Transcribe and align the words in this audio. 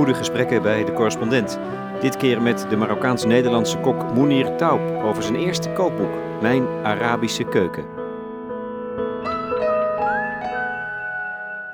goede 0.00 0.14
gesprekken 0.14 0.62
bij 0.62 0.84
de 0.84 0.92
correspondent. 0.92 1.58
Dit 2.00 2.16
keer 2.16 2.42
met 2.42 2.66
de 2.68 2.76
Marokkaans-Nederlandse 2.76 3.78
kok 3.78 4.14
Mounir 4.14 4.56
Taub 4.56 5.02
over 5.02 5.22
zijn 5.22 5.36
eerste 5.36 5.70
kookboek, 5.70 6.10
Mijn 6.40 6.66
Arabische 6.82 7.44
Keuken. 7.44 7.84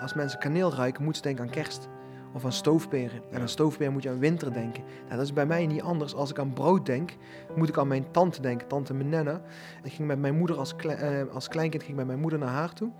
Als 0.00 0.14
mensen 0.14 0.38
kaneel 0.38 0.74
ruiken, 0.74 1.02
moeten 1.02 1.22
ze 1.22 1.28
denken 1.28 1.44
aan 1.44 1.62
kerst. 1.62 1.88
Of 2.34 2.44
aan 2.44 2.52
stoofperen. 2.52 3.22
En 3.30 3.40
aan 3.40 3.48
stoofperen 3.48 3.92
moet 3.92 4.02
je 4.02 4.08
aan 4.08 4.18
winter 4.18 4.52
denken. 4.52 4.82
Nou, 5.04 5.16
dat 5.16 5.24
is 5.24 5.32
bij 5.32 5.46
mij 5.46 5.66
niet 5.66 5.82
anders. 5.82 6.14
Als 6.14 6.30
ik 6.30 6.38
aan 6.38 6.52
brood 6.52 6.86
denk, 6.86 7.16
moet 7.56 7.68
ik 7.68 7.78
aan 7.78 7.88
mijn 7.88 8.10
tante 8.10 8.40
denken, 8.40 8.68
tante 8.68 8.94
Menenna. 8.94 9.40
Ik 9.82 9.92
ging 9.92 10.08
met 10.08 10.18
mijn 10.18 10.36
moeder 10.36 10.56
als, 10.56 10.76
eh, 10.76 11.22
als 11.32 11.48
kleinkind 11.48 11.82
ging 11.82 11.92
ik 11.92 11.98
met 11.98 12.06
mijn 12.06 12.20
moeder 12.20 12.38
naar 12.38 12.48
haar 12.48 12.72
toe. 12.72 12.90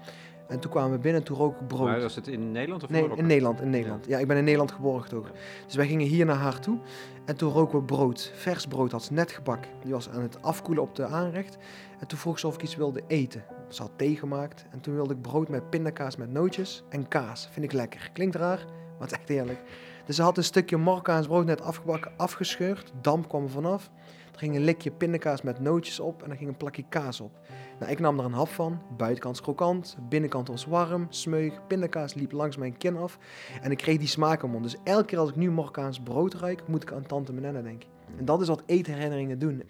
En 0.48 0.58
toen 0.60 0.70
kwamen 0.70 0.90
we 0.90 0.98
binnen 0.98 1.20
en 1.20 1.26
toen 1.26 1.36
rook 1.36 1.60
ik 1.60 1.66
brood. 1.66 1.86
Maar 1.86 2.00
was 2.00 2.14
het 2.14 2.28
in 2.28 2.52
Nederland 2.52 2.82
of 2.82 2.90
Nee, 2.90 3.00
Marokko? 3.00 3.22
in 3.22 3.28
Nederland, 3.28 3.60
in 3.60 3.70
Nederland. 3.70 4.06
Ja. 4.06 4.18
ik 4.18 4.26
ben 4.26 4.36
in 4.36 4.42
Nederland 4.44 4.72
geboren 4.72 5.08
toch. 5.08 5.30
Dus 5.66 5.74
wij 5.74 5.86
gingen 5.86 6.06
hier 6.06 6.26
naar 6.26 6.36
haar 6.36 6.60
toe. 6.60 6.78
En 7.24 7.36
toen 7.36 7.52
roken 7.52 7.78
we 7.78 7.84
brood. 7.84 8.32
Vers 8.34 8.66
brood 8.66 8.92
had 8.92 9.02
ze 9.02 9.12
net 9.12 9.30
gebakken. 9.32 9.70
Die 9.82 9.92
was 9.92 10.08
aan 10.10 10.22
het 10.22 10.42
afkoelen 10.42 10.82
op 10.82 10.94
de 10.94 11.04
aanrecht. 11.06 11.56
En 12.00 12.06
toen 12.06 12.18
vroeg 12.18 12.38
ze 12.38 12.46
of 12.46 12.54
ik 12.54 12.62
iets 12.62 12.76
wilde 12.76 13.02
eten. 13.06 13.44
Ze 13.68 13.82
had 13.82 13.90
thee 13.96 14.16
gemaakt. 14.16 14.64
En 14.70 14.80
toen 14.80 14.94
wilde 14.94 15.14
ik 15.14 15.22
brood 15.22 15.48
met 15.48 15.70
pindakaas 15.70 16.16
met 16.16 16.32
nootjes 16.32 16.82
en 16.88 17.08
kaas. 17.08 17.48
Vind 17.52 17.64
ik 17.64 17.72
lekker. 17.72 18.10
Klinkt 18.12 18.34
raar, 18.34 18.64
maar 18.66 19.08
het 19.08 19.10
is 19.10 19.16
echt 19.18 19.28
heerlijk. 19.28 19.62
Dus 20.04 20.16
ze 20.16 20.22
had 20.22 20.36
een 20.36 20.44
stukje 20.44 20.76
Marokkaans 20.76 21.26
brood 21.26 21.44
net 21.44 21.60
afgebakken, 21.60 22.12
afgescheurd. 22.16 22.92
Damp 23.00 23.28
kwam 23.28 23.42
er 23.42 23.50
vanaf. 23.50 23.90
Er 24.36 24.42
ging 24.42 24.56
een 24.56 24.64
likje 24.64 24.90
pindakaas 24.90 25.42
met 25.42 25.60
nootjes 25.60 26.00
op 26.00 26.22
en 26.22 26.30
er 26.30 26.36
ging 26.36 26.48
een 26.48 26.56
plakje 26.56 26.84
kaas 26.88 27.20
op. 27.20 27.38
Nou, 27.78 27.92
ik 27.92 27.98
nam 27.98 28.18
er 28.18 28.24
een 28.24 28.32
hap 28.32 28.48
van. 28.48 28.82
Buitenkant 28.96 29.40
krokant, 29.40 29.96
binnenkant 30.08 30.48
was 30.48 30.64
warm, 30.64 31.06
smeug, 31.08 31.66
pindakaas 31.66 32.14
liep 32.14 32.32
langs 32.32 32.56
mijn 32.56 32.76
kin 32.76 32.96
af. 32.96 33.18
En 33.62 33.70
ik 33.70 33.76
kreeg 33.76 33.98
die 33.98 34.08
smaak 34.08 34.42
in 34.42 34.50
mond. 34.50 34.62
Dus 34.62 34.76
elke 34.84 35.04
keer 35.04 35.18
als 35.18 35.28
ik 35.28 35.36
nu 35.36 35.50
Marokkaans 35.50 36.00
brood 36.00 36.34
ruik, 36.34 36.68
moet 36.68 36.82
ik 36.82 36.92
aan 36.92 37.06
Tante 37.06 37.32
Menenna 37.32 37.62
denken. 37.62 37.88
En 38.18 38.24
dat 38.24 38.40
is 38.40 38.48
wat 38.48 38.62
eetherinneringen 38.66 39.38
doen. 39.38 39.62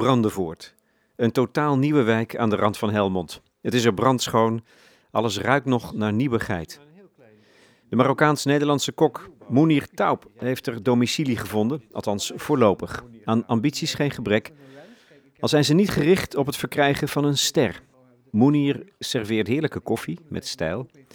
Brandenvoort. 0.00 0.74
Een 1.16 1.32
totaal 1.32 1.78
nieuwe 1.78 2.02
wijk 2.02 2.36
aan 2.36 2.50
de 2.50 2.56
rand 2.56 2.78
van 2.78 2.90
Helmond. 2.90 3.42
Het 3.60 3.74
is 3.74 3.84
er 3.84 3.94
brandschoon. 3.94 4.64
Alles 5.10 5.38
ruikt 5.38 5.66
nog 5.66 5.94
naar 5.94 6.12
nieuwigheid. 6.12 6.80
De 7.88 7.96
Marokkaans-Nederlandse 7.96 8.92
kok 8.92 9.30
Mounir 9.48 9.88
Taub 9.94 10.30
heeft 10.36 10.66
er 10.66 10.82
domicilie 10.82 11.36
gevonden, 11.36 11.82
althans 11.92 12.32
voorlopig. 12.34 13.04
Aan 13.24 13.46
ambities 13.46 13.94
geen 13.94 14.10
gebrek, 14.10 14.52
al 15.40 15.48
zijn 15.48 15.64
ze 15.64 15.74
niet 15.74 15.90
gericht 15.90 16.36
op 16.36 16.46
het 16.46 16.56
verkrijgen 16.56 17.08
van 17.08 17.24
een 17.24 17.38
ster. 17.38 17.82
Mounir 18.30 18.84
serveert 18.98 19.46
heerlijke 19.46 19.80
koffie 19.80 20.18
met 20.28 20.46
stijl. 20.46 20.86
Hij 20.92 21.06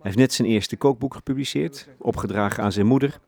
heeft 0.00 0.16
net 0.16 0.32
zijn 0.32 0.48
eerste 0.48 0.76
kookboek 0.76 1.14
gepubliceerd, 1.14 1.88
opgedragen 1.98 2.62
aan 2.62 2.72
zijn 2.72 2.86
moeder. 2.86 3.20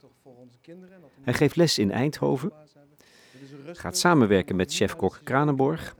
Hij 1.23 1.35
geeft 1.35 1.57
les 1.57 1.79
in 1.79 1.91
Eindhoven, 1.91 2.53
gaat 3.73 3.99
samenwerken 3.99 4.57
met 4.57 4.75
chef-kok 4.75 5.21
Kranenborg. 5.25 5.97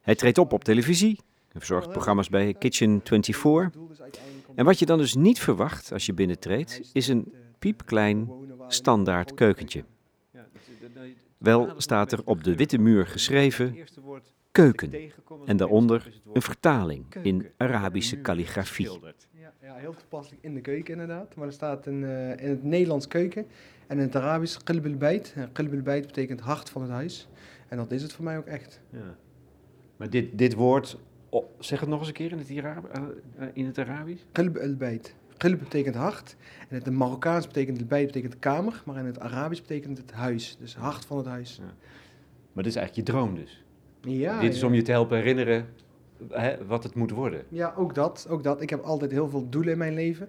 Hij 0.00 0.14
treedt 0.14 0.38
op 0.38 0.52
op 0.52 0.64
televisie, 0.64 1.20
hij 1.48 1.60
verzorgt 1.60 1.90
programma's 1.90 2.28
bij 2.28 2.54
Kitchen 2.54 3.00
24. 3.04 3.70
En 4.54 4.64
wat 4.64 4.78
je 4.78 4.86
dan 4.86 4.98
dus 4.98 5.14
niet 5.14 5.40
verwacht 5.40 5.92
als 5.92 6.06
je 6.06 6.14
binnentreedt, 6.14 6.80
is 6.92 7.08
een 7.08 7.32
piepklein 7.58 8.30
standaard 8.68 9.34
keukentje. 9.34 9.84
Wel 11.38 11.74
staat 11.76 12.12
er 12.12 12.20
op 12.24 12.44
de 12.44 12.56
witte 12.56 12.78
muur 12.78 13.06
geschreven 13.06 13.76
keuken 14.52 15.12
en 15.46 15.56
daaronder 15.56 16.20
een 16.32 16.42
vertaling 16.42 17.14
in 17.22 17.46
Arabische 17.56 18.16
kalligrafie. 18.16 19.00
Ja, 19.82 19.88
ja, 19.88 19.94
heel 19.94 20.00
toepasselijk 20.00 20.42
in 20.44 20.54
de 20.54 20.60
keuken 20.60 20.92
inderdaad. 20.92 21.34
Maar 21.34 21.46
er 21.46 21.52
staat 21.52 21.86
in, 21.86 22.04
eh, 22.04 22.30
in 22.30 22.48
het 22.48 22.64
Nederlands 22.64 23.08
keuken 23.08 23.46
en 23.86 23.96
in 23.96 24.02
het 24.02 24.16
Arabisch 24.16 24.56
qilb 24.64 24.84
el 24.84 24.96
bayt. 24.96 25.32
En 25.36 25.52
Qilb 25.52 25.72
el 25.72 25.82
bayt 25.82 26.06
betekent 26.06 26.40
hart 26.40 26.70
van 26.70 26.82
het 26.82 26.90
huis. 26.90 27.28
En 27.68 27.76
dat 27.76 27.90
is 27.90 28.02
het 28.02 28.12
voor 28.12 28.24
mij 28.24 28.38
ook 28.38 28.46
echt. 28.46 28.80
Ja. 28.90 29.16
Maar 29.96 30.10
dit, 30.10 30.38
dit 30.38 30.54
woord, 30.54 30.98
oh, 31.28 31.44
zeg 31.58 31.80
het 31.80 31.88
nog 31.88 31.98
eens 31.98 32.08
een 32.08 32.14
keer 32.14 32.30
in 32.32 32.38
het, 32.38 32.48
Ira- 32.48 32.82
eh, 32.92 33.02
eh, 33.36 33.48
in 33.52 33.66
het 33.66 33.78
Arabisch. 33.78 34.22
Qilb 34.32 34.56
el 34.56 34.76
bayt. 34.76 35.14
Qilb 35.36 35.58
betekent 35.58 35.94
hart. 35.94 36.36
En 36.68 36.76
in 36.76 36.82
het 36.82 36.90
Marokkaans 36.90 37.46
betekent 37.46 37.78
el 37.78 37.86
bayt 37.86 38.06
betekent 38.06 38.38
kamer. 38.38 38.82
Maar 38.84 38.96
in 38.96 39.06
het 39.06 39.20
Arabisch 39.20 39.60
betekent 39.60 39.98
het 39.98 40.12
huis. 40.12 40.56
Dus 40.60 40.76
hart 40.76 41.04
van 41.04 41.16
het 41.16 41.26
huis. 41.26 41.60
Maar 42.52 42.64
dit 42.64 42.72
is 42.72 42.78
eigenlijk 42.78 43.08
je 43.08 43.12
droom 43.12 43.34
dus. 43.34 43.64
Ja, 44.00 44.40
dit 44.40 44.52
is 44.54 44.60
ja. 44.60 44.66
om 44.66 44.74
je 44.74 44.82
te 44.82 44.90
helpen 44.90 45.16
herinneren 45.16 45.66
wat 46.66 46.82
het 46.82 46.94
moet 46.94 47.10
worden. 47.10 47.44
Ja, 47.48 47.74
ook 47.76 47.94
dat, 47.94 48.26
ook 48.30 48.42
dat. 48.42 48.62
Ik 48.62 48.70
heb 48.70 48.82
altijd 48.82 49.10
heel 49.10 49.28
veel 49.28 49.48
doelen 49.48 49.72
in 49.72 49.78
mijn 49.78 49.94
leven. 49.94 50.28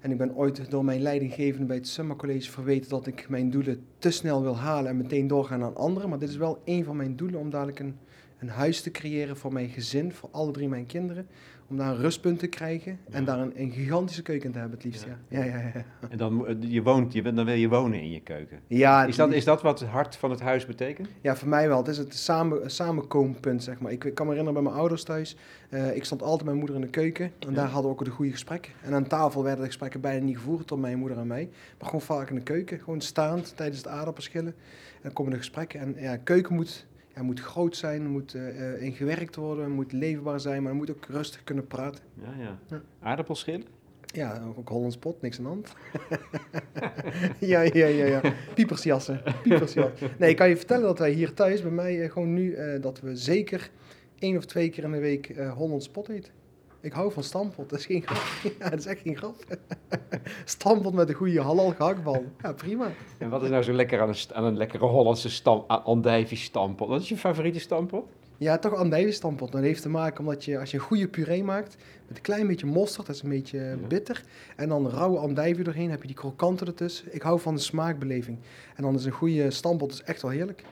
En 0.00 0.10
ik 0.10 0.18
ben 0.18 0.34
ooit 0.36 0.70
door 0.70 0.84
mijn 0.84 1.02
leidinggevende 1.02 1.66
bij 1.66 1.76
het 1.76 1.88
Summer 1.88 2.16
College 2.16 2.50
verweten 2.50 2.90
dat 2.90 3.06
ik 3.06 3.28
mijn 3.28 3.50
doelen 3.50 3.84
te 3.98 4.10
snel 4.10 4.42
wil 4.42 4.56
halen 4.56 4.90
en 4.90 4.96
meteen 4.96 5.26
doorgaan 5.26 5.62
aan 5.62 5.76
anderen. 5.76 6.08
Maar 6.08 6.18
dit 6.18 6.28
is 6.28 6.36
wel 6.36 6.62
een 6.64 6.84
van 6.84 6.96
mijn 6.96 7.16
doelen 7.16 7.40
om 7.40 7.50
dadelijk 7.50 7.78
een, 7.78 7.96
een 8.38 8.48
huis 8.48 8.80
te 8.82 8.90
creëren 8.90 9.36
voor 9.36 9.52
mijn 9.52 9.68
gezin, 9.68 10.12
voor 10.12 10.28
alle 10.32 10.52
drie 10.52 10.68
mijn 10.68 10.86
kinderen. 10.86 11.26
Om 11.70 11.76
daar 11.76 11.90
een 11.90 12.00
rustpunt 12.00 12.38
te 12.38 12.46
krijgen 12.46 12.98
en 13.10 13.24
daar 13.24 13.38
een, 13.38 13.52
een 13.60 13.70
gigantische 13.70 14.22
keuken 14.22 14.52
te 14.52 14.58
hebben 14.58 14.76
het 14.76 14.86
liefst. 14.86 15.06
Ja. 15.28 15.38
Ja, 15.38 15.44
ja, 15.44 15.56
ja. 15.58 15.70
ja. 15.74 15.84
En 16.08 16.18
dan, 16.18 16.32
mo- 16.32 16.46
je 16.60 16.82
woont, 16.82 17.12
je, 17.12 17.22
dan 17.22 17.44
wil 17.44 17.54
je 17.54 17.68
wonen 17.68 18.00
in 18.00 18.10
je 18.10 18.20
keuken. 18.20 18.60
ja. 18.66 19.04
Is 19.04 19.16
dat, 19.16 19.32
is 19.32 19.44
dat 19.44 19.62
wat 19.62 19.80
het 19.80 19.88
hart 19.88 20.16
van 20.16 20.30
het 20.30 20.40
huis 20.40 20.66
betekent? 20.66 21.08
Ja, 21.20 21.36
voor 21.36 21.48
mij 21.48 21.68
wel. 21.68 21.78
Het 21.78 21.88
is 21.88 21.98
het 21.98 22.14
samen, 22.14 22.70
samenkoompunt, 22.70 23.62
zeg 23.62 23.80
maar. 23.80 23.92
Ik 23.92 23.98
kan 23.98 24.26
me 24.26 24.32
herinneren 24.32 24.52
bij 24.52 24.62
mijn 24.62 24.74
ouders 24.74 25.02
thuis. 25.04 25.36
eh, 25.68 25.96
ik 25.96 26.04
stond 26.04 26.20
altijd 26.22 26.38
met 26.38 26.46
mijn 26.54 26.58
moeder 26.58 26.76
in 26.76 26.82
de 26.82 26.88
keuken. 26.88 27.24
En 27.38 27.48
Ja. 27.48 27.54
daar 27.54 27.68
hadden 27.68 27.90
we 27.92 27.98
ook 27.98 28.04
de 28.04 28.10
goede 28.10 28.30
gesprekken. 28.32 28.72
En 28.82 28.94
aan 28.94 29.06
tafel 29.06 29.42
werden 29.42 29.60
de 29.60 29.66
gesprekken 29.66 30.00
bijna 30.00 30.24
niet 30.24 30.36
gevoerd 30.36 30.68
door 30.68 30.78
mijn 30.78 30.98
moeder 30.98 31.18
en 31.18 31.26
mij. 31.26 31.48
Maar 31.78 31.86
gewoon 31.86 32.00
vaak 32.00 32.28
in 32.30 32.34
de 32.34 32.42
keuken. 32.42 32.78
Gewoon 32.78 33.00
staand 33.00 33.56
tijdens 33.56 33.78
het 33.78 33.88
aardappelschillen. 33.88 34.54
En 34.94 35.00
dan 35.02 35.12
komen 35.12 35.32
de 35.32 35.38
gesprekken. 35.38 35.80
En 35.80 35.94
ja, 35.98 36.16
keuken 36.16 36.54
moet, 36.54 36.86
ja, 37.20 37.26
moet 37.26 37.40
groot 37.40 37.76
zijn. 37.76 38.06
Moet 38.06 38.34
eh, 38.34 38.82
in 38.82 38.92
gewerkt 38.92 39.36
worden. 39.36 39.70
Moet 39.70 39.92
leefbaar 39.92 40.40
zijn. 40.40 40.62
Maar 40.62 40.74
moet 40.74 40.90
ook 40.90 41.06
rustig 41.06 41.44
kunnen 41.44 41.66
praten. 41.66 42.04
Ja, 42.14 42.42
ja. 42.42 42.58
Ja. 42.66 42.82
Aardappelschillen? 43.00 43.64
Ja, 44.06 44.42
ook 44.56 44.68
Hollands 44.68 44.96
pot. 44.96 45.22
Niks 45.22 45.38
aan 45.38 45.44
de 45.44 45.50
hand. 45.50 45.74
ja, 47.52 47.60
ja, 47.60 47.86
ja, 47.86 48.04
ja. 48.04 48.20
Piepersjassen. 48.54 49.22
Piepersjassen. 49.42 50.10
Nee, 50.18 50.30
ik 50.30 50.36
kan 50.36 50.48
je 50.48 50.56
vertellen 50.56 50.82
dat 50.82 50.98
wij 50.98 51.10
hier 51.10 51.34
thuis 51.34 51.62
bij 51.62 51.70
mij 51.70 52.02
eh, 52.02 52.10
gewoon 52.10 52.32
nu... 52.32 52.56
dat 52.80 53.00
we 53.00 53.16
zeker 53.16 53.70
één 54.18 54.36
of 54.36 54.44
twee 54.44 54.68
keer 54.68 54.84
in 54.84 54.92
de 54.92 54.98
week 54.98 55.36
Hollands 55.36 55.88
pot 55.88 56.08
eten. 56.08 56.32
Ik 56.80 56.92
hou 56.92 57.12
van 57.12 57.22
stampot. 57.22 57.70
Dat 57.70 57.78
is 57.78 57.86
geen 57.86 58.02
grap. 58.06 58.22
Ja, 58.58 58.68
dat 58.70 58.78
is 58.78 58.86
echt 58.86 59.00
geen 59.00 59.16
grap. 59.16 59.34
stampot 60.44 60.94
met 60.94 61.08
een 61.08 61.14
goede 61.14 61.40
halal 61.42 61.70
gehaktbal. 61.70 62.24
Ja, 62.42 62.52
prima. 62.52 62.88
En 63.18 63.30
wat 63.30 63.42
is 63.42 63.48
nou 63.50 63.62
zo 63.62 63.72
lekker 63.72 64.00
aan 64.00 64.08
een, 64.08 64.16
aan 64.32 64.44
een 64.44 64.56
lekkere 64.56 64.86
Hollandse 64.86 65.30
stam, 65.30 65.64
aan 65.66 65.84
andijvie 65.84 66.38
stampot? 66.38 66.88
Wat 66.88 67.00
is 67.00 67.08
je 67.08 67.16
favoriete 67.16 67.58
stampot? 67.60 68.04
Ja, 68.36 68.58
toch 68.58 68.74
andijvenstampot. 68.74 69.52
Dat 69.52 69.60
heeft 69.60 69.82
te 69.82 69.88
maken 69.88 70.20
omdat 70.20 70.44
je, 70.44 70.58
als 70.58 70.70
je 70.70 70.76
een 70.76 70.82
goede 70.82 71.08
puree 71.08 71.44
maakt, 71.44 71.76
met 72.08 72.16
een 72.16 72.22
klein 72.22 72.46
beetje 72.46 72.66
mosterd, 72.66 73.06
dat 73.06 73.16
is 73.16 73.22
een 73.22 73.28
beetje 73.28 73.58
Ja. 73.58 73.76
bitter, 73.88 74.24
en 74.56 74.68
dan 74.68 74.88
rauwe 74.90 75.18
andijvie 75.18 75.64
doorheen, 75.64 75.90
heb 75.90 76.00
je 76.00 76.06
die 76.06 76.16
krokanten 76.16 76.66
ertussen. 76.66 77.14
Ik 77.14 77.22
hou 77.22 77.40
van 77.40 77.54
de 77.54 77.60
smaakbeleving. 77.60 78.38
En 78.76 78.82
dan 78.82 78.94
is 78.94 79.04
een 79.04 79.12
goede 79.12 79.50
stampot 79.50 79.92
is 79.92 80.02
echt 80.02 80.22
wel 80.22 80.30
heerlijk. 80.30 80.64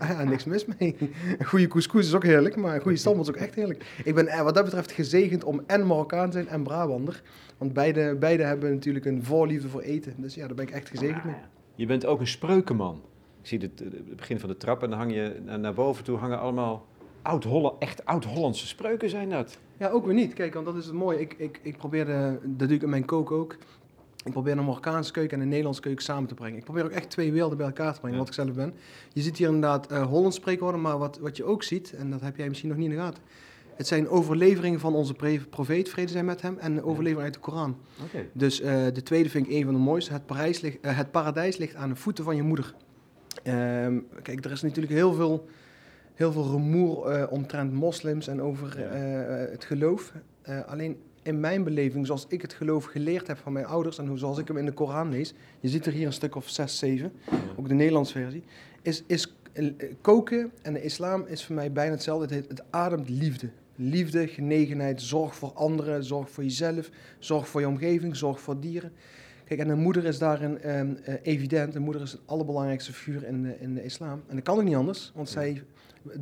Ja, 0.00 0.24
niks 0.24 0.44
mis 0.44 0.66
mee. 0.78 0.96
Een 1.38 1.44
goede 1.44 1.66
couscous 1.66 2.06
is 2.06 2.14
ook 2.14 2.24
heerlijk, 2.24 2.56
maar 2.56 2.74
een 2.74 2.80
goede 2.80 2.96
stampot 2.96 3.28
is 3.28 3.34
ook 3.34 3.40
echt 3.40 3.54
heerlijk. 3.54 3.84
Ik 4.04 4.14
ben 4.14 4.28
eh, 4.28 4.42
wat 4.42 4.54
dat 4.54 4.64
betreft 4.64 4.92
gezegend 4.92 5.44
om 5.44 5.62
en 5.66 5.86
Marokkaan 5.86 6.30
te 6.30 6.32
zijn 6.32 6.48
en 6.48 6.62
Brabander. 6.62 7.22
Want 7.58 7.72
beide, 7.72 8.16
beide 8.16 8.42
hebben 8.42 8.72
natuurlijk 8.72 9.04
een 9.04 9.24
voorliefde 9.24 9.68
voor 9.68 9.80
eten. 9.80 10.14
Dus 10.16 10.34
ja, 10.34 10.46
daar 10.46 10.54
ben 10.54 10.66
ik 10.66 10.74
echt 10.74 10.88
gezegend 10.88 11.24
mee. 11.24 11.34
Je 11.74 11.86
bent 11.86 12.06
ook 12.06 12.20
een 12.20 12.26
spreukenman. 12.26 13.02
Ik 13.40 13.46
zie 13.46 13.58
het, 13.58 13.80
eh, 13.80 13.86
het 13.92 14.16
begin 14.16 14.40
van 14.40 14.48
de 14.48 14.56
trap 14.56 14.82
en 14.82 14.90
dan 14.90 14.98
hang 14.98 15.12
je 15.12 15.40
naar, 15.44 15.74
boven 15.74 16.04
toe 16.04 16.18
hangen 16.18 16.40
allemaal 16.40 16.86
oud 17.22 17.46
echt 17.78 18.04
oud-Hollandse 18.04 18.66
spreuken 18.66 19.10
zijn 19.10 19.30
dat. 19.30 19.58
Ja, 19.78 19.88
ook 19.88 20.04
weer 20.04 20.14
niet. 20.14 20.34
Kijk, 20.34 20.54
want 20.54 20.66
dat 20.66 20.76
is 20.76 20.86
het 20.86 20.94
mooie. 20.94 21.20
Ik, 21.20 21.34
ik, 21.38 21.60
ik 21.62 21.76
probeerde, 21.76 22.38
dat 22.44 22.68
doe 22.68 22.76
ik 22.76 22.82
in 22.82 22.88
mijn 22.88 23.04
kook 23.04 23.30
ook. 23.30 23.56
Ik 24.26 24.32
probeer 24.32 24.54
de 24.56 24.60
Marokkaanse 24.62 25.12
keuken 25.12 25.32
en 25.36 25.42
de 25.42 25.48
Nederlandse 25.48 25.80
keuken 25.82 26.04
samen 26.04 26.28
te 26.28 26.34
brengen. 26.34 26.58
Ik 26.58 26.64
probeer 26.64 26.84
ook 26.84 26.90
echt 26.90 27.10
twee 27.10 27.32
werelden 27.32 27.56
bij 27.58 27.66
elkaar 27.66 27.92
te 27.94 27.98
brengen, 28.00 28.16
Ja. 28.18 28.22
wat 28.24 28.28
ik 28.34 28.40
zelf 28.42 28.54
ben. 28.56 28.74
Je 29.12 29.22
ziet 29.22 29.36
hier 29.36 29.46
inderdaad 29.46 29.86
eh 29.90 30.06
Hollands 30.06 30.36
spreekwoorden, 30.36 30.80
maar 30.80 30.98
wat, 30.98 31.18
wat 31.18 31.36
je 31.36 31.44
ook 31.44 31.62
ziet, 31.62 31.92
en 31.92 32.10
dat 32.10 32.20
heb 32.20 32.36
jij 32.36 32.48
misschien 32.48 32.68
nog 32.68 32.78
niet 32.78 32.90
in 32.90 32.96
de 32.96 33.02
gaten. 33.02 33.22
Het 33.76 33.86
zijn 33.86 34.08
overleveringen 34.08 34.80
van 34.80 34.94
onze 34.94 35.14
profeet, 35.50 35.88
vrede 35.88 36.10
zijn 36.10 36.24
met 36.24 36.42
hem, 36.42 36.58
en 36.58 36.82
overleveringen 36.82 37.24
uit 37.24 37.34
de 37.34 37.40
Koran. 37.40 37.76
Dus 38.32 38.60
eh, 38.60 38.84
de 38.92 39.02
tweede 39.02 39.28
vind 39.28 39.46
ik 39.46 39.52
een 39.52 39.64
van 39.64 39.72
de 39.74 39.80
mooiste. 39.80 40.12
Het, 40.12 40.26
Parijs 40.26 40.60
ligt, 40.60 40.78
eh, 40.80 40.96
het 40.96 41.10
paradijs 41.10 41.56
ligt 41.56 41.74
aan 41.74 41.88
de 41.88 41.96
voeten 41.96 42.24
van 42.24 42.36
je 42.36 42.42
moeder. 42.42 42.74
Ehm, 43.42 43.98
kijk, 44.22 44.44
er 44.44 44.50
is 44.50 44.62
natuurlijk 44.62 44.94
heel 44.94 45.12
veel, 45.12 45.46
heel 46.14 46.32
veel 46.32 46.46
rumoer 46.50 47.28
omtrent 47.28 47.72
moslims 47.72 48.26
en 48.28 48.42
over 48.42 48.80
Ja. 48.80 48.86
het 49.50 49.64
geloof. 49.64 50.12
Alleen 50.66 50.96
in 51.26 51.40
mijn 51.40 51.64
beleving, 51.64 52.06
zoals 52.06 52.26
ik 52.28 52.42
het 52.42 52.52
geloof 52.52 52.84
geleerd 52.84 53.26
heb 53.26 53.38
van 53.38 53.52
mijn 53.52 53.66
ouders 53.66 53.98
en 53.98 54.06
hoe, 54.06 54.18
zoals 54.18 54.38
ik 54.38 54.48
hem 54.48 54.56
in 54.56 54.64
de 54.64 54.72
Koran 54.72 55.10
lees, 55.10 55.34
je 55.60 55.68
ziet 55.68 55.86
er 55.86 55.92
hier 55.92 56.06
een 56.06 56.12
stuk 56.12 56.34
of 56.34 56.48
zes, 56.48 56.78
zeven, 56.78 57.12
ook 57.56 57.68
de 57.68 57.74
Nederlandse 57.74 58.12
versie, 58.12 58.42
is, 58.82 59.02
is 59.06 59.34
eh, 59.52 59.72
koken 60.00 60.52
en 60.62 60.72
de 60.72 60.82
islam 60.82 61.24
is 61.26 61.44
voor 61.44 61.54
mij 61.54 61.72
bijna 61.72 61.92
hetzelfde. 61.92 62.34
Het, 62.34 62.48
het 62.48 62.62
ademt 62.70 63.08
liefde. 63.08 63.48
Liefde, 63.76 64.26
genegenheid, 64.26 65.02
zorg 65.02 65.34
voor 65.34 65.52
anderen, 65.52 66.04
zorg 66.04 66.30
voor 66.30 66.44
jezelf, 66.44 66.90
zorg 67.18 67.48
voor 67.48 67.60
je 67.60 67.68
omgeving, 67.68 68.16
zorg 68.16 68.40
voor 68.40 68.60
dieren. 68.60 68.92
Kijk, 69.44 69.60
en 69.60 69.68
een 69.68 69.78
moeder 69.78 70.04
is 70.04 70.18
daarin 70.18 70.58
ehm, 70.58 70.94
eh, 71.04 71.14
evident. 71.22 71.74
Een 71.74 71.82
moeder 71.82 72.02
is 72.02 72.12
het 72.12 72.20
allerbelangrijkste 72.24 72.92
figuur 72.92 73.24
in 73.24 73.42
de, 73.42 73.56
in 73.60 73.74
de 73.74 73.84
islam. 73.84 74.22
En 74.26 74.34
dat 74.34 74.44
kan 74.44 74.56
ook 74.58 74.64
niet 74.64 74.74
anders, 74.74 75.12
want 75.14 75.28
zij 75.28 75.62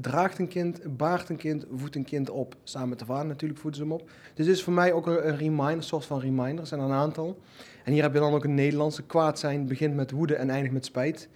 draagt 0.00 0.38
een 0.38 0.48
kind, 0.48 0.96
baart 0.96 1.28
een 1.28 1.36
kind, 1.36 1.66
voedt 1.74 1.96
een 1.96 2.04
kind 2.04 2.30
op. 2.30 2.56
Samen 2.62 2.88
met 2.88 2.98
de 2.98 3.04
vader 3.04 3.26
natuurlijk 3.26 3.60
voeden 3.60 3.80
ze 3.80 3.86
hem 3.86 3.96
op. 3.96 4.10
Dus 4.34 4.46
dit 4.46 4.54
is 4.54 4.62
voor 4.62 4.72
mij 4.72 4.92
ook 4.92 5.06
een, 5.06 5.28
een 5.28 5.36
reminder, 5.36 5.76
een 5.76 5.82
soort 5.82 6.04
van 6.04 6.20
reminder. 6.20 6.60
Er 6.60 6.66
zijn 6.66 6.80
er 6.80 6.86
een 6.86 6.92
aantal. 6.92 7.38
En 7.84 7.92
hier 7.92 8.02
heb 8.02 8.12
je 8.12 8.18
dan 8.18 8.34
ook 8.34 8.44
een 8.44 8.54
Nederlandse. 8.54 9.02
Kwaad 9.02 9.38
zijn 9.38 9.66
begint 9.66 9.94
met 9.94 10.10
woede 10.10 10.34
en 10.34 10.50
eindigt 10.50 10.74
met 10.74 10.84
spijt. 10.84 11.28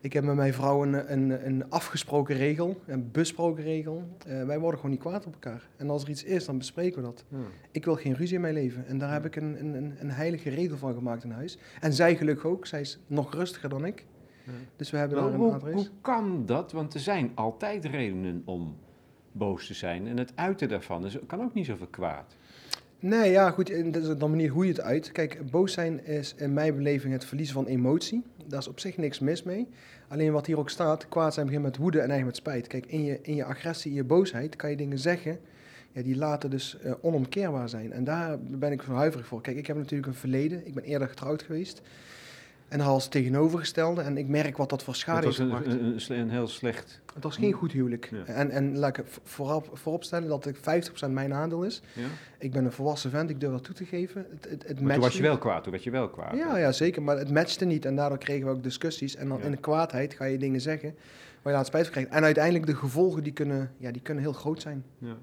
Ik 0.00 0.12
heb 0.12 0.24
met 0.24 0.34
mijn 0.34 0.54
vrouw 0.54 0.82
een, 0.82 1.12
een, 1.12 1.46
een 1.46 1.70
afgesproken 1.70 2.36
regel, 2.36 2.80
een 2.86 3.10
besproken 3.12 3.64
regel. 3.64 4.08
Uh, 4.28 4.44
wij 4.44 4.58
worden 4.58 4.80
gewoon 4.80 4.94
niet 4.94 5.04
kwaad 5.04 5.26
op 5.26 5.32
elkaar. 5.32 5.68
En 5.76 5.90
als 5.90 6.02
er 6.02 6.08
iets 6.08 6.24
is, 6.24 6.44
dan 6.44 6.58
bespreken 6.58 6.96
we 6.96 7.02
dat. 7.02 7.24
Ik 7.70 7.84
wil 7.84 7.94
geen 7.94 8.14
ruzie 8.14 8.34
in 8.34 8.40
mijn 8.40 8.54
leven. 8.54 8.86
En 8.86 8.98
daar 8.98 9.12
heb 9.12 9.24
ik 9.24 9.36
een, 9.36 9.60
een, 9.60 9.94
een 9.98 10.10
heilige 10.10 10.50
regel 10.50 10.76
van 10.76 10.94
gemaakt 10.94 11.24
in 11.24 11.30
huis. 11.30 11.58
En 11.80 11.92
zij 11.92 12.16
gelukkig 12.16 12.46
ook. 12.46 12.66
Zij 12.66 12.80
is 12.80 12.98
nog 13.06 13.34
rustiger 13.34 13.68
dan 13.68 13.84
ik. 13.84 14.04
Dus 14.76 14.90
we 14.90 14.96
hebben 14.96 15.16
daar 15.16 15.26
een 15.26 15.34
hoe, 15.34 15.52
adres. 15.52 15.74
Hoe 15.74 15.88
kan 16.00 16.46
dat? 16.46 16.72
Want 16.72 16.94
er 16.94 17.00
zijn 17.00 17.30
altijd 17.34 17.84
redenen 17.84 18.42
om 18.44 18.76
boos 19.32 19.66
te 19.66 19.74
zijn. 19.74 20.06
En 20.06 20.18
het 20.18 20.32
uiten 20.34 20.68
daarvan 20.68 21.06
is, 21.06 21.18
kan 21.26 21.42
ook 21.42 21.54
niet 21.54 21.66
zoveel 21.66 21.86
kwaad. 21.86 22.36
Nee, 22.98 23.30
ja, 23.30 23.50
goed. 23.50 23.70
En 23.70 23.92
dat 23.92 24.02
is 24.02 24.16
dan 24.16 24.30
manier 24.30 24.50
hoe 24.50 24.64
je 24.64 24.70
het 24.70 24.80
uit. 24.80 25.12
Kijk, 25.12 25.50
boos 25.50 25.72
zijn 25.72 26.04
is 26.04 26.34
in 26.34 26.52
mijn 26.52 26.74
beleving 26.74 27.12
het 27.12 27.24
verliezen 27.24 27.54
van 27.54 27.66
emotie. 27.66 28.22
Daar 28.46 28.60
is 28.60 28.68
op 28.68 28.80
zich 28.80 28.96
niks 28.96 29.18
mis 29.18 29.42
mee. 29.42 29.68
Alleen 30.08 30.32
wat 30.32 30.46
hier 30.46 30.58
ook 30.58 30.70
staat, 30.70 31.08
kwaad 31.08 31.34
zijn 31.34 31.46
begint 31.46 31.64
met 31.64 31.76
woede 31.76 32.00
en 32.00 32.08
eigen 32.08 32.26
met 32.26 32.36
spijt. 32.36 32.66
Kijk, 32.66 32.86
in 32.86 33.04
je, 33.04 33.18
in 33.22 33.34
je 33.34 33.44
agressie, 33.44 33.90
in 33.90 33.96
je 33.96 34.04
boosheid 34.04 34.56
kan 34.56 34.70
je 34.70 34.76
dingen 34.76 34.98
zeggen 34.98 35.38
ja, 35.92 36.02
die 36.02 36.16
later 36.16 36.50
dus 36.50 36.76
uh, 36.84 36.92
onomkeerbaar 37.00 37.68
zijn. 37.68 37.92
En 37.92 38.04
daar 38.04 38.38
ben 38.40 38.72
ik 38.72 38.82
van 38.82 38.94
huiverig 38.94 39.26
voor. 39.26 39.40
Kijk, 39.40 39.56
ik 39.56 39.66
heb 39.66 39.76
natuurlijk 39.76 40.06
een 40.06 40.14
verleden. 40.14 40.66
Ik 40.66 40.74
ben 40.74 40.84
eerder 40.84 41.08
getrouwd 41.08 41.42
geweest. 41.42 41.82
En 42.72 42.80
als 42.80 43.08
tegenovergestelde. 43.08 44.00
En 44.00 44.16
ik 44.16 44.28
merk 44.28 44.56
wat 44.56 44.70
dat 44.70 44.82
voor 44.82 44.94
schade 44.94 45.26
heeft 45.26 45.36
gebracht. 45.36 45.66
Een, 45.66 46.00
een, 46.08 46.18
een, 46.18 46.30
heel 46.30 46.48
slecht... 46.48 47.00
Het 47.14 47.22
was 47.22 47.36
geen 47.36 47.52
goed 47.52 47.72
huwelijk. 47.72 48.08
Ja. 48.10 48.24
En, 48.24 48.50
en 48.50 48.78
laat 48.78 48.98
ik 48.98 49.04
voorop, 49.24 49.70
vooropstellen 49.72 50.28
dat 50.28 50.44
het 50.44 50.90
50% 51.06 51.10
mijn 51.10 51.34
aandeel 51.34 51.62
is. 51.62 51.82
Ja. 51.94 52.06
Ik 52.38 52.52
ben 52.52 52.64
een 52.64 52.72
volwassen 52.72 53.10
vent, 53.10 53.30
ik 53.30 53.40
durf 53.40 53.52
dat 53.52 53.64
toe 53.64 53.74
te 53.74 53.84
geven. 53.84 54.26
Het, 54.30 54.50
het, 54.50 54.68
het 54.68 54.80
maar 54.80 54.92
toen 54.92 55.02
was 55.02 55.16
je 55.16 55.22
wel 55.22 55.38
kwaad, 55.38 55.62
toen 55.62 55.72
werd 55.72 55.84
je 55.84 55.90
wel 55.90 56.08
kwaad. 56.08 56.36
Ja, 56.36 56.58
ja, 56.58 56.72
zeker. 56.72 57.02
Maar 57.02 57.18
het 57.18 57.30
matchte 57.30 57.64
niet. 57.64 57.84
En 57.84 57.96
daardoor 57.96 58.18
kregen 58.18 58.46
we 58.46 58.52
ook 58.52 58.62
discussies. 58.62 59.16
En 59.16 59.28
dan 59.28 59.38
ja. 59.38 59.44
in 59.44 59.50
de 59.50 59.56
kwaadheid 59.56 60.14
ga 60.14 60.24
je 60.24 60.38
dingen 60.38 60.60
zeggen 60.60 60.94
waar 61.42 61.52
je 61.52 61.58
laat 61.58 61.66
spijt 61.66 61.84
van 61.84 61.92
krijgt. 61.92 62.10
En 62.10 62.24
uiteindelijk 62.24 62.66
de 62.66 62.76
gevolgen 62.76 63.22
die 63.22 63.32
kunnen, 63.32 63.70
ja, 63.76 63.90
die 63.90 64.02
kunnen 64.02 64.22
heel 64.22 64.32
groot 64.32 64.62
zijn. 64.62 64.84
Ja. 64.98 65.16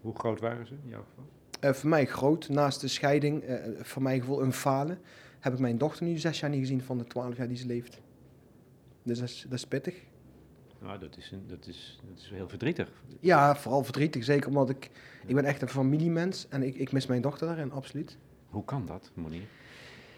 Hoe 0.00 0.14
groot 0.14 0.40
waren 0.40 0.66
ze 0.66 0.74
in 0.84 0.90
jouw 0.90 1.04
geval? 1.08 1.24
Uh, 1.64 1.72
voor 1.72 1.88
mij 1.88 2.06
groot. 2.06 2.48
Naast 2.48 2.80
de 2.80 2.88
scheiding, 2.88 3.48
uh, 3.48 3.54
voor 3.80 4.02
mijn 4.02 4.20
gevoel 4.20 4.42
een 4.42 4.52
falen 4.52 4.98
heb 5.40 5.52
ik 5.52 5.58
mijn 5.58 5.78
dochter 5.78 6.06
nu 6.06 6.18
zes 6.18 6.40
jaar 6.40 6.50
niet 6.50 6.60
gezien 6.60 6.82
van 6.82 6.98
de 6.98 7.04
twaalf 7.04 7.36
jaar 7.36 7.48
die 7.48 7.56
ze 7.56 7.66
leeft. 7.66 8.00
Dus 9.02 9.18
dat 9.18 9.28
is, 9.28 9.42
dat 9.48 9.58
is 9.58 9.66
pittig. 9.66 9.94
Nou, 10.80 10.98
dat 10.98 11.16
is, 11.16 11.30
een, 11.30 11.44
dat, 11.46 11.66
is, 11.66 12.00
dat 12.08 12.18
is 12.18 12.30
heel 12.30 12.48
verdrietig. 12.48 12.88
Ja, 13.20 13.56
vooral 13.56 13.84
verdrietig. 13.84 14.24
Zeker 14.24 14.48
omdat 14.48 14.70
ik... 14.70 14.90
Ik 15.26 15.34
ben 15.34 15.44
echt 15.44 15.62
een 15.62 15.68
familiemens 15.68 16.46
en 16.48 16.62
ik, 16.62 16.74
ik 16.74 16.92
mis 16.92 17.06
mijn 17.06 17.22
dochter 17.22 17.46
daarin, 17.46 17.72
absoluut. 17.72 18.16
Hoe 18.48 18.64
kan 18.64 18.86
dat, 18.86 19.10
Monier? 19.14 19.42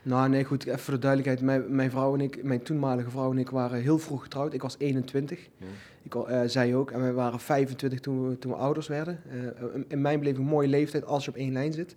Nou, 0.03 0.29
nee, 0.29 0.45
goed. 0.45 0.67
Even 0.67 0.79
voor 0.79 0.95
de 0.95 1.01
duidelijkheid. 1.01 1.43
Mijn, 1.43 1.75
mijn 1.75 1.91
vrouw 1.91 2.15
en 2.15 2.21
ik, 2.21 2.43
mijn 2.43 2.63
toenmalige 2.63 3.11
vrouw 3.11 3.31
en 3.31 3.39
ik 3.39 3.51
waren 3.51 3.81
heel 3.81 3.99
vroeg 3.99 4.23
getrouwd. 4.23 4.53
Ik 4.53 4.63
was 4.63 4.75
21. 4.79 5.49
Ja. 5.57 5.67
Ik, 6.03 6.15
uh, 6.15 6.41
zij 6.47 6.75
ook. 6.75 6.91
En 6.91 7.01
wij 7.01 7.13
waren 7.13 7.41
25 7.41 8.01
toen 8.01 8.29
we, 8.29 8.39
toen 8.39 8.53
we 8.53 8.59
ouders 8.59 8.89
werden. 8.89 9.21
Uh, 9.33 9.83
in 9.89 10.01
mijn 10.01 10.19
beleving 10.19 10.45
een 10.45 10.51
mooie 10.51 10.69
leeftijd 10.69 11.05
als 11.05 11.25
je 11.25 11.31
op 11.31 11.37
één 11.37 11.53
lijn 11.53 11.73
zit. 11.73 11.95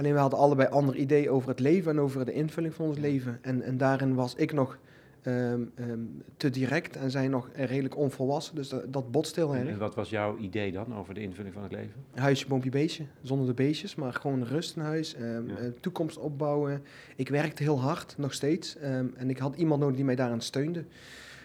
Alleen 0.00 0.12
we 0.12 0.18
hadden 0.18 0.38
allebei 0.38 0.68
ander 0.68 0.96
idee 0.96 1.30
over 1.30 1.48
het 1.48 1.60
leven 1.60 1.90
en 1.90 2.00
over 2.00 2.24
de 2.24 2.32
invulling 2.32 2.74
van 2.74 2.86
ons 2.86 2.98
leven. 2.98 3.38
En, 3.42 3.62
en 3.62 3.76
daarin 3.76 4.14
was 4.14 4.34
ik 4.34 4.52
nog 4.52 4.78
um, 5.24 5.72
um, 5.78 6.22
te 6.36 6.50
direct 6.50 6.96
en 6.96 7.10
zij 7.10 7.28
nog 7.28 7.50
redelijk 7.54 7.96
onvolwassen. 7.96 8.54
Dus 8.54 8.68
dat, 8.68 8.92
dat 8.92 9.10
botst 9.10 9.36
heel 9.36 9.54
erg. 9.54 9.68
En 9.68 9.78
wat 9.78 9.94
was 9.94 10.10
jouw 10.10 10.38
idee 10.38 10.72
dan 10.72 10.94
over 10.94 11.14
de 11.14 11.20
invulling 11.20 11.54
van 11.54 11.62
het 11.62 11.72
leven? 11.72 11.92
Huisje, 12.14 12.46
boompje, 12.46 12.70
beestje. 12.70 13.04
Zonder 13.22 13.46
de 13.46 13.54
beestjes, 13.54 13.94
maar 13.94 14.12
gewoon 14.12 14.44
rust 14.44 14.76
in 14.76 14.82
huis. 14.82 15.16
Um, 15.20 15.48
ja. 15.48 15.58
uh, 15.58 15.68
toekomst 15.80 16.18
opbouwen. 16.18 16.82
Ik 17.16 17.28
werkte 17.28 17.62
heel 17.62 17.80
hard, 17.80 18.14
nog 18.16 18.32
steeds. 18.32 18.76
en 19.16 19.30
ik 19.30 19.38
had 19.38 19.56
iemand 19.56 19.80
nodig 19.80 19.96
die 19.96 20.04
mij 20.04 20.16
daaraan 20.16 20.40
steunde. 20.40 20.84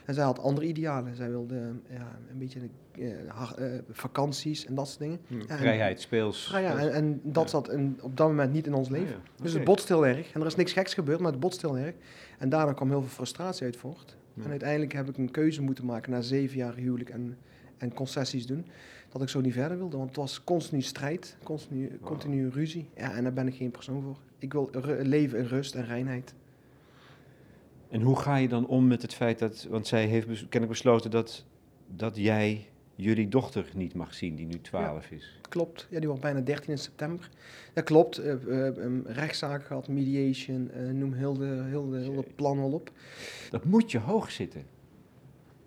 En 0.05 0.13
zij 0.13 0.23
had 0.23 0.39
andere 0.39 0.65
idealen. 0.65 1.15
Zij 1.15 1.29
wilde 1.29 1.55
ja, 1.89 2.19
een 2.29 2.37
beetje 2.37 2.59
uh, 2.97 3.07
uh, 3.59 3.79
vakanties 3.89 4.65
en 4.65 4.75
dat 4.75 4.87
soort 4.87 4.99
dingen. 4.99 5.19
Hmm. 5.27 5.41
Vrijheid, 5.47 6.01
speels. 6.01 6.47
Vrijheid, 6.47 6.77
en, 6.77 6.93
en, 6.93 7.19
dat 7.23 7.43
ja. 7.43 7.49
zat 7.49 7.71
in, 7.71 7.99
op 8.01 8.17
dat 8.17 8.27
moment 8.27 8.53
niet 8.53 8.67
in 8.67 8.73
ons 8.73 8.89
leven. 8.89 9.07
Ja, 9.07 9.15
okay. 9.15 9.29
Dus 9.41 9.53
het 9.53 9.63
botst 9.63 9.87
heel 9.87 10.07
erg. 10.07 10.33
En 10.33 10.41
er 10.41 10.47
is 10.47 10.55
niks 10.55 10.73
geks 10.73 10.93
gebeurd, 10.93 11.19
maar 11.19 11.31
het 11.31 11.39
botst 11.39 11.61
heel 11.61 11.77
erg. 11.77 11.95
En 12.37 12.49
daardoor 12.49 12.75
kwam 12.75 12.89
heel 12.89 13.01
veel 13.01 13.09
frustratie 13.09 13.65
uit 13.65 13.77
voort. 13.77 14.17
En 14.43 14.49
uiteindelijk 14.49 14.93
heb 14.93 15.09
ik 15.09 15.17
een 15.17 15.31
keuze 15.31 15.61
moeten 15.61 15.85
maken 15.85 16.11
na 16.11 16.21
zeven 16.21 16.57
jaar 16.57 16.75
huwelijk 16.75 17.09
en, 17.09 17.37
en 17.77 17.93
concessies 17.93 18.47
doen. 18.47 18.65
Dat 19.09 19.21
ik 19.21 19.29
zo 19.29 19.41
niet 19.41 19.53
verder 19.53 19.77
wilde, 19.77 19.97
want 19.97 20.09
het 20.09 20.17
was 20.17 20.43
continu 20.43 20.81
strijd, 20.81 21.37
continu, 21.43 21.89
wow. 21.89 22.09
continu 22.09 22.49
ruzie. 22.49 22.89
Ja, 22.95 23.13
en 23.13 23.23
daar 23.23 23.33
ben 23.33 23.47
ik 23.47 23.55
geen 23.55 23.71
persoon 23.71 24.01
voor. 24.01 24.17
Ik 24.37 24.53
wil 24.53 24.69
leven 25.01 25.39
in 25.39 25.45
rust 25.45 25.75
en 25.75 25.85
reinheid. 25.85 26.33
En 27.95 28.01
hoe 28.01 28.19
ga 28.19 28.35
je 28.35 28.47
dan 28.47 28.67
om 28.67 28.87
met 28.87 29.01
het 29.01 29.13
feit 29.13 29.39
dat, 29.39 29.67
want 29.69 29.87
zij 29.87 30.05
heeft 30.05 30.25
kennelijk 30.27 30.67
besloten 30.67 31.11
dat, 31.11 31.45
dat 31.87 32.15
jij 32.15 32.67
jullie 32.95 33.27
dochter 33.27 33.65
niet 33.75 33.93
mag 33.93 34.13
zien, 34.13 34.35
die 34.35 34.45
nu 34.45 34.61
12 34.61 35.09
ja, 35.09 35.15
is? 35.15 35.39
Klopt, 35.49 35.87
ja, 35.89 35.97
die 35.97 36.07
wordt 36.07 36.23
bijna 36.23 36.39
13 36.39 36.69
in 36.69 36.77
september. 36.77 37.29
Dat 37.73 37.83
klopt, 37.83 38.19
uh, 38.19 38.33
uh, 38.47 38.65
um, 38.65 39.03
rechtszaak 39.05 39.65
gehad, 39.65 39.87
mediation, 39.87 40.71
uh, 40.77 40.91
noem 40.91 41.13
heel 41.13 41.33
de, 41.33 41.63
heel, 41.67 41.89
de, 41.89 41.97
heel 41.97 42.15
de 42.15 42.25
plan 42.35 42.57
wel 42.57 42.71
op. 42.71 42.91
Dat 43.49 43.65
moet 43.65 43.91
je 43.91 43.99
hoog 43.99 44.31
zitten. 44.31 44.63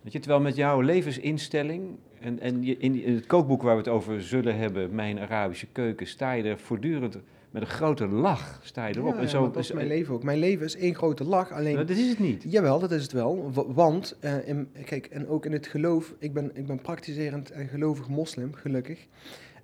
Weet 0.01 0.13
je, 0.13 0.19
terwijl 0.19 0.43
met 0.43 0.57
jouw 0.57 0.81
levensinstelling 0.81 1.97
en, 2.21 2.41
en 2.41 2.63
je, 2.63 2.77
in, 2.77 3.03
in 3.03 3.15
het 3.15 3.27
kookboek 3.27 3.63
waar 3.63 3.75
we 3.75 3.83
het 3.83 3.91
over 3.91 4.23
zullen 4.23 4.57
hebben, 4.57 4.95
Mijn 4.95 5.19
Arabische 5.19 5.67
Keuken, 5.67 6.07
sta 6.07 6.33
je 6.33 6.43
er 6.43 6.59
voortdurend 6.59 7.19
met 7.51 7.63
een 7.63 7.69
grote 7.69 8.07
lach 8.07 8.61
sta 8.63 8.87
je 8.87 8.97
erop. 8.97 9.15
Ja, 9.15 9.21
en 9.21 9.29
zo, 9.29 9.51
dat 9.51 9.63
is 9.63 9.73
mijn 9.73 9.87
leven 9.87 10.15
ook. 10.15 10.23
Mijn 10.23 10.39
leven 10.39 10.67
is 10.67 10.77
één 10.77 10.95
grote 10.95 11.25
lach. 11.25 11.53
Alleen, 11.53 11.77
dat 11.77 11.91
is 11.91 12.09
het 12.09 12.19
niet. 12.19 12.45
Jawel, 12.47 12.79
dat 12.79 12.91
is 12.91 13.03
het 13.03 13.13
wel. 13.13 13.53
Want, 13.67 14.17
uh, 14.21 14.49
in, 14.49 14.69
kijk, 14.85 15.07
en 15.07 15.29
ook 15.29 15.47
in 15.47 15.53
het 15.53 15.67
geloof, 15.67 16.15
ik 16.19 16.33
ben, 16.33 16.51
ik 16.55 16.67
ben 16.67 16.81
praktiserend 16.81 17.51
en 17.51 17.69
gelovig 17.69 18.09
moslim, 18.09 18.55
gelukkig. 18.55 19.07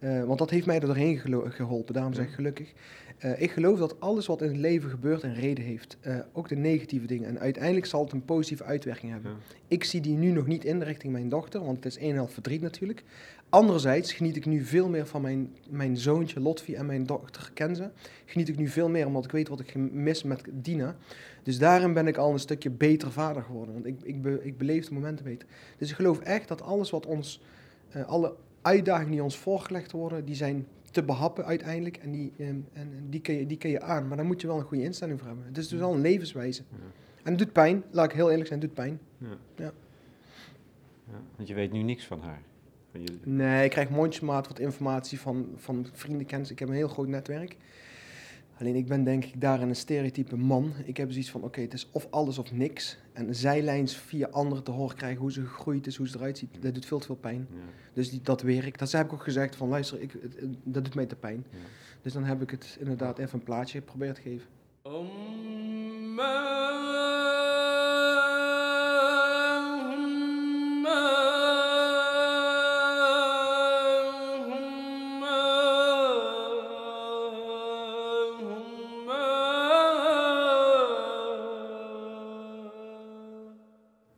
Uh, 0.00 0.24
want 0.24 0.38
dat 0.38 0.50
heeft 0.50 0.66
mij 0.66 0.80
er 0.80 0.86
doorheen 0.86 1.18
geholpen, 1.48 1.94
daarom 1.94 2.14
zeg 2.14 2.26
ik 2.26 2.32
gelukkig. 2.32 2.72
Uh, 3.24 3.40
ik 3.40 3.50
geloof 3.50 3.78
dat 3.78 4.00
alles 4.00 4.26
wat 4.26 4.42
in 4.42 4.48
het 4.48 4.56
leven 4.56 4.90
gebeurt 4.90 5.22
een 5.22 5.34
reden 5.34 5.64
heeft. 5.64 5.96
Uh, 6.06 6.18
ook 6.32 6.48
de 6.48 6.56
negatieve 6.56 7.06
dingen. 7.06 7.28
En 7.28 7.38
uiteindelijk 7.38 7.86
zal 7.86 8.04
het 8.04 8.12
een 8.12 8.24
positieve 8.24 8.64
uitwerking 8.64 9.12
hebben. 9.12 9.30
Ja. 9.30 9.36
Ik 9.68 9.84
zie 9.84 10.00
die 10.00 10.16
nu 10.16 10.30
nog 10.30 10.46
niet 10.46 10.64
in 10.64 10.82
richting 10.82 11.12
mijn 11.12 11.28
dochter, 11.28 11.64
want 11.64 11.76
het 11.76 11.86
is 11.86 12.00
een 12.00 12.14
helft 12.14 12.32
verdriet 12.32 12.60
natuurlijk. 12.60 13.04
Anderzijds 13.48 14.12
geniet 14.12 14.36
ik 14.36 14.46
nu 14.46 14.64
veel 14.64 14.88
meer 14.88 15.06
van 15.06 15.22
mijn, 15.22 15.54
mijn 15.68 15.96
zoontje 15.96 16.40
Lotfi 16.40 16.74
en 16.74 16.86
mijn 16.86 17.06
dochter 17.06 17.50
Kenza. 17.54 17.92
Geniet 18.24 18.48
ik 18.48 18.56
nu 18.56 18.68
veel 18.68 18.88
meer 18.88 19.06
omdat 19.06 19.24
ik 19.24 19.30
weet 19.30 19.48
wat 19.48 19.60
ik 19.60 19.74
mis 19.74 20.22
met 20.22 20.42
Dina. 20.52 20.96
Dus 21.42 21.58
daarin 21.58 21.92
ben 21.92 22.06
ik 22.06 22.16
al 22.16 22.32
een 22.32 22.38
stukje 22.38 22.70
beter 22.70 23.12
vader 23.12 23.42
geworden. 23.42 23.74
Want 23.74 23.86
ik, 23.86 23.96
ik, 24.02 24.22
be, 24.22 24.44
ik 24.44 24.58
beleef 24.58 24.86
de 24.88 24.94
momenten 24.94 25.24
beter. 25.24 25.48
Dus 25.78 25.90
ik 25.90 25.96
geloof 25.96 26.20
echt 26.20 26.48
dat 26.48 26.62
alles 26.62 26.90
wat 26.90 27.06
ons, 27.06 27.42
uh, 27.96 28.06
alle 28.06 28.34
uitdagingen 28.62 29.10
die 29.10 29.22
ons 29.22 29.38
voorgelegd 29.38 29.92
worden, 29.92 30.24
die 30.24 30.34
zijn 30.34 30.66
te 30.94 31.02
behappen 31.02 31.44
uiteindelijk. 31.44 31.96
En 31.96 32.12
die, 32.12 32.32
um, 32.38 32.66
en 32.72 33.06
die, 33.10 33.20
kun 33.20 33.34
je, 33.34 33.46
die 33.46 33.58
kun 33.58 33.70
je 33.70 33.80
aan. 33.80 34.08
Maar 34.08 34.16
daar 34.16 34.26
moet 34.26 34.40
je 34.40 34.46
wel 34.46 34.56
een 34.56 34.64
goede 34.64 34.82
instelling 34.84 35.18
voor 35.18 35.28
hebben. 35.28 35.46
Het 35.46 35.58
is 35.58 35.68
dus 35.68 35.78
wel 35.78 35.92
een 35.92 36.00
levenswijze. 36.00 36.62
Ja. 36.70 36.76
En 37.22 37.30
het 37.30 37.38
doet 37.38 37.52
pijn. 37.52 37.82
Laat 37.90 38.04
ik 38.04 38.12
heel 38.12 38.30
eerlijk 38.30 38.48
zijn, 38.48 38.60
het 38.60 38.68
doet 38.68 38.84
pijn. 38.84 39.00
Ja. 39.18 39.36
Ja. 39.56 39.72
ja. 41.04 41.20
Want 41.36 41.48
je 41.48 41.54
weet 41.54 41.72
nu 41.72 41.82
niks 41.82 42.06
van 42.06 42.20
haar. 42.20 42.42
Van 42.90 43.00
je... 43.02 43.08
Nee, 43.22 43.64
ik 43.64 43.70
krijg 43.70 43.90
mondjesmaat 43.90 44.48
wat 44.48 44.58
informatie 44.58 45.20
van, 45.20 45.48
van 45.56 45.86
vrienden, 45.92 46.26
kennis. 46.26 46.50
Ik 46.50 46.58
heb 46.58 46.68
een 46.68 46.74
heel 46.74 46.88
groot 46.88 47.08
netwerk. 47.08 47.56
Alleen 48.58 48.74
ik 48.74 48.86
ben 48.86 49.04
denk 49.04 49.24
ik 49.24 49.40
daarin 49.40 49.68
een 49.68 49.76
stereotype 49.76 50.36
man. 50.36 50.72
Ik 50.84 50.96
heb 50.96 51.10
zoiets 51.10 51.30
van, 51.30 51.40
oké, 51.40 51.48
okay, 51.48 51.64
het 51.64 51.72
is 51.72 51.88
of 51.92 52.06
alles 52.10 52.38
of 52.38 52.52
niks. 52.52 52.96
En 53.12 53.34
zijlijns 53.34 53.96
via 53.96 54.28
anderen 54.30 54.64
te 54.64 54.70
horen 54.70 54.96
krijgen 54.96 55.20
hoe 55.20 55.32
ze 55.32 55.46
gegroeid 55.46 55.86
is, 55.86 55.96
hoe 55.96 56.08
ze 56.08 56.16
eruit 56.16 56.38
ziet, 56.38 56.62
dat 56.62 56.74
doet 56.74 56.86
veel 56.86 56.98
te 56.98 57.06
veel 57.06 57.16
pijn. 57.16 57.46
Ja. 57.50 57.56
Dus 57.92 58.10
die, 58.10 58.20
dat 58.22 58.42
werk, 58.42 58.78
dat 58.78 58.92
heb 58.92 59.06
ik 59.06 59.12
ook 59.12 59.22
gezegd 59.22 59.56
van, 59.56 59.68
luister, 59.68 60.00
ik, 60.00 60.12
het, 60.12 60.40
het, 60.40 60.56
dat 60.62 60.84
doet 60.84 60.94
mij 60.94 61.06
te 61.06 61.16
pijn. 61.16 61.44
Ja. 61.50 61.58
Dus 62.02 62.12
dan 62.12 62.24
heb 62.24 62.42
ik 62.42 62.50
het 62.50 62.76
inderdaad 62.80 63.18
even 63.18 63.38
een 63.38 63.44
plaatje 63.44 63.78
geprobeerd 63.78 64.14
te 64.14 64.20
geven. 64.20 64.46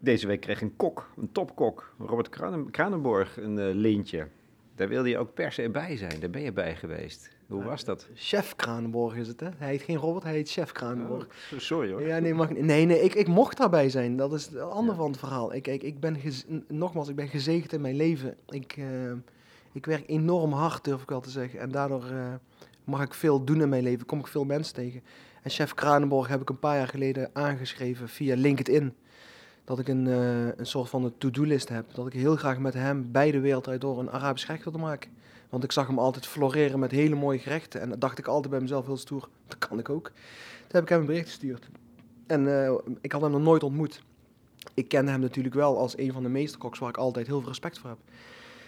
Deze 0.06 0.26
week 0.26 0.40
kreeg 0.40 0.60
een 0.60 0.76
kok, 0.76 1.08
een 1.16 1.32
topkok, 1.32 1.92
Robert 1.98 2.28
Kranen- 2.28 2.70
Kranenborg, 2.70 3.36
een 3.36 3.58
eh, 3.58 3.75
lintje. 3.75 4.28
Daar 4.75 4.88
wilde 4.88 5.08
je 5.08 5.18
ook 5.18 5.34
per 5.34 5.52
se 5.52 5.70
bij 5.70 5.96
zijn. 5.96 6.20
Daar 6.20 6.30
ben 6.30 6.42
je 6.42 6.52
bij 6.52 6.76
geweest. 6.76 7.30
Hoe 7.48 7.64
was 7.64 7.84
dat? 7.84 8.08
Chef 8.14 8.56
Kranenborg 8.56 9.16
is 9.16 9.28
het, 9.28 9.40
hè? 9.40 9.48
Hij 9.56 9.68
heet 9.68 9.82
geen 9.82 9.96
Robert, 9.96 10.25
hij 10.25 10.32
heet 10.32 10.50
Chef 10.50 10.72
Kranenborg. 10.72 11.25
Oh, 11.25 11.58
sorry 11.58 11.92
hoor. 11.92 12.02
Ja, 12.02 12.18
nee, 12.18 12.34
mag, 12.34 12.50
nee, 12.50 12.84
nee 12.84 13.00
ik, 13.00 13.14
ik 13.14 13.26
mocht 13.26 13.56
daarbij 13.56 13.88
zijn. 13.88 14.16
Dat 14.16 14.32
is 14.32 14.46
het 14.46 14.60
ander 14.60 14.94
van 14.94 15.10
het 15.10 15.18
verhaal. 15.18 15.54
Ik, 15.54 15.66
ik, 15.66 15.82
ik 15.82 16.00
ben 16.00 16.16
nogmaals, 16.68 17.08
ik 17.08 17.16
ben 17.16 17.28
gezegend 17.28 17.72
in 17.72 17.80
mijn 17.80 17.96
leven. 17.96 18.36
Ik, 18.48 18.76
eh, 18.76 19.12
ik 19.72 19.86
werk 19.86 20.08
enorm 20.08 20.52
hard, 20.52 20.84
durf 20.84 21.02
ik 21.02 21.08
wel 21.08 21.20
te 21.20 21.30
zeggen. 21.30 21.60
En 21.60 21.70
daardoor 21.70 22.04
eh, 22.04 22.34
mag 22.84 23.02
ik 23.02 23.14
veel 23.14 23.44
doen 23.44 23.60
in 23.60 23.68
mijn 23.68 23.82
leven. 23.82 24.06
Kom 24.06 24.18
ik 24.18 24.26
veel 24.26 24.44
mensen 24.44 24.75
tegen. 24.75 25.02
En 25.42 25.50
chef 25.50 25.75
Kranenborg 25.75 26.28
heb 26.28 26.40
ik 26.40 26.48
een 26.48 26.58
paar 26.58 26.76
jaar 26.76 26.88
geleden 26.88 27.30
aangeschreven 27.32 28.08
via 28.08 28.36
LinkedIn. 28.36 28.94
Dat 29.66 29.78
ik 29.78 29.88
een, 29.88 30.06
eh, 30.06 30.46
een 30.58 30.66
soort 30.66 30.88
van 30.88 31.04
een 31.04 31.18
to-do-list 31.18 31.68
heb. 31.68 31.94
Dat 31.94 32.06
ik 32.06 32.12
heel 32.12 32.37
graag 32.37 32.58
met 32.58 32.75
hem 32.75 33.12
bij 33.12 33.30
de 33.30 33.40
wereld 33.40 33.68
uit 33.68 33.80
door 33.80 33.99
een 33.99 34.11
Arabisch 34.11 34.46
gerecht 34.46 34.64
wilde 34.64 34.78
maken. 34.78 35.11
Want 35.49 35.64
ik 35.64 35.73
zag 35.73 35.87
hem 35.87 35.99
altijd 35.99 36.26
floreren 36.26 36.78
met 36.78 36.90
hele 36.90 37.14
mooie 37.14 37.38
gerechten. 37.38 37.80
En 37.80 37.88
dat 37.88 38.00
dacht 38.00 38.18
ik 38.18 38.26
altijd 38.26 38.50
bij 38.50 38.61
mezelf 38.61 38.87
heel 38.87 38.96
stoer. 38.96 39.28
Dat 39.46 39.58
kan 39.58 39.78
ik 39.78 39.88
ook. 39.88 40.04
Toen 40.04 40.68
heb 40.68 40.82
ik 40.82 40.88
hem 40.88 41.00
een 41.00 41.06
bericht 41.06 41.26
gestuurd. 41.26 41.68
En 42.26 42.64
eh, 42.64 42.75
ik 43.00 43.12
had 43.12 43.20
hem 43.20 43.30
nog 43.30 43.40
nooit 43.40 43.62
ontmoet. 43.62 44.02
Ik 44.75 44.88
kende 44.88 45.11
hem 45.11 45.20
natuurlijk 45.20 45.54
wel 45.54 45.78
als 45.78 45.99
een 45.99 46.12
van 46.12 46.23
de 46.23 46.28
meesterkoks 46.28 46.78
waar 46.78 46.88
ik 46.88 46.96
altijd 46.96 47.26
heel 47.26 47.38
veel 47.38 47.49
respect 47.49 47.78
voor 47.78 47.90
heb. 47.90 47.99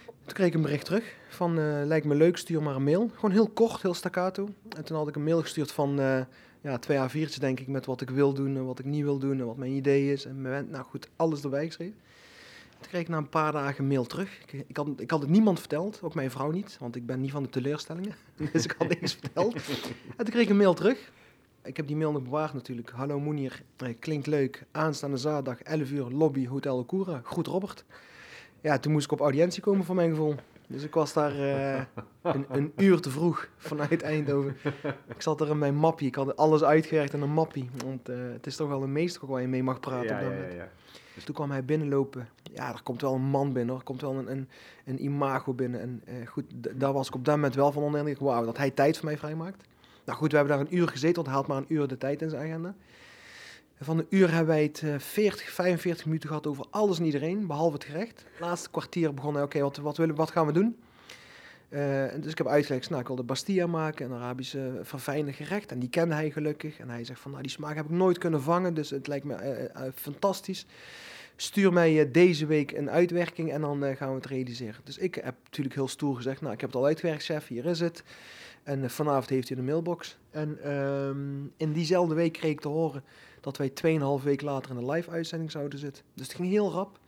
Toen 0.05 0.33
kreeg 0.33 0.47
ik 0.47 0.53
een 0.53 0.61
bericht 0.61 0.85
terug 0.85 1.15
van 1.29 1.59
eh, 1.59 1.81
lijkt 1.85 2.05
me 2.05 2.15
leuk, 2.15 2.37
stuur 2.37 2.61
maar 2.61 2.75
een 2.75 2.83
mail. 2.83 3.11
Gewoon 3.13 3.31
heel 3.31 3.49
kort, 3.49 3.81
heel 3.81 3.93
staccato. 3.93 4.49
En 4.77 4.83
toen 4.83 4.97
had 4.97 5.07
ik 5.07 5.15
een 5.15 5.23
mail 5.23 5.41
gestuurd 5.41 5.71
van 5.71 5.99
ja, 6.61 6.77
twee 6.77 6.97
A4'tjes 6.97 7.39
denk 7.39 7.59
ik 7.59 7.67
met 7.67 7.85
wat 7.85 8.01
ik 8.01 8.09
wil 8.09 8.33
doen 8.33 8.55
en 8.55 8.65
wat 8.65 8.79
ik 8.79 8.85
niet 8.85 9.03
wil 9.03 9.19
doen 9.19 9.39
en 9.39 9.45
wat 9.45 9.57
mijn 9.57 9.71
idee 9.71 10.11
is. 10.11 10.25
En 10.25 10.41
mijn, 10.41 10.69
nou 10.69 10.83
goed, 10.83 11.09
alles 11.15 11.43
erbij 11.43 11.65
geschreven. 11.65 11.95
Toen 12.79 12.89
kreeg 12.89 13.01
ik 13.01 13.07
na 13.07 13.17
een 13.17 13.29
paar 13.29 13.51
dagen 13.51 13.87
mail 13.87 14.05
terug. 14.05 14.39
Ik, 14.41 14.63
ik, 14.67 14.77
had, 14.77 14.87
ik 14.97 15.11
had 15.11 15.21
het 15.21 15.29
niemand 15.29 15.59
verteld, 15.59 15.99
ook 16.01 16.13
mijn 16.13 16.31
vrouw 16.31 16.51
niet, 16.51 16.77
want 16.79 16.95
ik 16.95 17.05
ben 17.05 17.21
niet 17.21 17.31
van 17.31 17.43
de 17.43 17.49
teleurstellingen. 17.49 18.15
Dus 18.53 18.63
ik 18.63 18.75
had 18.77 18.87
niks 18.87 19.13
verteld. 19.13 19.53
En 19.55 20.25
toen 20.25 20.29
kreeg 20.29 20.43
ik 20.43 20.49
een 20.49 20.57
mail 20.57 20.73
terug. 20.73 21.11
Ik 21.63 21.77
heb 21.77 21.87
die 21.87 21.95
mail 21.95 22.11
nog 22.11 22.23
bewaard 22.23 22.53
natuurlijk. 22.53 22.89
Hallo 22.89 23.19
Moenier, 23.19 23.61
eh, 23.77 23.93
klinkt 23.99 24.27
leuk. 24.27 24.65
Aanstaande 24.71 25.17
zaterdag 25.17 25.61
11 25.61 25.91
uur 25.91 26.05
lobby 26.05 26.47
Hotel 26.47 26.77
Okura. 26.77 27.21
Groet 27.23 27.47
Robert. 27.47 27.83
Ja, 28.61 28.79
toen 28.79 28.91
moest 28.91 29.05
ik 29.05 29.11
op 29.11 29.19
audiëntie 29.19 29.61
komen 29.61 29.85
voor 29.85 29.95
mijn 29.95 30.09
gevoel. 30.09 30.35
Dus 30.71 30.83
ik 30.83 30.93
was 30.93 31.13
daar 31.13 31.31
eh, 31.31 31.81
een, 32.21 32.45
een 32.49 32.71
uur 32.75 32.99
te 32.99 33.09
vroeg 33.09 33.49
vanuit 33.57 34.01
Eindhoven. 34.01 34.57
Ik 35.15 35.21
zat 35.21 35.41
er 35.41 35.49
in 35.49 35.57
mijn 35.57 35.75
mappie. 35.75 36.07
Ik 36.07 36.15
had 36.15 36.35
alles 36.35 36.63
uitgewerkt 36.63 37.13
in 37.13 37.21
een 37.21 37.33
mappie. 37.33 37.69
Want 37.85 38.09
eh, 38.09 38.15
het 38.31 38.47
is 38.47 38.55
toch 38.55 38.67
wel 38.67 38.83
een 38.83 38.91
meester 38.91 39.27
waar 39.27 39.41
je 39.41 39.47
mee 39.47 39.63
mag 39.63 39.79
praten. 39.79 40.07
ja, 40.07 40.13
op 40.13 40.19
dat 40.19 40.29
ja, 40.29 40.35
moment. 40.35 40.53
ja, 40.53 40.57
ja. 40.57 40.69
Dus 41.13 41.23
toen 41.23 41.35
kwam 41.35 41.51
hij 41.51 41.65
binnenlopen. 41.65 42.29
Ja, 42.53 42.73
er 42.73 42.81
komt 42.83 43.01
wel 43.01 43.13
een 43.13 43.21
man 43.21 43.53
binnen 43.53 43.67
hoor. 43.69 43.77
Er 43.77 43.83
komt 43.83 44.01
wel 44.01 44.15
een, 44.15 44.31
een, 44.31 44.49
een 44.85 45.03
imago 45.03 45.53
binnen. 45.53 45.81
En 45.81 46.01
eh, 46.05 46.27
goed, 46.27 46.45
daar 46.51 46.93
was 46.93 47.07
ik 47.07 47.15
op 47.15 47.25
dat 47.25 47.35
moment 47.35 47.55
wel 47.55 47.71
van 47.71 47.83
onder. 47.83 48.15
Wauw, 48.19 48.45
dat 48.45 48.57
hij 48.57 48.71
tijd 48.71 48.97
voor 48.97 49.05
mij 49.05 49.17
vrijmaakt. 49.17 49.67
Nou 50.05 50.17
goed, 50.17 50.31
we 50.31 50.37
hebben 50.37 50.57
daar 50.57 50.65
een 50.65 50.75
uur 50.75 50.87
gezeten, 50.87 51.15
want 51.15 51.27
hij 51.27 51.35
had 51.35 51.47
maar 51.47 51.57
een 51.57 51.73
uur 51.73 51.87
de 51.87 51.97
tijd 51.97 52.21
in 52.21 52.29
zijn 52.29 52.47
agenda. 52.47 52.75
Van 53.81 53.97
de 53.97 54.05
uur 54.09 54.27
hebben 54.29 54.47
wij 54.47 54.63
het 54.63 54.81
eh, 54.83 54.95
40, 54.97 55.49
45 55.49 56.05
minuten 56.05 56.27
gehad 56.29 56.47
over 56.47 56.65
alles 56.69 56.99
en 56.99 57.05
iedereen, 57.05 57.47
behalve 57.47 57.73
het 57.73 57.83
gerecht. 57.83 58.25
Laatste 58.39 58.69
kwartier 58.69 59.13
begon 59.13 59.33
hij, 59.33 59.43
oké, 59.43 59.59
wat, 59.59 59.77
wat, 59.77 59.97
willen, 59.97 60.15
wat 60.15 60.31
gaan 60.31 60.45
we 60.45 60.51
doen? 60.51 60.77
Eh, 61.69 62.05
dus 62.21 62.31
ik 62.31 62.37
heb 62.37 62.47
uitgelegd, 62.47 62.89
nou, 62.89 63.01
ik 63.01 63.15
de 63.15 63.23
Bastia 63.23 63.67
maken, 63.67 64.05
een 64.05 64.17
Arabische 64.17 64.79
verfijnde 64.83 65.33
gerecht. 65.33 65.71
En 65.71 65.79
die 65.79 65.89
kende 65.89 66.13
hij 66.13 66.31
gelukkig. 66.31 66.79
En 66.79 66.89
hij 66.89 67.03
zegt 67.03 67.19
van, 67.19 67.31
nou, 67.31 67.43
die 67.43 67.51
smaak 67.51 67.75
heb 67.75 67.85
ik 67.85 67.91
nooit 67.91 68.17
kunnen 68.17 68.41
vangen, 68.41 68.73
dus 68.73 68.89
het 68.89 69.07
lijkt 69.07 69.25
me 69.25 69.33
eh, 69.33 69.65
eh, 69.65 69.93
fantastisch. 69.95 70.65
Stuur 71.41 71.73
mij 71.73 71.99
eh, 71.99 72.11
deze 72.11 72.45
week 72.45 72.71
een 72.71 72.89
uitwerking 72.89 73.51
en 73.51 73.61
dan 73.61 73.83
eh, 73.83 73.95
gaan 73.95 74.09
we 74.09 74.15
het 74.15 74.25
realiseren. 74.25 74.81
Dus 74.83 74.97
ik 74.97 75.15
heb 75.15 75.35
natuurlijk 75.43 75.75
heel 75.75 75.87
stoer 75.87 76.15
gezegd, 76.15 76.41
nou, 76.41 76.53
ik 76.53 76.61
heb 76.61 76.69
het 76.69 76.79
al 76.79 76.85
uitgewerkt, 76.85 77.23
chef, 77.23 77.47
hier 77.47 77.65
is 77.65 77.79
het. 77.79 78.03
En 78.63 78.83
eh, 78.83 78.89
vanavond 78.89 79.29
heeft 79.29 79.47
hij 79.47 79.57
de 79.57 79.63
mailbox. 79.63 80.17
En 80.31 80.57
ehm, 80.63 81.43
in 81.57 81.73
diezelfde 81.73 82.15
week 82.15 82.33
kreeg 82.33 82.51
ik 82.51 82.59
te 82.59 82.67
horen 82.67 83.03
dat 83.41 83.57
wij 83.57 83.71
2,5 84.19 84.23
week 84.23 84.41
later 84.41 84.71
in 84.71 84.77
een 84.77 84.89
live 84.89 85.09
uitzending 85.11 85.51
zouden 85.51 85.79
zitten. 85.79 86.03
Dus 86.13 86.27
het 86.27 86.35
ging 86.35 86.49
heel 86.49 86.71
rap. 86.71 86.99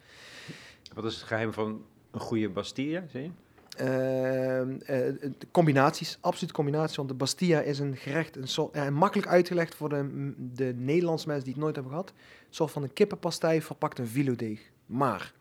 Wat 0.93 1.05
is 1.05 1.15
het 1.15 1.23
geheim 1.23 1.53
van 1.53 1.81
een 2.11 2.19
goede 2.19 2.49
Bastille, 2.49 3.03
zie 3.11 3.21
je? 3.21 3.29
Ehm, 3.77 4.71
eh, 4.85 4.97
de 5.37 5.47
combinaties, 5.51 6.17
absoluut 6.21 6.53
combinaties. 6.53 6.95
Want 6.95 7.09
de 7.09 7.15
Bastia 7.15 7.59
is 7.61 7.79
een 7.79 7.97
gerecht, 7.97 8.35
een 8.35 8.47
soort, 8.47 8.75
eh, 8.75 8.87
makkelijk 8.87 9.27
uitgelegd 9.27 9.75
voor 9.75 9.89
de, 9.89 10.33
de 10.53 10.73
Nederlandse 10.77 11.27
mensen 11.27 11.43
die 11.45 11.53
het 11.53 11.63
nooit 11.63 11.75
hebben 11.75 11.93
gehad. 11.93 12.09
Een 12.09 12.45
soort 12.49 12.71
van 12.71 12.83
een 12.83 12.93
kippenpastei 12.93 13.61
verpakt 13.61 13.99
in 13.99 14.07
filodeeg. 14.07 14.61
Maar 14.85 15.33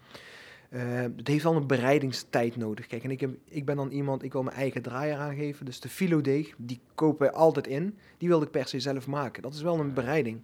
eh, 0.71 0.83
het 1.17 1.29
heeft 1.29 1.45
wel 1.45 1.57
een 1.57 1.67
bereidingstijd 1.67 2.57
nodig. 2.57 2.87
Kijk, 2.87 3.05
en 3.05 3.11
ik, 3.11 3.21
heb, 3.21 3.31
ik 3.49 3.65
ben 3.65 3.77
dan 3.77 3.91
iemand, 3.91 4.23
ik 4.23 4.33
wil 4.33 4.43
mijn 4.43 4.57
eigen 4.57 4.83
draaier 4.83 5.17
aangeven. 5.17 5.67
Dus 5.67 5.81
de 5.81 5.89
filodeeg, 5.89 6.55
die 6.57 6.81
kopen 6.95 7.27
wij 7.27 7.33
altijd 7.33 7.67
in. 7.67 7.99
Die 8.19 8.29
wilde 8.29 8.45
ik 8.45 8.51
per 8.51 8.69
se 8.69 8.81
zelf 8.81 9.07
maken. 9.07 9.43
Dat 9.43 9.55
is 9.55 9.63
wel 9.63 9.81
een 9.81 9.95
bereiding. 9.95 10.41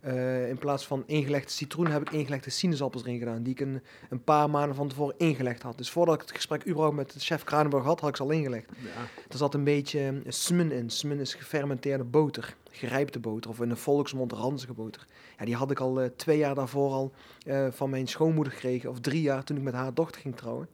Eh, 0.00 0.48
in 0.48 0.58
plaats 0.58 0.86
van 0.86 1.02
ingelegde 1.06 1.50
citroen 1.50 1.86
heb 1.86 2.02
ik 2.02 2.10
ingelegde 2.10 2.50
sinaasappels 2.50 3.02
erin 3.02 3.18
gedaan. 3.18 3.42
Die 3.42 3.52
ik 3.52 3.60
een, 3.60 3.82
een 4.10 4.24
paar 4.24 4.50
maanden 4.50 4.76
van 4.76 4.88
tevoren 4.88 5.14
ingelegd 5.18 5.62
had. 5.62 5.78
Dus 5.78 5.90
voordat 5.90 6.14
ik 6.14 6.20
het 6.20 6.30
gesprek 6.30 6.66
überhaupt 6.66 6.96
met 6.96 7.14
chef 7.18 7.44
Kranenburg 7.44 7.84
had, 7.84 8.00
had 8.00 8.08
ik 8.08 8.16
ze 8.16 8.22
al 8.22 8.30
ingelegd. 8.30 8.70
Ja. 8.82 9.00
Er 9.28 9.38
zat 9.38 9.54
een 9.54 9.64
beetje 9.64 10.00
eh, 10.00 10.14
smun 10.28 10.72
in. 10.72 10.90
Smun 10.90 11.18
is 11.18 11.34
gefermenteerde 11.34 12.04
boter. 12.04 12.56
Gerijpte 12.76 13.18
boter. 13.18 13.50
Of 13.50 13.60
in 13.60 13.68
de 13.68 13.76
volksmond 13.76 14.32
ranzige 14.32 14.72
boter. 14.72 15.06
Ja, 15.38 15.44
die 15.44 15.54
had 15.54 15.70
ik 15.70 15.80
al 15.80 16.00
eh, 16.00 16.10
twee 16.16 16.38
jaar 16.38 16.54
daarvoor 16.54 16.92
al 16.92 17.12
eh, 17.46 17.66
van 17.70 17.90
mijn 17.90 18.08
schoonmoeder 18.08 18.52
gekregen. 18.52 18.90
Of 18.90 19.00
drie 19.00 19.22
jaar 19.22 19.44
toen 19.44 19.56
ik 19.56 19.62
met 19.62 19.74
haar 19.74 19.94
dochter 19.94 20.20
ging 20.20 20.36
trouwen. 20.36 20.68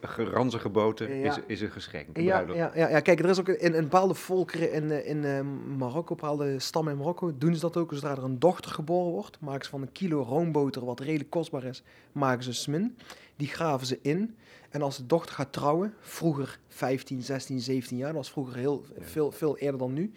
Een 0.00 0.08
geranzige 0.08 0.68
boter 0.68 1.14
Ja. 1.16 1.30
is, 1.30 1.38
is 1.46 1.60
een 1.60 1.70
geschenk. 1.70 2.16
een 2.16 2.22
Ja, 2.24 2.40
ja, 2.40 2.70
ja, 2.74 2.88
ja, 2.88 3.00
kijk, 3.00 3.18
er 3.18 3.28
is 3.28 3.40
ook 3.40 3.48
in, 3.48 3.74
in 3.74 3.82
bepaalde 3.82 4.14
volkeren 4.14 4.72
in, 4.72 4.90
eh, 4.90 5.08
in 5.08 5.24
eh, 5.24 5.40
Marokko, 5.76 6.14
bepaalde 6.14 6.58
stammen 6.58 6.92
in 6.92 6.98
Marokko, 6.98 7.32
doen 7.38 7.54
ze 7.54 7.60
dat 7.60 7.76
ook. 7.76 7.92
Zodra 7.92 8.10
er 8.10 8.24
een 8.24 8.38
dochter 8.38 8.70
geboren 8.70 9.12
wordt, 9.12 9.40
maken 9.40 9.64
ze 9.64 9.70
van 9.70 9.82
een 9.82 9.92
kilo 9.92 10.22
roomboter, 10.22 10.84
wat 10.84 11.00
redelijk 11.00 11.30
kostbaar 11.30 11.64
is, 11.64 11.82
maken 12.12 12.44
ze 12.44 12.52
smin. 12.52 12.96
Die 13.36 13.48
graven 13.48 13.86
ze 13.86 13.98
in. 14.02 14.36
En 14.70 14.82
als 14.82 14.96
de 14.96 15.06
dochter 15.06 15.34
gaat 15.34 15.52
trouwen, 15.52 15.94
vroeger 16.00 16.58
15, 16.68 17.22
16, 17.22 17.60
17 17.60 17.96
jaar, 17.96 18.06
dat 18.06 18.16
was 18.16 18.30
vroeger 18.30 18.56
heel, 18.56 18.84
veel, 19.00 19.32
veel 19.32 19.58
eerder 19.58 19.78
dan 19.78 19.92
nu. 19.92 20.12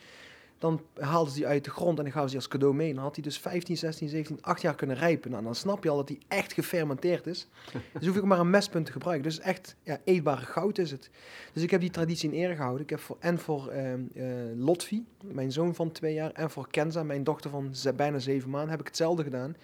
Dan 0.59 0.81
haalden 0.99 1.33
ze 1.33 1.37
die 1.37 1.47
uit 1.47 1.63
de 1.63 1.69
grond 1.69 1.97
en 1.97 2.03
dan 2.03 2.13
gaven 2.13 2.29
ze 2.29 2.35
die 2.35 2.43
als 2.43 2.47
cadeau 2.47 2.75
mee. 2.75 2.93
Dan 2.93 3.03
had 3.03 3.15
hij 3.15 3.23
dus 3.23 3.39
15, 3.39 3.77
16, 3.77 4.09
17, 4.09 4.37
8 4.41 4.61
jaar 4.61 4.75
kunnen 4.75 4.95
rijpen. 4.95 5.31
Nou, 5.31 5.43
dan 5.43 5.55
snap 5.55 5.83
je 5.83 5.89
al 5.89 5.97
dat 5.97 6.09
hij 6.09 6.19
echt 6.27 6.53
gefermenteerd 6.53 7.27
is. 7.27 7.47
Dus 7.99 8.07
hoef 8.07 8.17
ik 8.17 8.23
maar 8.23 8.39
een 8.39 8.49
mespunt 8.49 8.85
te 8.85 8.91
gebruiken. 8.91 9.29
Dus 9.29 9.39
echt 9.39 9.75
ja, 9.83 9.99
eetbare 10.03 10.45
goud 10.45 10.77
is 10.77 10.91
het. 10.91 11.09
Dus 11.53 11.63
ik 11.63 11.71
heb 11.71 11.81
die 11.81 11.89
traditie 11.89 12.31
in 12.31 12.37
ere 12.37 12.55
gehouden. 12.55 12.81
Ik 12.83 12.89
heb 12.89 12.99
voor, 12.99 13.17
en 13.19 13.39
voor 13.39 13.67
ehm 13.67 13.99
eh, 14.15 14.25
Lotfi, 14.55 15.05
mijn 15.23 15.51
zoon 15.51 15.75
van 15.75 15.91
twee 15.91 16.13
jaar, 16.13 16.31
en 16.31 16.49
voor 16.49 16.67
Kenza, 16.69 17.03
mijn 17.03 17.23
dochter 17.23 17.49
van 17.49 17.73
bijna 17.95 18.19
zeven 18.19 18.49
maanden, 18.49 18.69
heb 18.69 18.79
ik 18.79 18.87
hetzelfde 18.87 19.23
gedaan. 19.23 19.55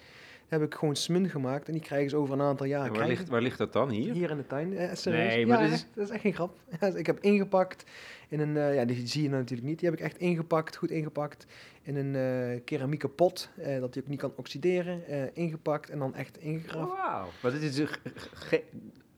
Heb 0.48 0.62
ik 0.62 0.74
gewoon 0.74 0.96
smin 0.96 1.28
gemaakt 1.28 1.66
en 1.66 1.72
die 1.72 1.82
krijgen 1.82 2.10
ze 2.10 2.16
over 2.16 2.34
een 2.34 2.40
aantal. 2.40 2.66
En 2.66 2.92
waar, 2.92 3.06
ligt, 3.08 3.28
waar 3.28 3.42
ligt 3.42 3.58
dat 3.58 3.72
dan? 3.72 3.90
Hier? 3.90 4.12
hier 4.12 4.30
in 4.30 4.36
de 4.36 4.46
tuin, 4.46 4.76
eh, 4.76 4.94
serieus. 4.94 5.34
Nee, 5.34 5.46
maar 5.46 5.56
ja, 5.58 5.64
dit 5.64 5.72
is- 5.72 5.80
echt, 5.82 5.94
dat 5.94 6.04
is 6.04 6.10
echt 6.12 6.20
geen 6.20 6.34
grap. 6.34 6.58
Ja, 6.80 6.86
ik 6.86 7.06
heb 7.06 7.20
ingepakt 7.20 7.84
in 8.28 8.40
een, 8.40 8.56
eh, 8.56 8.74
ja, 8.74 8.84
die 8.84 9.06
zie 9.06 9.22
je 9.22 9.28
nou 9.28 9.40
natuurlijk 9.40 9.68
niet. 9.68 9.78
Die 9.78 9.88
heb 9.90 9.98
ik 9.98 10.04
echt 10.04 10.16
ingepakt, 10.18 10.76
goed 10.76 10.90
ingepakt, 10.90 11.46
in 11.82 11.96
een 11.96 12.14
eh 12.14 12.60
keramieke 12.64 13.08
pot, 13.08 13.50
eh, 13.56 13.80
dat 13.80 13.92
die 13.92 14.02
ook 14.02 14.08
niet 14.08 14.18
kan 14.20 14.32
oxideren. 14.36 15.34
ingepakt 15.36 15.90
en 15.90 15.98
dan 15.98 16.14
echt 16.14 16.38
ingegraven. 16.38 16.90
Oh, 16.90 17.04
Wauw. 17.04 17.28
Maar 17.42 17.52
dit 17.52 17.62
is 17.62 17.80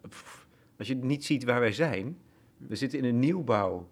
pff, 0.09 0.47
Als 0.79 0.89
je 0.89 0.95
niet 0.95 1.25
ziet 1.25 1.45
waar 1.45 1.61
wij 1.61 1.73
zijn, 1.73 2.19
we 2.57 2.77
zitten 2.77 2.99
in 2.99 3.05
een 3.05 3.19
nieuwbouw, 3.19 3.89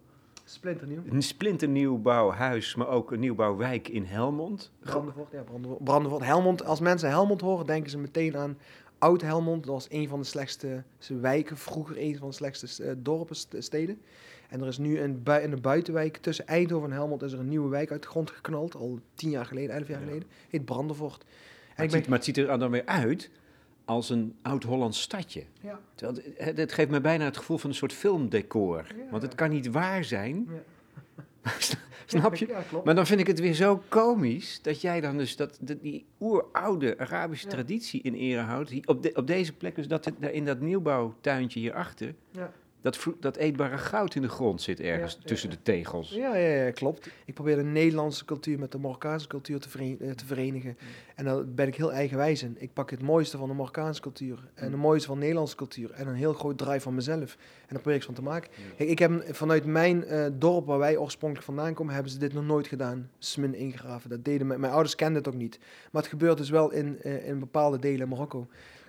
Splinternieuw. 0.49 1.03
een 1.11 1.23
splinternieuw 1.23 1.99
bouwhuis, 1.99 2.75
maar 2.75 2.89
ook 2.89 3.13
een 3.13 3.21
nieuwbouwwijk 3.21 3.89
in 3.89 4.05
Helmond. 4.05 4.71
Brandenvoort, 4.81 5.33
ja, 5.33 5.43
Brandenvoort. 5.43 5.85
Brandenvoort. 5.85 6.25
Helmond, 6.25 6.65
als 6.65 6.81
mensen 6.81 7.09
Helmond 7.09 7.41
horen, 7.41 7.67
denken 7.67 7.91
ze 7.91 7.99
meteen 7.99 8.37
aan 8.37 8.59
Oud 8.99 9.21
Helmond. 9.23 9.65
Dat 9.65 9.73
was 9.73 9.87
een 9.91 10.09
van 10.09 10.19
de 10.21 10.25
slechtste 10.27 10.83
wijken, 11.21 11.57
vroeger 11.57 11.99
een 11.99 12.17
van 12.19 12.29
de 12.29 12.35
slechtste 12.35 12.85
eh, 12.85 12.95
dorpen, 12.99 13.37
st- 13.37 13.55
steden. 13.59 14.01
En 14.49 14.61
er 14.61 14.67
is 14.67 14.79
nu 14.79 15.01
een 15.01 15.23
bui- 15.23 15.43
in 15.43 15.51
de 15.51 15.61
buitenwijk 15.61 16.17
tussen 16.17 16.47
Eindhoven 16.47 16.89
en 16.91 16.95
Helmond 16.97 17.23
is 17.23 17.33
er 17.33 17.39
een 17.39 17.49
nieuwe 17.49 17.69
wijk 17.69 17.91
uit 17.91 18.03
de 18.03 18.09
grond 18.09 18.31
geknald. 18.31 18.75
Al 18.75 18.99
tien 19.15 19.31
jaar 19.31 19.47
geleden, 19.47 19.77
elf 19.77 19.89
jaar 19.89 20.01
Ja. 20.01 20.07
geleden. 20.07 20.29
Heet 20.49 20.65
Brandenvoort. 20.65 21.23
En 21.23 21.27
Maar 21.27 21.69
ik 21.69 21.77
het, 21.77 21.91
ben, 21.91 21.99
ziet, 22.01 22.09
maar 22.09 22.17
het 22.19 22.27
ziet 22.27 22.37
er 22.39 22.59
dan 22.59 22.71
weer 22.71 22.87
uit 22.87 23.31
als 23.87 24.11
een 24.11 24.37
oud-Hollands 24.43 25.01
stadje. 25.03 25.43
ja, 25.61 25.81
Terwijl 25.95 26.21
het, 26.37 26.57
het- 26.57 26.73
geeft 26.73 26.91
me 26.91 27.01
bijna 27.01 27.25
het 27.25 27.37
gevoel 27.37 27.59
van 27.59 27.71
een 27.71 27.77
soort 27.77 27.93
filmdecor. 27.93 28.87
Ja. 28.97 29.11
Want 29.11 29.23
het 29.23 29.35
kan 29.35 29.51
niet 29.51 29.67
waar 29.71 30.05
zijn. 30.05 30.49
Ja. 30.51 31.53
Snap 32.07 32.35
je? 32.35 32.57
Maar 32.85 32.95
dan 32.95 33.07
vind 33.07 33.21
ik 33.21 33.27
het 33.27 33.41
weer 33.41 33.55
zo 33.55 33.83
komisch 33.89 34.63
dat 34.63 34.81
jij 34.81 35.01
dan 35.01 35.17
dus 35.19 35.37
dat, 35.37 35.59
dat 35.61 35.81
die 35.83 36.05
oeroude 36.21 36.99
Arabische 36.99 37.47
traditie 37.47 38.03
in 38.03 38.15
ere 38.15 38.41
houdt. 38.41 38.69
Die- 38.69 38.87
Op, 38.89 39.03
de, 39.03 39.13
op 39.15 39.27
deze 39.27 39.53
plek, 39.53 39.75
dus 39.75 39.89
dat 39.89 40.05
het 40.05 40.15
in 40.33 40.45
dat 40.45 40.61
nieuwbouwtuintje 40.61 41.61
hierachter, 41.61 42.15
Ja. 42.31 42.53
Dat, 42.81 43.07
dat 43.21 43.37
eetbare 43.37 43.79
goud 43.79 44.15
in 44.15 44.23
de 44.23 44.29
grond 44.29 44.63
zit 44.63 44.81
ergens 44.81 45.19
Ja, 45.21 45.27
tussen 45.29 45.51
ja. 45.51 45.55
de 45.57 45.63
tegels. 45.63 46.11
Ja, 46.11 46.37
ja, 46.37 46.65
ja, 46.65 46.71
klopt. 46.71 47.09
Ik 47.25 47.35
probeer 47.35 47.57
de 47.57 47.63
Nederlandse 47.63 48.25
cultuur 48.25 48.59
met 48.59 48.73
de 48.73 48.79
Marokkaanse 48.79 49.27
cultuur 49.27 49.61
te, 49.61 49.69
veren- 49.69 50.01
eh, 50.01 50.11
te 50.11 50.27
verenigen. 50.27 50.79
En 51.15 51.25
daar 51.25 51.45
ben 51.49 51.67
ik 51.67 51.75
heel 51.77 51.93
eigenwijs 51.93 52.43
in. 52.43 52.57
Ik 52.59 52.73
pak 52.73 52.91
het 52.91 53.03
mooiste 53.03 53.37
van 53.37 53.49
de 53.49 53.55
Marokkaanse 53.55 54.01
cultuur 54.01 54.39
en 54.55 54.71
het 54.71 54.81
mooiste 54.81 55.07
van 55.07 55.15
de 55.17 55.21
Nederlandse 55.21 55.57
cultuur 55.57 55.91
en 55.91 56.07
een 56.09 56.15
heel 56.15 56.33
groot 56.33 56.59
draai 56.59 56.81
van 56.81 56.95
mezelf. 56.95 57.37
En 57.61 57.69
daar 57.69 57.81
probeer 57.81 57.95
ik 57.99 58.03
van 58.05 58.15
te 58.15 58.23
maken. 58.23 58.51
Kijk, 58.77 58.91
ik 58.91 58.99
heb 58.99 59.25
vanuit 59.31 59.65
mijn 59.65 60.05
eh, 60.05 60.27
dorp 60.33 60.67
waar 60.67 60.79
wij 60.79 60.97
oorspronkelijk 60.97 61.47
vandaan 61.47 61.75
komen, 61.75 61.95
hebben 61.95 62.13
ze 62.13 62.19
dit 62.19 62.33
nog 62.33 62.45
nooit 62.45 62.67
gedaan. 62.67 63.11
Smin 63.19 63.55
ingegraven. 63.55 64.11
Dat 64.11 64.25
deden 64.25 64.47
mijn, 64.47 64.61
mijn 64.61 64.73
ouders 64.73 64.95
kenden 64.95 65.17
het 65.17 65.29
ook 65.29 65.41
niet. 65.41 65.59
Maar 65.93 66.03
het 66.03 66.11
gebeurt 66.11 66.37
dus 66.39 66.51
wel 66.51 66.73
in, 66.73 66.99
eh, 67.03 67.29
in 67.29 67.39
bepaalde 67.39 67.79
delen 67.79 68.01
in 68.01 68.09
Marokko. 68.09 68.47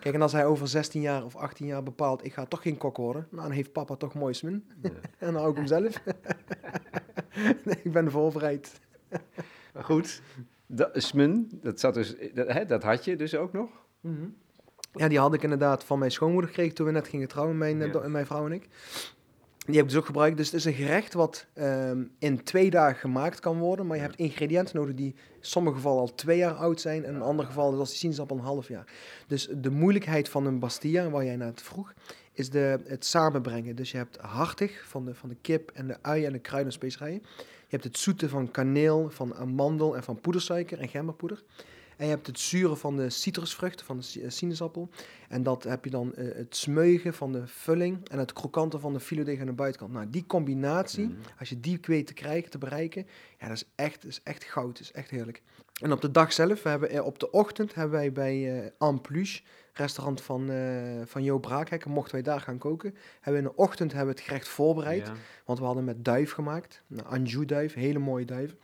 Kijk, 0.08 0.20
en 0.20 0.26
als 0.26 0.34
hij 0.34 0.46
over 0.46 0.68
16 0.68 1.02
jaar 1.02 1.24
of 1.26 1.36
18 1.36 1.66
jaar 1.66 1.84
bepaalt, 1.84 2.26
ik 2.26 2.34
ga 2.34 2.46
toch 2.46 2.62
geen 2.62 2.78
kok 2.78 2.98
worden, 2.98 3.28
nou, 3.32 3.44
dan 3.44 3.52
heeft 3.52 3.72
papa 3.72 3.96
toch 3.96 4.14
mooi 4.14 4.34
smin. 4.34 4.64
Ja. 4.82 4.90
En 5.18 5.34
dan 5.34 5.36
hou 5.36 5.50
ik 5.50 5.56
hem 5.56 5.68
zelf. 5.68 6.04
nee, 7.66 7.80
ik 7.84 7.92
ben 7.92 8.12
voorbereid. 8.12 8.80
Maar 9.74 9.84
goed, 9.84 10.22
dat, 10.66 10.90
smun, 10.94 11.60
dat, 11.62 11.80
zat 11.80 11.94
dus, 11.94 12.16
dat, 12.34 12.48
hè, 12.48 12.66
dat 12.66 12.84
had 12.84 13.06
je 13.06 13.16
dus 13.16 13.36
ook 13.36 13.54
nog? 13.54 13.70
Ja, 14.94 15.08
die 15.08 15.20
had 15.20 15.34
ik 15.34 15.44
inderdaad 15.44 15.84
van 15.84 16.00
mijn 16.00 16.12
schoonmoeder 16.12 16.50
gekregen 16.50 16.76
toen 16.76 16.86
we 16.86 16.92
net 16.92 17.08
gingen 17.08 17.28
trouwen, 17.28 17.58
mijn, 17.58 17.80
Ja. 17.80 18.08
mijn 18.08 18.26
vrouw 18.26 18.46
en 18.46 18.52
ik. 18.52 18.70
Die 19.67 19.75
heb 19.75 19.86
ik 19.86 19.91
dus 19.91 20.00
ook 20.00 20.05
gebruikt. 20.05 20.38
Dus 20.38 20.45
het 20.45 20.55
is 20.55 20.65
een 20.65 20.74
gerecht 20.74 21.13
wat 21.13 21.45
ehm, 21.53 22.03
in 22.19 22.43
twee 22.43 22.69
dagen 22.69 23.00
gemaakt 23.00 23.39
kan 23.39 23.57
worden. 23.57 23.88
Maar 23.88 23.97
je 23.97 24.03
hebt 24.03 24.15
ingrediënten 24.15 24.75
nodig 24.75 24.95
die 24.95 25.15
in 25.15 25.38
sommige 25.39 25.75
gevallen 25.75 26.00
al 26.00 26.15
twee 26.15 26.38
jaar 26.38 26.53
oud 26.53 26.81
zijn. 26.81 27.05
En 27.05 27.15
in 27.15 27.21
andere 27.21 27.47
gevallen, 27.47 27.74
zoals 27.74 27.89
die 27.89 27.97
sinaasappel, 27.97 28.38
een 28.38 28.43
half 28.43 28.67
jaar. 28.67 28.86
Dus 29.27 29.50
de 29.57 29.69
moeilijkheid 29.69 30.29
van 30.29 30.45
een 30.45 30.59
bastilla, 30.59 31.09
waar 31.09 31.25
jij 31.25 31.36
naar 31.36 31.47
het 31.47 31.62
vroeg, 31.62 31.93
is 32.33 32.50
de, 32.50 32.79
het 32.86 33.05
samenbrengen. 33.05 33.75
Dus 33.75 33.91
je 33.91 33.97
hebt 33.97 34.17
hartig 34.17 34.88
van 34.88 35.05
de, 35.05 35.15
van 35.15 35.29
de 35.29 35.38
kip 35.41 35.71
en 35.74 35.88
de 35.88 35.97
ui 36.01 36.25
en 36.25 36.31
de 36.31 36.39
kruiden 36.39 36.71
en 36.71 36.77
specerijen. 36.77 37.21
Je 37.38 37.75
hebt 37.75 37.83
het 37.83 37.97
zoete 37.97 38.29
van 38.29 38.51
kaneel, 38.51 39.09
van 39.09 39.36
amandel 39.36 39.95
en 39.95 40.03
van 40.03 40.21
poedersuiker 40.21 40.79
en 40.79 40.89
gemberpoeder. 40.89 41.43
En 41.98 42.06
je 42.06 42.12
hebt 42.12 42.27
het 42.27 42.39
zure 42.39 42.75
van 42.75 42.96
de 42.98 43.10
citrusvruchten, 43.10 43.86
van 43.86 43.98
de 44.00 44.22
eh, 44.22 44.30
sinaasappel. 44.30 44.89
En 45.30 45.44
dat 45.44 45.63
heb 45.63 45.84
je 45.84 45.89
dan 45.89 46.13
eh, 46.16 46.36
het 46.36 46.56
smeugen 46.56 47.13
van 47.13 47.32
de 47.32 47.48
vulling 47.48 48.10
en 48.10 48.20
het 48.20 48.34
krokante 48.34 48.80
van 48.80 48.94
de 48.94 49.00
filetdeeg 49.00 49.39
aan 49.39 49.46
de 49.46 49.54
buitenkant. 49.54 49.94
Nou, 49.94 50.10
die 50.10 50.25
combinatie, 50.25 51.08
Mhm. 51.08 51.18
als 51.39 51.50
je 51.50 51.60
die 51.60 51.80
weet 51.82 52.08
te 52.08 52.13
krijgen, 52.13 52.50
te 52.50 52.58
bereiken, 52.58 53.08
ja, 53.39 53.48
dat 53.48 53.56
is 53.58 53.70
echt, 53.75 54.06
is 54.06 54.22
echt 54.24 54.44
goud, 54.44 54.68
dat 54.68 54.80
is 54.82 54.92
echt 54.92 55.10
heerlijk. 55.10 55.42
En 55.82 55.92
op 55.92 56.01
de 56.01 56.12
dag 56.12 56.34
zelf, 56.34 56.63
we 56.63 56.70
hebben, 56.70 56.89
eh, 56.89 57.06
op 57.06 57.20
de 57.20 57.32
ochtend 57.32 57.74
hebben 57.75 57.98
wij 57.98 58.12
bij 58.12 58.62
eh 58.63 58.70
Ampluche, 58.77 59.42
restaurant 59.74 60.22
van, 60.22 60.50
van 61.06 61.24
Jo 61.24 61.39
Braakhekker, 61.39 61.89
mochten 61.92 62.13
wij 62.13 62.24
daar 62.24 62.42
gaan 62.42 62.58
koken. 62.58 62.96
Hebben 63.22 63.42
we 63.44 63.48
in 63.48 63.54
de 63.56 63.62
ochtend 63.62 63.92
hebben 63.94 64.13
we 64.13 64.20
het 64.20 64.30
gerecht 64.30 64.48
voorbereid. 64.48 65.08
Ja. 65.08 65.13
Want 65.46 65.60
we 65.60 65.66
hadden 65.66 65.84
met 65.84 66.06
duif 66.06 66.32
gemaakt. 66.32 66.82
Een 66.89 67.06
Anjou-duif, 67.06 67.74
hele 67.74 68.00
mooie 68.00 68.25
duif. 68.25 68.56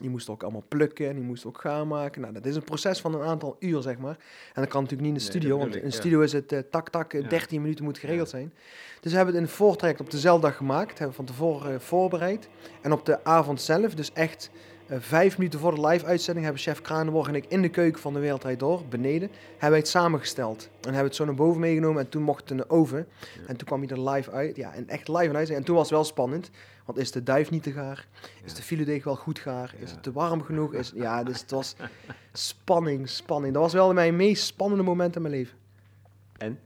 Die 0.00 0.10
moesten 0.10 0.32
ook 0.32 0.42
allemaal 0.42 0.64
plukken 0.68 1.08
en 1.08 1.14
die 1.14 1.24
moesten 1.24 1.48
ook 1.48 1.60
gaan 1.60 1.88
maken. 1.88 2.20
Nou, 2.20 2.32
dat 2.32 2.46
is 2.46 2.56
een 2.56 2.64
proces 2.64 3.00
van 3.00 3.14
een 3.14 3.22
aantal 3.22 3.56
uur, 3.58 3.82
zeg 3.82 3.98
maar. 3.98 4.16
En 4.54 4.62
dat 4.62 4.68
kan 4.68 4.82
natuurlijk 4.82 5.08
niet 5.08 5.18
in 5.20 5.26
de 5.26 5.32
studio, 5.32 5.58
want 5.58 5.74
in 5.74 5.80
de 5.80 5.86
ja. 5.86 5.92
studio 5.92 6.20
is 6.20 6.32
het 6.32 6.52
eh, 6.52 6.58
tak, 6.70 6.88
tak, 6.88 7.12
eh, 7.14 7.20
Ja. 7.20 7.28
13 7.28 7.60
minuten 7.60 7.84
moet 7.84 7.98
geregeld 7.98 8.30
Ja. 8.30 8.36
zijn. 8.36 8.52
Dus 9.00 9.10
we 9.10 9.16
hebben 9.16 9.34
het 9.34 9.42
in 9.44 9.48
het 9.48 9.58
voortraject 9.58 10.00
op 10.00 10.10
dezelfde 10.10 10.46
dag 10.46 10.56
gemaakt. 10.56 10.88
Hebben 10.98 11.08
we 11.08 11.14
van 11.14 11.24
tevoren 11.24 11.72
eh, 11.74 11.80
voorbereid. 11.80 12.48
En 12.82 12.92
op 12.92 13.06
de 13.06 13.24
avond 13.24 13.60
zelf, 13.60 13.94
dus 13.94 14.12
echt 14.12 14.50
eh, 14.86 14.96
vijf 15.00 15.38
minuten 15.38 15.60
voor 15.60 15.74
de 15.74 15.86
live-uitzending, 15.86 16.44
hebben 16.44 16.62
chef 16.64 16.80
Kranenborg 16.80 17.28
en 17.28 17.34
ik 17.34 17.44
in 17.48 17.62
de 17.62 17.68
keuken 17.68 18.00
van 18.00 18.12
de 18.12 18.20
Wereldrijd 18.20 18.58
Door, 18.58 18.82
beneden, 18.88 19.30
hebben 19.50 19.70
wij 19.70 19.78
het 19.78 19.88
samengesteld. 19.88 20.68
En 20.80 20.80
hebben 20.82 21.04
het 21.04 21.14
zo 21.14 21.24
naar 21.24 21.34
boven 21.34 21.60
meegenomen 21.60 22.02
en 22.02 22.08
toen 22.08 22.22
mocht 22.22 22.40
het 22.40 22.50
in 22.50 22.56
de 22.56 22.70
oven. 22.70 23.06
En 23.46 23.56
toen 23.56 23.66
kwam 23.66 23.80
hij 23.80 23.88
er 23.88 24.10
live 24.10 24.30
uit. 24.30 24.56
Ja, 24.56 24.74
en 24.74 24.88
echt 24.88 25.08
live 25.08 25.20
en 25.20 25.36
uitzending. 25.36 25.58
En 25.58 25.64
toen 25.64 25.74
was 25.74 25.84
het 25.84 25.94
wel 25.94 26.04
spannend. 26.04 26.50
Want 26.86 26.98
is 26.98 27.10
de 27.12 27.22
duif 27.22 27.50
niet 27.50 27.62
te 27.62 27.72
gaar? 27.72 28.06
Is 28.44 28.54
de 28.54 28.62
filetdeeg 28.62 29.04
wel 29.04 29.16
goed 29.16 29.38
gaar? 29.38 29.74
Is 29.78 29.90
het 29.90 30.02
te 30.02 30.12
warm 30.12 30.42
genoeg? 30.42 30.74
Is, 30.74 30.92
ja, 30.94 31.22
dus 31.24 31.40
het 31.40 31.50
was 31.50 31.76
spanning, 32.32 33.08
spanning. 33.08 33.52
Dat 33.54 33.62
was 33.62 33.72
wel 33.72 33.92
mijn 33.92 34.16
meest 34.16 34.44
spannende 34.44 34.82
moment 34.84 35.16
in 35.16 35.22
mijn 35.22 35.34
leven. 35.34 35.58
En? 36.36 36.58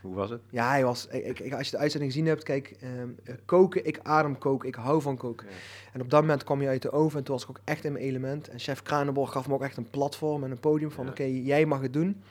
Hoe 0.00 0.14
was 0.14 0.30
het? 0.30 0.40
Ja, 0.50 0.68
hij 0.70 0.84
was, 0.84 1.06
ik, 1.06 1.38
ik- 1.40 1.52
als 1.54 1.64
je 1.64 1.70
de 1.76 1.82
uitzending 1.82 2.12
gezien 2.12 2.28
hebt, 2.28 2.42
kijk, 2.42 2.76
ehm, 2.80 3.08
eh, 3.24 3.34
koken, 3.44 3.86
ik 3.86 3.98
adem 4.02 4.38
koken, 4.38 4.68
ik 4.68 4.74
hou 4.74 5.02
van 5.02 5.16
koken. 5.16 5.46
Ja. 5.46 5.52
En 5.92 6.00
op 6.00 6.10
dat 6.10 6.20
moment 6.20 6.44
kwam 6.44 6.60
je 6.62 6.68
uit 6.68 6.82
de 6.82 6.90
oven 6.92 7.18
en 7.18 7.24
toen 7.24 7.34
was 7.34 7.42
ik 7.44 7.50
ook 7.50 7.60
echt 7.64 7.84
in 7.84 7.92
mijn 7.92 8.04
element. 8.04 8.48
En 8.48 8.58
chef 8.58 8.82
Kranenborg 8.82 9.32
gaf 9.32 9.48
me 9.48 9.54
ook 9.54 9.62
echt 9.62 9.76
een 9.76 9.90
platform 9.90 10.44
en 10.44 10.50
een 10.50 10.60
podium 10.60 10.90
van, 10.90 11.04
Ja. 11.04 11.10
oké, 11.10 11.22
jij 11.24 11.66
mag 11.66 11.80
het 11.80 11.92
doen. 11.92 12.22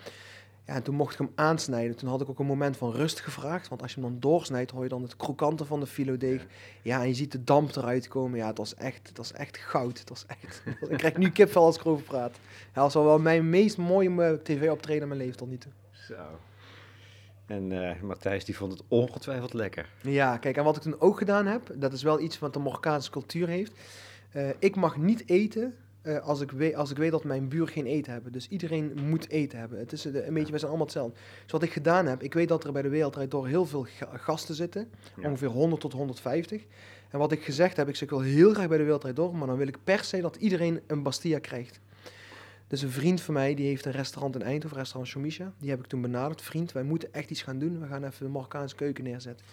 Ja, 0.65 0.73
en 0.73 0.83
toen 0.83 0.95
mocht 0.95 1.13
ik 1.13 1.17
hem 1.17 1.31
aansnijden. 1.35 1.95
Toen 1.95 2.09
had 2.09 2.21
ik 2.21 2.29
ook 2.29 2.39
een 2.39 2.45
moment 2.45 2.77
van 2.77 2.91
rust 2.91 3.19
gevraagd. 3.19 3.67
Want 3.67 3.81
als 3.81 3.93
je 3.93 4.01
hem 4.01 4.09
dan 4.09 4.19
doorsnijdt, 4.19 4.71
hoor 4.71 4.83
je 4.83 4.89
dan 4.89 5.01
het 5.01 5.15
krokante 5.15 5.65
van 5.65 5.79
de 5.79 5.87
filodeeg. 5.87 6.41
Ja. 6.41 6.47
Ja, 6.81 7.01
en 7.01 7.07
je 7.07 7.13
ziet 7.13 7.31
de 7.31 7.43
damp 7.43 7.75
eruit 7.75 8.07
komen. 8.07 8.37
Ja, 8.37 8.47
het 8.47 8.57
was 8.57 8.75
echt, 8.75 9.07
het 9.07 9.17
was 9.17 9.33
echt 9.33 9.57
goud. 9.57 9.99
Het 9.99 10.09
was 10.09 10.25
echt, 10.25 10.63
ik 10.89 10.97
krijg 10.97 11.17
nu 11.17 11.29
kipvel 11.29 11.65
als 11.65 11.75
ik 11.75 11.81
erover 11.81 12.05
praat. 12.05 12.37
Dat 12.73 12.93
was 12.93 12.93
wel 12.93 13.19
mijn 13.19 13.49
meest 13.49 13.77
mooie 13.77 14.39
tv-optreden 14.43 15.01
in 15.01 15.07
mijn 15.07 15.19
leven 15.19 15.37
tot 15.37 15.49
nu 15.49 15.57
toe. 15.57 15.71
Zo. 15.91 16.39
En 17.45 17.71
eh, 17.71 18.01
Matthijs 18.01 18.45
die 18.45 18.57
vond 18.57 18.71
het 18.71 18.81
ongetwijfeld 18.87 19.53
lekker. 19.53 19.89
Ja, 20.01 20.37
kijk, 20.37 20.57
en 20.57 20.63
wat 20.63 20.75
ik 20.75 20.81
toen 20.81 20.99
ook 21.01 21.17
gedaan 21.17 21.45
heb, 21.45 21.71
dat 21.75 21.93
is 21.93 22.03
wel 22.03 22.19
iets 22.19 22.39
wat 22.39 22.53
de 22.53 22.59
Marokkaanse 22.59 23.11
cultuur 23.11 23.47
heeft. 23.47 23.71
Eh, 24.31 24.49
ik 24.59 24.75
mag 24.75 24.97
niet 24.97 25.29
eten 25.29 25.75
eh, 26.05 26.19
als, 26.19 26.41
ik 26.41 26.51
weet, 26.51 26.75
als 26.75 26.91
ik 26.91 26.97
weet 26.97 27.11
dat 27.11 27.23
mijn 27.23 27.47
buur 27.47 27.67
geen 27.67 27.85
eten 27.85 28.11
hebben. 28.13 28.31
Dus 28.31 28.47
iedereen 28.47 28.91
moet 29.07 29.29
eten 29.29 29.59
hebben. 29.59 29.79
Het 29.79 29.91
is 29.91 30.05
eh, 30.05 30.25
een 30.27 30.33
beetje, 30.33 30.51
we 30.51 30.57
zijn 30.57 30.69
allemaal 30.69 30.87
hetzelfde. 30.87 31.17
Dus 31.43 31.51
wat 31.51 31.63
ik 31.63 31.71
gedaan 31.71 32.05
heb, 32.05 32.23
ik 32.23 32.33
weet 32.33 32.47
dat 32.47 32.63
er 32.63 32.71
bij 32.71 32.81
de 32.81 32.89
Wereldrijd 32.89 33.31
door 33.31 33.47
heel 33.47 33.65
veel 33.65 33.83
ga- 33.83 34.17
gasten 34.17 34.55
zitten. 34.55 34.89
Ja. 35.21 35.27
Ongeveer 35.29 35.47
100 35.47 35.81
tot 35.81 35.93
150. 35.93 36.65
En 37.09 37.19
wat 37.19 37.31
ik 37.31 37.43
gezegd 37.43 37.77
heb, 37.77 37.87
ik 37.87 37.95
zeg 37.95 38.03
ik 38.03 38.09
wil 38.09 38.21
heel 38.21 38.53
graag 38.53 38.67
bij 38.67 38.77
de 38.77 38.83
Wereldrijd 38.83 39.15
door, 39.15 39.35
maar 39.35 39.47
dan 39.47 39.57
wil 39.57 39.67
ik 39.67 39.77
per 39.83 40.03
se 40.03 40.21
dat 40.21 40.35
iedereen 40.35 40.81
een 40.87 41.03
Bastilla 41.03 41.39
krijgt. 41.39 41.79
Dus 42.67 42.81
een 42.81 42.89
vriend 42.91 43.21
van 43.21 43.33
mij, 43.33 43.53
die 43.55 43.65
heeft 43.67 43.85
een 43.85 43.91
restaurant 43.91 44.35
in 44.35 44.41
Eindhoven, 44.41 44.77
restaurant 44.77 45.11
Shomisha. 45.11 45.53
Die 45.59 45.69
heb 45.69 45.79
ik 45.79 45.85
toen 45.85 46.01
benaderd. 46.01 46.41
Vriend, 46.41 46.71
wij 46.71 46.83
moeten 46.83 47.13
echt 47.13 47.29
iets 47.29 47.41
gaan 47.41 47.59
doen. 47.59 47.79
We 47.79 47.87
gaan 47.87 48.03
even 48.03 48.25
de 48.25 48.31
Marokkaanse 48.31 48.75
keuken 48.75 49.03
neerzetten. 49.03 49.45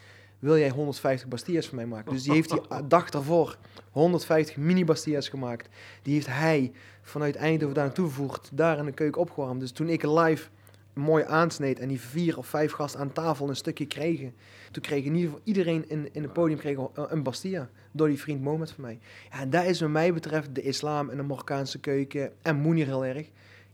Wil 0.42 0.58
jij 0.58 0.70
150 0.70 1.28
Bastillas 1.28 1.66
voor 1.66 1.76
mij 1.76 1.86
maken? 1.86 2.12
Dus 2.12 2.22
die 2.22 2.32
heeft 2.32 2.50
die 2.50 2.60
dag 2.88 3.10
daarvoor 3.10 3.56
150 3.90 4.56
mini 4.56 4.84
Bastillas 4.84 5.28
gemaakt. 5.28 5.68
Die 6.02 6.14
heeft 6.14 6.26
hij 6.26 6.72
vanuit 7.02 7.36
Eindhoven 7.36 7.74
daar 7.74 7.84
naartoe 7.84 8.06
vervoerd. 8.06 8.50
Daar 8.52 8.78
in 8.78 8.84
de 8.84 8.92
keuken 8.92 9.20
opgewarmd. 9.20 9.60
Dus 9.60 9.70
toen 9.72 9.88
ik 9.88 10.02
live 10.02 10.48
mooi 10.92 11.24
aansneed 11.24 11.78
en 11.78 11.88
die 11.88 12.00
vier 12.00 12.38
of 12.38 12.46
vijf 12.46 12.72
gasten 12.72 13.00
aan 13.00 13.12
tafel 13.12 13.48
een 13.48 13.56
stukje 13.56 13.86
kregen. 13.86 14.34
Toen 14.70 14.82
kreeg 14.82 15.04
in 15.04 15.14
ieder 15.14 15.24
geval 15.30 15.40
iedereen 15.44 15.84
in, 15.88 16.08
in 16.12 16.22
het 16.22 16.32
podium 16.32 16.58
kreeg 16.58 16.76
een- 16.76 16.88
een 16.94 17.22
Bastilla. 17.22 17.68
Door 17.92 18.08
die 18.08 18.20
vriend 18.20 18.42
Mohamed 18.42 18.70
van 18.70 18.84
mij. 18.84 18.98
Ja, 19.30 19.40
en 19.40 19.50
daar 19.50 19.66
is 19.66 19.80
wat 19.80 19.90
mij 19.90 20.12
betreft 20.12 20.54
de 20.54 20.62
islam 20.62 21.10
en 21.10 21.16
de 21.16 21.22
Marokkaanse 21.22 21.78
keuken 21.78 22.32
en 22.42 22.56
Moenir 22.56 22.86
heel 22.86 23.04
erg 23.04 23.26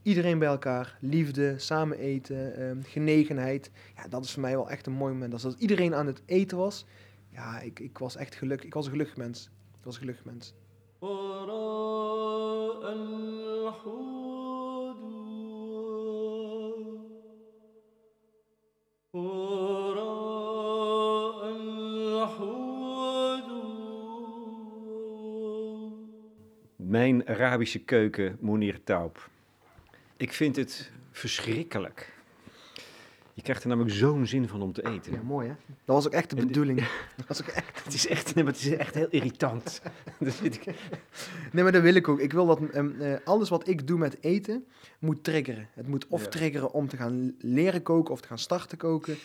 iedereen 0.08 0.38
bij 0.38 0.48
elkaar, 0.48 0.96
liefde, 1.00 1.58
samen 1.58 1.98
eten, 1.98 2.56
ehm, 2.56 2.82
genegenheid. 2.82 3.70
Ja, 3.96 4.08
dat 4.08 4.24
is 4.24 4.32
voor 4.32 4.42
mij 4.42 4.56
wel 4.56 4.70
echt 4.70 4.86
een 4.86 4.92
mooi 4.92 5.12
moment. 5.12 5.32
Als 5.32 5.42
dat 5.42 5.56
iedereen 5.58 5.94
aan 5.94 6.06
het 6.06 6.22
eten 6.26 6.58
was, 6.58 6.84
ja, 7.28 7.60
ik, 7.60 7.80
ik 7.80 7.98
was 7.98 8.16
echt 8.16 8.34
gelukkig. 8.34 8.66
Ik 8.66 8.74
was 8.74 8.84
een 8.84 8.90
gelukkig 8.90 9.16
mens. 9.16 9.50
Ik 9.78 9.84
was 9.84 9.94
een 9.94 10.00
gelukkig 10.00 10.24
mens. 10.24 10.54
Mijn 26.76 27.26
Arabische 27.26 27.84
keuken, 27.84 28.36
Mounir 28.40 28.84
Taub. 28.84 29.30
Ik 30.18 30.32
vind 30.32 30.56
het 30.56 30.90
verschrikkelijk. 31.10 32.16
Je 33.34 33.42
krijgt 33.44 33.62
er 33.62 33.68
namelijk 33.68 33.94
zo'n 33.94 34.26
zin 34.26 34.48
van 34.48 34.62
om 34.62 34.72
te 34.72 34.86
eten. 34.88 35.12
Ja, 35.12 35.22
mooi 35.22 35.48
hè? 35.48 35.54
Dat 35.66 35.94
was 35.96 36.06
ook 36.06 36.12
echt 36.12 36.30
de 36.30 36.36
bedoeling. 36.36 36.78
Dat 37.16 37.26
was 37.28 37.40
ook 37.40 37.46
echt... 37.48 37.84
Het 37.84 37.94
is 37.94 38.06
echt, 38.06 38.34
nee, 38.34 38.44
maar 38.44 38.52
het 38.52 38.62
is 38.62 38.70
echt 38.76 38.94
heel 38.94 39.06
irritant. 39.10 39.80
Dat 40.20 40.34
vind 40.34 40.54
ik, 40.54 40.64
Nee, 41.52 41.62
maar 41.62 41.72
dat 41.72 41.82
wil 41.82 41.94
ik 41.94 42.08
ook. 42.08 42.20
Ik 42.20 42.32
wil 42.32 42.46
dat 42.46 42.60
ehm, 42.70 43.00
eh, 43.00 43.14
alles 43.24 43.48
wat 43.48 43.68
ik 43.68 43.86
doe 43.86 43.98
met 43.98 44.16
eten 44.22 44.64
moet 44.98 45.24
triggeren. 45.24 45.68
Het 45.74 45.86
moet 45.88 46.06
of 46.08 46.22
Ja. 46.22 46.28
triggeren 46.28 46.72
om 46.72 46.88
te 46.88 46.96
gaan 46.96 47.34
leren 47.40 47.82
koken 47.82 48.12
of 48.12 48.20
te 48.20 48.28
gaan 48.28 48.38
starten 48.38 48.78
koken. 48.78 49.16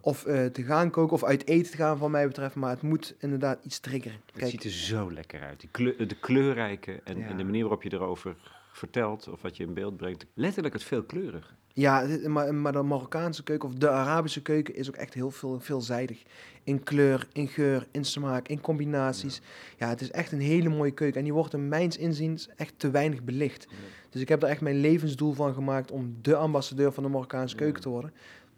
Of 0.00 0.24
eh, 0.24 0.46
te 0.46 0.62
gaan 0.62 0.90
koken 0.90 1.12
of 1.14 1.24
uit 1.24 1.46
eten 1.46 1.70
te 1.70 1.76
gaan, 1.76 1.98
van 1.98 2.10
mij 2.10 2.26
betreft. 2.26 2.54
Maar 2.54 2.70
het 2.70 2.82
moet 2.82 3.14
inderdaad 3.18 3.64
iets 3.64 3.78
triggeren. 3.78 4.18
Het 4.26 4.38
Kijk, 4.38 4.50
ziet 4.50 4.64
er 4.64 4.70
zo 4.70 5.12
lekker 5.12 5.40
uit. 5.40 5.60
Die 5.60 5.68
kleur, 5.72 6.08
de 6.08 6.16
kleurrijke 6.20 7.00
en, 7.04 7.18
Ja. 7.18 7.26
en 7.26 7.36
de 7.36 7.44
manier 7.44 7.60
waarop 7.62 7.82
je 7.82 7.92
erover 7.92 8.36
vertelt 8.72 9.28
of 9.28 9.42
wat 9.42 9.56
je 9.56 9.64
in 9.64 9.74
beeld 9.74 9.96
brengt. 9.96 10.26
Letterlijk 10.34 10.74
het 10.74 10.82
veel 10.84 11.02
kleurige. 11.02 11.52
ja, 11.74 12.06
maar, 12.26 12.54
maar 12.54 12.72
de 12.72 12.82
Marokkaanse 12.82 13.42
keuken 13.42 13.68
of 13.68 13.74
de 13.74 13.88
Arabische 13.90 14.42
keuken 14.42 14.74
is 14.74 14.88
ook 14.88 14.96
echt 14.96 15.14
heel 15.14 15.30
veel, 15.30 15.60
veelzijdig. 15.60 16.22
In 16.64 16.82
kleur, 16.82 17.28
in 17.32 17.48
geur, 17.48 17.86
in 17.90 18.04
smaak, 18.04 18.48
in 18.48 18.60
combinaties. 18.60 19.40
Ja. 19.78 19.88
het 19.88 20.00
is 20.00 20.10
echt 20.10 20.32
een 20.32 20.40
hele 20.40 20.68
mooie 20.68 20.90
keuken. 20.90 21.18
En 21.18 21.24
die 21.24 21.32
wordt 21.32 21.54
in 21.54 21.68
mijns 21.68 21.96
inziens 21.96 22.48
echt 22.56 22.78
te 22.78 22.90
weinig 22.90 23.22
belicht. 23.22 23.66
Dus 24.10 24.20
ik 24.20 24.28
heb 24.28 24.42
er 24.42 24.48
echt 24.48 24.60
mijn 24.60 24.80
levensdoel 24.80 25.32
van 25.32 25.54
gemaakt 25.54 25.90
om 25.90 26.16
de 26.22 26.36
ambassadeur 26.36 26.92
van 26.92 27.02
de 27.02 27.08
Marokkaanse 27.08 27.54
Ja. 27.54 27.60
keuken 27.62 27.82
te 27.82 27.88
worden. 27.88 28.12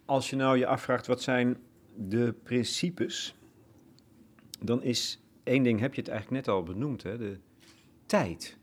Als 0.05 0.29
je 0.29 0.35
nou 0.35 0.57
je 0.57 0.67
afvraagt 0.67 1.07
wat 1.07 1.21
zijn 1.21 1.57
de 1.95 2.33
principes 2.43 3.35
dan 4.61 4.83
is 4.83 5.21
één 5.43 5.63
ding, 5.63 5.79
heb 5.79 5.93
je 5.93 6.01
het 6.01 6.09
eigenlijk 6.09 6.45
net 6.45 6.55
al 6.55 6.63
benoemd, 6.63 7.03
hè, 7.03 7.17
de 7.17 7.37
tijd. 8.05 8.57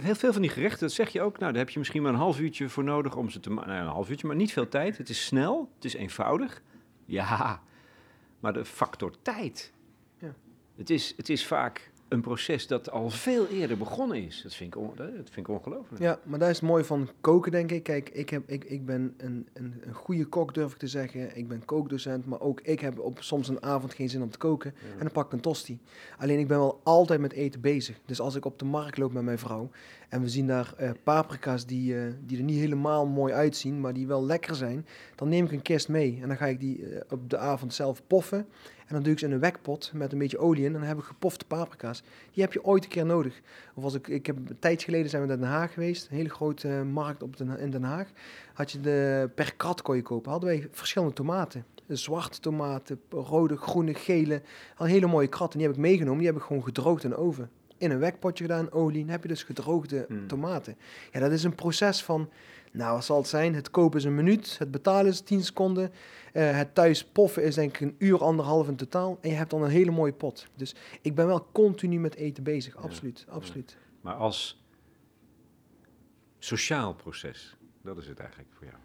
Heel 0.00 0.14
veel 0.14 0.32
van 0.32 0.42
die 0.42 0.50
gerechten, 0.50 0.80
dat 0.80 0.92
zeg 0.92 1.08
je 1.08 1.22
ook, 1.22 1.38
nou, 1.38 1.52
daar 1.52 1.60
heb 1.60 1.70
je 1.70 1.78
misschien 1.78 2.02
maar 2.02 2.12
een 2.12 2.18
half 2.18 2.40
uurtje 2.40 2.68
voor 2.68 2.84
nodig 2.84 3.16
om 3.16 3.30
ze 3.30 3.40
te 3.40 3.50
maken. 3.50 3.70
Nou, 3.70 3.82
een 3.82 3.92
half 3.92 4.10
uurtje, 4.10 4.26
maar 4.26 4.36
niet 4.36 4.52
veel 4.52 4.68
tijd. 4.68 4.98
Het 4.98 5.08
is 5.08 5.24
snel, 5.24 5.70
het 5.74 5.84
is 5.84 5.94
eenvoudig. 5.94 6.62
Ja, 7.04 7.62
maar 8.40 8.52
de 8.52 8.64
factor 8.64 9.12
tijd. 9.22 9.72
Ja. 10.18 10.34
Het, 10.76 10.90
is, 10.90 11.14
het 11.16 11.28
is 11.28 11.46
vaak 11.46 11.92
een 12.08 12.20
proces 12.20 12.66
dat 12.66 12.90
al 12.90 13.10
veel 13.10 13.46
eerder 13.46 13.76
begonnen 13.76 14.24
is. 14.24 14.40
Dat 14.42 14.54
vind 14.54 14.74
ik, 14.74 14.80
on, 14.80 14.90
dat 14.96 15.08
vind 15.08 15.36
ik 15.36 15.48
ongelooflijk. 15.48 16.02
Ja, 16.02 16.18
maar 16.22 16.38
dat 16.38 16.48
is 16.48 16.56
het 16.60 16.64
mooie 16.68 16.84
van 16.84 17.08
koken, 17.20 17.52
denk 17.52 17.70
ik. 17.70 17.82
Kijk, 17.82 18.08
ik, 18.08 18.30
heb, 18.30 18.50
ik, 18.50 18.64
ik 18.64 18.86
ben 18.86 19.14
een, 19.16 19.48
een, 19.52 19.74
een 19.84 19.94
goede 19.94 20.24
kok, 20.24 20.54
durf 20.54 20.72
ik 20.72 20.78
te 20.78 20.86
zeggen. 20.86 21.36
Ik 21.36 21.48
ben 21.48 21.64
kookdocent, 21.64 22.26
maar 22.26 22.40
ook 22.40 22.60
ik 22.60 22.80
heb 22.80 22.98
op 22.98 23.22
soms 23.22 23.48
een 23.48 23.62
avond 23.62 23.94
geen 23.94 24.08
zin 24.08 24.22
om 24.22 24.30
te 24.30 24.38
koken. 24.38 24.74
Ja. 24.76 24.92
En 24.92 24.98
dan 24.98 25.12
pak 25.12 25.26
ik 25.26 25.32
een 25.32 25.40
tosti. 25.40 25.80
Alleen 26.18 26.38
ik 26.38 26.48
ben 26.48 26.58
wel 26.58 26.80
altijd 26.82 27.20
met 27.20 27.32
eten 27.32 27.60
bezig. 27.60 28.00
Dus 28.04 28.20
als 28.20 28.34
ik 28.34 28.44
op 28.44 28.58
de 28.58 28.64
markt 28.64 28.98
loop 28.98 29.12
met 29.12 29.22
mijn 29.22 29.38
vrouw 29.38 29.70
en 30.14 30.20
we 30.20 30.28
zien 30.28 30.46
daar 30.46 30.74
eh, 30.76 30.90
paprika's 31.02 31.66
die, 31.66 31.98
eh, 31.98 32.12
die 32.26 32.38
er 32.38 32.44
niet 32.44 32.58
helemaal 32.58 33.06
mooi 33.06 33.32
uitzien, 33.32 33.80
maar 33.80 33.92
die 33.92 34.06
wel 34.06 34.24
lekker 34.24 34.54
zijn, 34.54 34.86
dan 35.14 35.28
neem 35.28 35.44
ik 35.44 35.52
een 35.52 35.62
kist 35.62 35.88
mee. 35.88 36.18
En 36.22 36.28
dan 36.28 36.36
ga 36.36 36.46
ik 36.46 36.60
die 36.60 36.88
eh, 36.88 37.00
op 37.10 37.30
de 37.30 37.38
avond 37.38 37.74
zelf 37.74 38.02
poffen. 38.06 38.38
En 38.86 38.94
dan 38.94 39.02
doe 39.02 39.12
ik 39.12 39.18
ze 39.18 39.26
in 39.26 39.32
een 39.32 39.40
wekpot 39.40 39.90
met 39.94 40.12
een 40.12 40.18
beetje 40.18 40.38
olie 40.38 40.64
in. 40.64 40.74
En 40.74 40.78
dan 40.78 40.88
heb 40.88 40.98
ik 40.98 41.04
gepofte 41.04 41.44
paprika's. 41.44 42.02
Die 42.32 42.42
heb 42.42 42.52
je 42.52 42.64
ooit 42.64 42.84
een 42.84 42.90
keer 42.90 43.06
nodig. 43.06 43.40
Of 43.74 43.84
als 43.84 43.94
ik, 43.94 44.08
ik 44.08 44.26
heb 44.26 44.36
een 44.36 44.58
tijd 44.58 44.82
geleden 44.82 45.10
zijn 45.10 45.22
we 45.22 45.28
naar 45.28 45.38
Den 45.38 45.48
Haag 45.48 45.72
geweest. 45.72 46.08
Een 46.10 46.16
hele 46.16 46.30
grote 46.30 46.68
markt 46.68 47.22
op 47.22 47.36
in 47.36 47.70
Den 47.70 47.82
Haag. 47.82 48.08
Had 48.52 48.72
je 48.72 48.80
de, 48.80 49.30
per 49.34 49.54
krat 49.56 49.82
kon 49.82 49.96
je 49.96 50.02
kopen. 50.02 50.30
Hadden 50.30 50.48
wij 50.48 50.68
verschillende 50.70 51.14
tomaten. 51.14 51.64
Zwarte 51.88 52.40
tomaten, 52.40 53.00
rode, 53.10 53.56
groene, 53.56 53.94
gele. 53.94 54.42
Al 54.76 54.86
hele 54.86 55.06
mooie 55.06 55.28
kratten. 55.28 55.58
Die 55.58 55.66
heb 55.68 55.76
ik 55.76 55.82
meegenomen. 55.82 56.18
Die 56.18 56.28
heb 56.28 56.36
ik 56.36 56.42
gewoon 56.42 56.64
gedroogd 56.64 57.04
in 57.04 57.10
de 57.10 57.16
oven. 57.16 57.50
In 57.78 57.90
een 57.90 57.98
wekpotje 57.98 58.44
gedaan, 58.44 58.70
olie. 58.72 59.00
Dan 59.00 59.10
heb 59.10 59.22
je 59.22 59.28
dus 59.28 59.42
gedroogde 59.42 60.06
Mm. 60.08 60.26
tomaten. 60.26 60.76
Ja, 61.12 61.20
dat 61.20 61.30
is 61.32 61.44
een 61.44 61.54
proces 61.54 62.02
van... 62.02 62.30
Nou, 62.72 62.92
wat 62.94 63.04
zal 63.04 63.16
het 63.16 63.28
zijn? 63.28 63.54
Het 63.54 63.70
kopen 63.70 63.98
is 63.98 64.04
een 64.04 64.14
minuut. 64.14 64.58
Het 64.58 64.70
betalen 64.70 65.10
is 65.10 65.20
10 65.20 65.42
seconden. 65.44 65.92
Eh, 66.32 66.56
het 66.56 66.74
thuis 66.74 67.04
poffen 67.04 67.42
is 67.44 67.54
denk 67.54 67.74
ik 67.74 67.80
een 67.80 67.94
uur, 67.98 68.22
anderhalf 68.24 68.68
in 68.68 68.76
totaal. 68.76 69.18
En 69.20 69.30
je 69.30 69.36
hebt 69.36 69.50
dan 69.50 69.62
een 69.62 69.70
hele 69.70 69.90
mooie 69.90 70.12
pot. 70.12 70.46
Dus 70.56 70.74
ik 71.02 71.14
ben 71.14 71.26
wel 71.26 71.46
continu 71.52 71.98
met 72.00 72.14
eten 72.14 72.42
bezig. 72.42 72.76
Absoluut, 72.76 73.24
absoluut. 73.28 73.76
Maar 74.00 74.14
als 74.14 74.62
sociaal 76.38 76.94
proces, 76.94 77.56
dat 77.82 77.96
is 77.98 78.06
het 78.06 78.18
eigenlijk 78.18 78.50
voor 78.52 78.66
jou. 78.66 78.78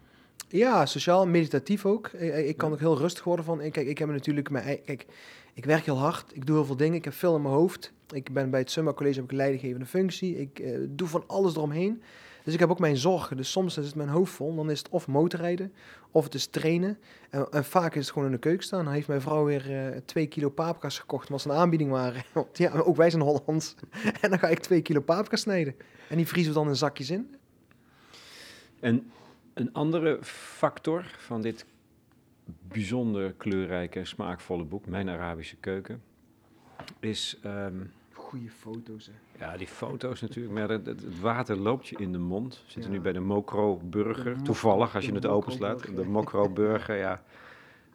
Ja, 0.48 0.86
sociaal, 0.86 1.26
meditatief 1.26 1.86
ook. 1.86 2.08
Ik, 2.08 2.34
ik 2.46 2.56
kan 2.56 2.68
Ja. 2.68 2.74
ook 2.74 2.80
heel 2.80 2.98
rustig 2.98 3.24
worden 3.24 3.44
van. 3.44 3.58
Kijk, 3.58 3.76
ik 3.86 3.98
heb 3.98 4.08
natuurlijk 4.08 4.50
mijn 4.50 4.82
Kijk, 4.84 5.06
ik 5.54 5.64
werk 5.64 5.84
heel 5.84 5.98
hard. 5.98 6.30
Ik 6.36 6.46
doe 6.46 6.56
heel 6.56 6.64
veel 6.64 6.76
dingen. 6.76 6.94
Ik 6.96 7.04
heb 7.04 7.14
veel 7.14 7.36
in 7.36 7.42
mijn 7.42 7.54
hoofd. 7.54 7.92
Ik 8.12 8.32
ben 8.32 8.50
bij 8.50 8.60
het 8.60 8.70
Summa 8.70 8.92
College 8.92 9.14
heb 9.14 9.24
ik 9.24 9.30
een 9.30 9.36
leidinggevende 9.36 9.86
functie. 9.86 10.38
Ik 10.38 10.58
eh, 10.58 10.78
doe 10.88 11.08
van 11.08 11.24
alles 11.26 11.56
eromheen. 11.56 12.02
Dus 12.44 12.54
ik 12.54 12.60
heb 12.60 12.70
ook 12.70 12.78
mijn 12.78 12.96
zorgen. 12.96 13.36
Dus 13.36 13.50
soms 13.50 13.78
is 13.78 13.86
het 13.86 13.94
mijn 13.94 14.08
hoofd 14.08 14.32
vol. 14.32 14.54
Dan 14.54 14.70
is 14.70 14.78
het 14.78 14.88
of 14.88 15.06
motorrijden, 15.06 15.72
of 16.10 16.24
het 16.24 16.34
is 16.34 16.46
trainen. 16.46 16.98
En, 17.30 17.50
en 17.50 17.64
vaak 17.64 17.94
is 17.94 18.02
het 18.02 18.12
gewoon 18.12 18.28
in 18.28 18.34
de 18.34 18.40
keuken 18.40 18.64
staan. 18.64 18.84
Dan 18.84 18.92
heeft 18.92 19.08
mijn 19.08 19.20
vrouw 19.20 19.44
weer 19.44 19.86
eh, 19.86 19.96
twee 20.04 20.26
kilo 20.26 20.48
paprika's 20.48 20.98
gekocht, 20.98 21.26
omdat 21.26 21.40
ze 21.40 21.48
een 21.48 21.56
aanbieding 21.56 21.90
waren. 21.90 22.22
Want 22.34 22.58
ja, 22.58 22.72
ook 22.72 22.96
wij 22.96 23.10
zijn 23.10 23.22
Hollands. 23.22 23.74
en 24.22 24.30
dan 24.30 24.38
ga 24.38 24.48
ik 24.48 24.58
twee 24.58 24.82
kilo 24.82 25.00
paprika 25.00 25.36
snijden. 25.36 25.74
En 26.08 26.16
die 26.16 26.26
vriezen 26.26 26.52
we 26.52 26.58
dan 26.58 26.68
in 26.68 26.76
zakjes 26.76 27.10
in. 27.10 27.34
En 28.80 29.10
een 29.54 29.72
andere 29.72 30.18
factor 30.22 31.04
van 31.18 31.42
dit 31.42 31.66
bijzonder 32.68 33.32
kleurrijke, 33.32 34.04
smaakvolle 34.04 34.64
boek, 34.64 34.86
Mijn 34.86 35.08
Arabische 35.08 35.56
Keuken, 35.56 36.02
is 37.00 37.38
ehm, 37.42 37.80
Goeie 38.30 38.50
foto's, 38.50 39.06
hè. 39.06 39.44
ja, 39.44 39.56
die 39.56 39.66
foto's 39.66 40.20
natuurlijk. 40.20 40.54
Maar 40.54 40.68
het, 40.68 40.86
het- 40.86 41.20
water 41.20 41.56
loopt 41.56 41.88
je 41.88 41.96
in 41.98 42.12
de 42.12 42.18
mond. 42.18 42.54
We 42.54 42.70
zitten 42.72 42.90
Ja. 42.90 42.96
nu 42.96 43.02
bij 43.02 43.12
de 43.12 43.20
Mokro 43.20 43.80
Burger. 43.84 44.42
Toevallig, 44.42 44.94
als 44.94 45.06
je 45.06 45.12
het 45.12 45.26
openslaat. 45.26 45.82
De 45.96 46.04
Mokro 46.04 46.48
Burger, 46.48 46.96
ja. 46.96 47.22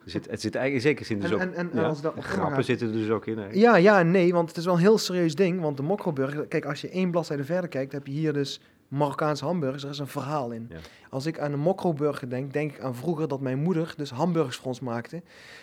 Er 0.04 0.10
zit, 0.12 0.30
het 0.30 0.40
zit 0.40 0.54
eigenlijk 0.54 0.84
in 0.84 0.90
zekere 0.90 1.04
zin 1.06 1.20
dus 1.20 1.30
En- 1.30 1.34
ook... 1.48 1.54
en- 1.54 1.70
en- 1.72 1.80
ja, 1.80 1.86
als 1.88 2.00
dat- 2.00 2.14
grappen 2.18 2.64
zitten 2.64 2.86
er 2.88 2.92
dus 2.92 3.10
ook 3.10 3.26
in. 3.26 3.38
hè? 3.38 3.48
Ja, 3.52 3.76
ja 3.76 4.02
nee, 4.02 4.32
want 4.32 4.48
het 4.48 4.56
is 4.58 4.64
wel 4.64 4.74
een 4.74 4.80
heel 4.80 4.98
serieus 4.98 5.34
ding. 5.34 5.60
Want 5.60 5.76
de 5.76 5.82
Mokroburger, 5.82 6.46
kijk, 6.46 6.64
als 6.64 6.80
je 6.80 6.88
één 6.88 7.10
bladzijde 7.10 7.44
verder 7.44 7.68
kijkt, 7.70 7.92
heb 7.92 8.06
je 8.06 8.12
hier 8.12 8.32
dus 8.32 8.60
Marokkaanse 8.88 9.44
hamburgers. 9.44 9.82
Er 9.84 9.90
is 9.90 9.98
een 9.98 10.06
verhaal 10.06 10.50
in. 10.50 10.66
Ja. 10.70 10.76
Als 11.10 11.26
ik 11.26 11.38
aan 11.38 11.50
de 11.50 11.56
Mokroburger 11.56 12.30
denk, 12.30 12.52
denk 12.52 12.72
ik 12.72 12.80
aan 12.80 12.94
vroeger 12.94 13.28
dat 13.28 13.40
mijn 13.40 13.58
moeder 13.58 13.94
dus 13.96 14.10
hamburgers 14.10 14.56
voor 14.56 14.66
ons 14.66 14.80
maakte. 14.80 15.22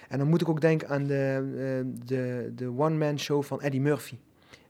En 0.10 0.18
dan 0.18 0.28
moet 0.28 0.42
ik 0.42 0.50
ook 0.50 0.62
denken 0.62 0.90
aan 0.90 1.04
de, 1.04 1.52
eh, 1.86 2.06
de, 2.06 2.52
de 2.56 2.68
one-man 2.78 3.20
show 3.20 3.44
van 3.44 3.62
Eddie 3.62 3.82
Murphy. 3.82 4.16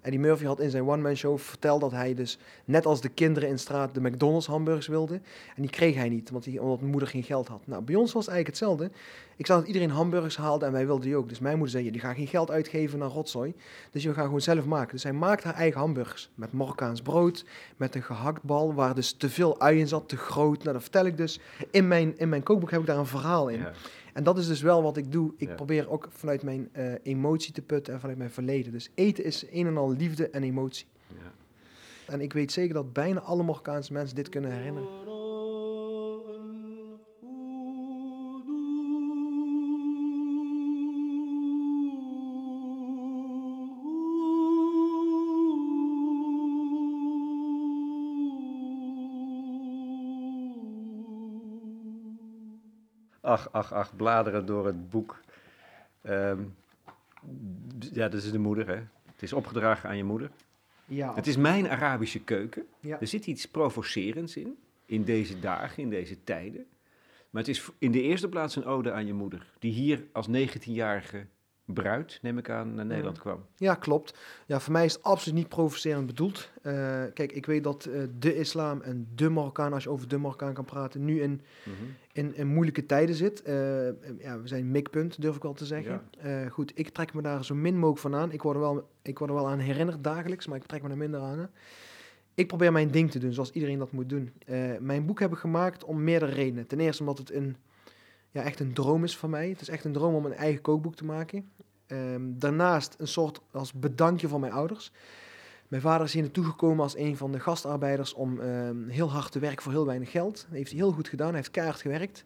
Eddie 0.04 0.20
Murphy 0.20 0.46
had 0.46 0.60
in 0.60 0.70
zijn 0.70 0.88
one-man 0.88 1.16
show 1.16 1.40
verteld 1.40 1.82
dat 1.82 1.92
hij 1.92 2.14
dus, 2.14 2.38
net 2.66 2.86
als 2.86 3.02
de 3.02 3.10
kinderen 3.10 3.50
in 3.50 3.60
straat, 3.60 3.94
de 3.94 4.02
McDonald's 4.02 4.48
hamburgers 4.48 4.88
wilde. 4.88 5.14
En 5.56 5.62
die 5.62 5.70
kreeg 5.70 5.96
hij 5.96 6.10
niet, 6.10 6.30
want 6.30 6.44
die, 6.44 6.62
omdat 6.62 6.82
moeder 6.82 7.10
geen 7.10 7.24
geld 7.24 7.48
had. 7.48 7.62
Nou, 7.66 7.84
bij 7.84 7.96
ons 7.96 8.14
was 8.14 8.26
het 8.26 8.34
eigenlijk 8.34 8.60
hetzelfde. 8.60 8.92
Ik 9.36 9.46
zag 9.46 9.58
dat 9.58 9.68
iedereen 9.68 9.90
hamburgers 9.90 10.38
haalde 10.38 10.66
en 10.66 10.72
wij 10.72 10.86
wilden 10.86 11.06
die 11.06 11.16
ook. 11.16 11.30
Dus 11.30 11.40
mijn 11.40 11.58
moeder 11.58 11.72
zei, 11.72 11.92
die 11.92 12.02
gaan 12.02 12.16
geen 12.16 12.28
geld 12.28 12.52
uitgeven 12.52 13.00
naar 13.00 13.10
rotzooi. 13.10 13.54
Dus 13.92 14.04
we 14.04 14.14
gaan 14.14 14.26
gewoon 14.26 14.42
zelf 14.42 14.66
maken. 14.66 14.92
Dus 14.92 15.04
hij 15.04 15.14
maakt 15.14 15.44
haar 15.44 15.54
eigen 15.54 15.80
hamburgers. 15.80 16.30
Met 16.36 16.52
Marokkaans 16.52 17.02
brood, 17.02 17.46
met 17.78 17.96
een 17.96 18.04
gehaktbal, 18.04 18.74
waar 18.74 18.96
dus 18.96 19.12
te 19.12 19.30
veel 19.30 19.60
ui 19.60 19.80
in 19.80 19.88
zat, 19.88 20.10
te 20.10 20.18
groot. 20.18 20.58
Nou, 20.58 20.74
dat 20.74 20.82
vertel 20.82 21.06
ik 21.06 21.18
dus. 21.18 21.40
In 21.72 21.88
mijn, 21.88 22.18
in 22.18 22.30
mijn 22.30 22.44
kookboek 22.44 22.72
heb 22.72 22.80
ik 22.80 22.86
daar 22.86 22.98
een 22.98 23.06
verhaal 23.06 23.48
in. 23.48 23.66
En 24.14 24.24
dat 24.24 24.38
is 24.38 24.48
dus 24.48 24.62
wel 24.62 24.84
wat 24.84 24.98
ik 24.98 25.12
doe. 25.12 25.34
Ik 25.38 25.48
Ja. 25.48 25.54
probeer 25.56 25.90
ook 25.90 26.08
vanuit 26.12 26.44
mijn 26.44 26.70
eh, 26.72 26.94
emotie 27.04 27.54
te 27.54 27.62
putten 27.62 27.94
en 27.94 28.00
vanuit 28.00 28.18
mijn 28.18 28.32
verleden. 28.32 28.72
Dus 28.72 28.90
eten 28.96 29.24
is 29.24 29.46
een 29.52 29.68
en 29.68 29.78
al 29.78 29.92
liefde 29.92 30.30
en 30.30 30.44
emotie. 30.44 30.86
Ja. 31.08 31.32
En 32.14 32.22
ik 32.22 32.34
weet 32.34 32.52
zeker 32.52 32.74
dat 32.74 32.94
bijna 32.94 33.20
alle 33.20 33.44
Marokkaanse 33.44 33.94
mensen 33.94 34.16
dit 34.16 34.30
kunnen 34.30 34.52
herinneren. 34.52 34.90
Ach, 53.34 53.52
ach, 53.52 53.72
ach, 53.74 53.96
bladeren 53.96 54.46
door 54.46 54.66
het 54.66 54.90
boek. 54.90 55.20
Ehm, 56.02 56.40
ja, 57.80 58.10
dat 58.10 58.14
is 58.24 58.32
de 58.32 58.40
moeder, 58.40 58.68
hè. 58.68 58.82
Het 59.12 59.22
is 59.22 59.34
opgedragen 59.34 59.90
aan 59.90 59.98
je 59.98 60.04
moeder. 60.04 60.32
Ja, 60.86 61.16
Het 61.16 61.28
is 61.28 61.38
mijn 61.38 61.70
Arabische 61.70 62.20
keuken. 62.20 62.66
ja. 62.80 63.00
Er 63.00 63.08
zit 63.08 63.26
iets 63.28 63.48
provocerends 63.48 64.38
in, 64.38 64.58
in 64.86 65.04
deze 65.04 65.40
dagen, 65.40 65.84
in 65.84 65.90
deze 65.90 66.24
tijden. 66.24 66.66
Maar 67.30 67.42
het 67.42 67.52
is 67.52 67.70
in 67.78 67.92
de 67.92 68.02
eerste 68.02 68.30
plaats 68.30 68.56
een 68.56 68.66
ode 68.66 68.92
aan 68.92 69.06
je 69.06 69.14
moeder, 69.14 69.46
die 69.60 69.72
hier 69.72 70.04
als 70.12 70.28
19-jarige 70.28 71.26
bruid, 71.66 72.20
neem 72.22 72.38
ik 72.38 72.50
aan, 72.50 72.74
naar 72.74 72.86
Nederland 72.86 73.20
kwam. 73.20 73.46
Ja, 73.56 73.76
klopt. 73.76 74.18
Ja, 74.46 74.60
voor 74.60 74.72
mij 74.72 74.86
is 74.86 74.94
het 74.94 75.04
absoluut 75.04 75.38
niet 75.38 75.50
provocerend 75.50 76.06
bedoeld. 76.06 76.50
Eh, 76.62 76.74
kijk, 77.14 77.32
ik 77.32 77.46
weet 77.46 77.64
dat 77.64 77.86
eh, 77.86 78.02
de 78.20 78.36
islam 78.36 78.82
en 78.82 79.08
de 79.16 79.30
Marokkaan, 79.30 79.74
als 79.74 79.84
je 79.84 79.90
over 79.90 80.08
de 80.08 80.18
Marokkaan 80.18 80.54
kan 80.54 80.66
praten, 80.66 81.06
nu 81.06 81.22
in, 81.22 81.42
in, 82.12 82.36
in 82.36 82.48
moeilijke 82.48 82.86
tijden 82.86 83.16
zit. 83.16 83.42
Eh, 83.42 83.54
ja, 84.20 84.42
we 84.42 84.48
zijn 84.48 84.72
mikpunt, 84.72 85.22
durf 85.22 85.36
ik 85.36 85.42
wel 85.44 85.54
te 85.54 85.66
zeggen. 85.66 86.02
Goed, 86.50 86.72
ik 86.76 86.90
trek 86.90 87.14
me 87.14 87.22
daar 87.22 87.46
zo 87.46 87.56
min 87.56 87.74
mogelijk 87.76 88.00
van 88.00 88.16
aan. 88.16 88.32
Ik 88.32 88.42
word, 88.42 88.56
er 88.56 88.62
wel, 88.62 88.90
ik 89.02 89.20
word 89.20 89.30
er 89.30 89.36
wel 89.36 89.48
aan 89.48 89.60
herinnerd 89.60 90.04
dagelijks, 90.04 90.48
maar 90.48 90.58
ik 90.58 90.66
trek 90.66 90.84
me 90.84 90.90
er 90.90 90.98
minder 90.98 91.20
aan. 91.20 91.40
hè. 91.40 91.46
Ik 92.36 92.48
probeer 92.48 92.72
mijn 92.72 92.92
ding 92.92 93.12
te 93.12 93.20
doen, 93.20 93.34
zoals 93.34 93.52
iedereen 93.52 93.80
dat 93.80 93.92
moet 93.92 94.10
doen. 94.10 94.34
Mijn 94.80 95.06
boek 95.06 95.20
heb 95.20 95.32
ik 95.32 95.38
gemaakt 95.38 95.84
om 95.84 96.04
meerdere 96.04 96.32
redenen. 96.32 96.68
Ten 96.68 96.80
eerste 96.80 97.02
omdat 97.04 97.18
het 97.18 97.32
een, 97.34 97.56
ja, 98.34 98.44
echt 98.44 98.60
een 98.60 98.74
droom 98.74 99.04
is 99.04 99.18
van 99.18 99.30
mij. 99.30 99.50
Het 99.50 99.62
is 99.62 99.70
echt 99.70 99.86
een 99.86 99.94
droom 99.94 100.16
om 100.16 100.26
een 100.26 100.34
eigen 100.34 100.62
kookboek 100.62 100.96
te 100.96 101.06
maken. 101.06 101.52
Ehm, 101.88 102.22
daarnaast 102.24 102.96
een 102.98 103.08
soort 103.08 103.42
als 103.52 103.74
bedankje 103.74 104.28
van 104.28 104.40
mijn 104.40 104.52
ouders. 104.52 104.92
Mijn 105.68 105.82
vader 105.82 106.06
is 106.06 106.14
hier 106.14 106.22
naartoe 106.22 106.46
gekomen 106.46 106.84
als 106.84 106.98
een 106.98 107.18
van 107.18 107.32
de 107.32 107.40
gastarbeiders 107.40 108.14
om 108.14 108.40
ehm, 108.40 108.88
heel 108.88 109.12
hard 109.12 109.32
te 109.32 109.40
werken 109.40 109.64
voor 109.64 109.72
heel 109.72 109.86
weinig 109.86 110.12
geld. 110.12 110.36
Dat 110.36 110.58
heeft 110.58 110.70
hij 110.70 110.80
heel 110.80 110.92
goed 110.92 111.08
gedaan. 111.08 111.28
Hij 111.28 111.38
heeft 111.38 111.52
keihard 111.52 111.82
gewerkt. 111.82 112.26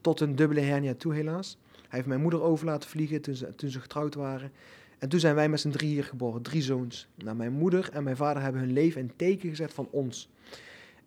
Tot 0.00 0.20
een 0.20 0.36
dubbele 0.36 0.60
hernia 0.60 0.94
toe 0.94 1.14
helaas. 1.14 1.58
Hij 1.72 1.86
heeft 1.88 2.06
mijn 2.06 2.20
moeder 2.20 2.42
over 2.42 2.66
laten 2.66 2.90
vliegen 2.90 3.20
toen 3.56 3.70
ze, 3.70 3.80
getrouwd 3.80 4.14
waren. 4.14 4.52
En 4.98 5.08
toen 5.08 5.20
zijn 5.20 5.34
wij 5.34 5.48
met 5.48 5.60
z'n 5.60 5.70
drie 5.70 5.88
hier 5.88 6.04
geboren. 6.04 6.42
Drie 6.42 6.62
zoons. 6.62 7.08
Nou, 7.14 7.36
mijn 7.36 7.52
moeder 7.52 7.90
en 7.92 8.02
mijn 8.02 8.16
vader 8.16 8.42
hebben 8.42 8.60
hun 8.60 8.72
leven 8.72 9.00
in 9.00 9.12
teken 9.16 9.48
gezet 9.48 9.72
van 9.72 9.88
ons. 9.90 10.30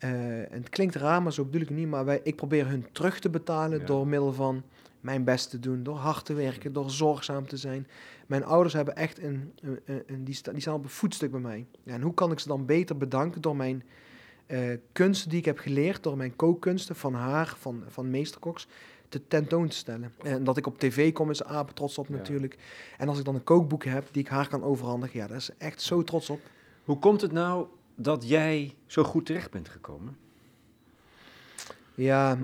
Eh, 0.02 0.40
en 0.40 0.58
het 0.58 0.70
klinkt 0.70 0.96
raar, 0.96 1.22
maar 1.24 1.34
zo 1.34 1.44
bedoel 1.46 1.62
ik 1.62 1.68
het 1.68 1.78
niet. 1.78 1.88
Maar 1.88 2.06
wij, 2.06 2.20
ik 2.24 2.36
probeer 2.36 2.68
hun 2.68 2.86
terug 2.92 3.20
te 3.20 3.30
betalen 3.30 3.80
Ja. 3.80 3.86
door 3.86 4.08
middel 4.08 4.34
van 4.34 4.64
mijn 5.02 5.24
best 5.24 5.50
te 5.50 5.60
doen. 5.60 5.84
Door 5.84 5.96
hard 5.96 6.26
te 6.26 6.34
werken, 6.34 6.74
door 6.74 6.90
zorgzaam 6.92 7.48
te 7.48 7.58
zijn. 7.58 7.88
Mijn 8.28 8.44
ouders 8.44 8.74
hebben 8.74 8.96
echt 8.96 9.24
een, 9.24 9.54
een, 9.62 9.80
een- 10.08 10.24
die, 10.24 10.34
sta, 10.36 10.52
die 10.52 10.62
staan 10.62 10.74
op 10.74 10.84
een 10.84 10.90
voetstuk 10.90 11.32
bij 11.32 11.40
mij. 11.40 11.66
Ja, 11.84 11.94
en 11.94 12.02
hoe 12.02 12.14
kan 12.14 12.32
ik 12.32 12.40
ze 12.40 12.48
dan 12.48 12.66
beter 12.66 12.98
bedanken 12.98 13.42
door 13.42 13.56
mijn 13.56 13.84
eh, 14.46 14.60
kunsten 14.92 15.30
die 15.30 15.40
ik 15.40 15.46
heb 15.46 15.58
geleerd, 15.60 16.04
door 16.04 16.18
mijn 16.18 16.36
kookkunsten 16.36 16.96
van 16.96 17.14
haar, 17.14 17.56
van, 17.60 17.84
van 17.88 18.10
meesterkoks, 18.10 18.68
te 19.10 19.28
tentoon 19.28 19.68
te 19.68 19.76
stellen. 19.76 20.14
En 20.24 20.44
dat 20.44 20.58
ik 20.58 20.68
op 20.68 20.80
tv 20.80 21.14
kom 21.14 21.30
is 21.30 21.44
apen 21.44 21.76
trots 21.76 21.98
op 21.98 22.08
Ja. 22.08 22.16
natuurlijk. 22.16 22.58
En 22.98 23.08
als 23.08 23.20
ik 23.20 23.26
dan 23.26 23.36
een 23.36 23.44
kookboek 23.44 23.84
heb 23.84 24.08
die 24.12 24.22
ik 24.24 24.30
haar 24.30 24.48
kan 24.48 24.64
overhandigen, 24.64 25.20
ja, 25.20 25.28
daar 25.28 25.38
is 25.38 25.46
ze 25.46 25.54
echt 25.58 25.82
zo 25.82 26.04
trots 26.04 26.30
op. 26.30 26.40
Hoe 26.84 27.00
komt 27.00 27.22
het 27.22 27.32
nou 27.32 27.66
dat 28.02 28.28
jij 28.28 28.76
zo 28.86 29.04
goed 29.04 29.26
terecht 29.26 29.52
bent 29.52 29.70
gekomen? 29.70 30.18
Ja, 31.96 32.38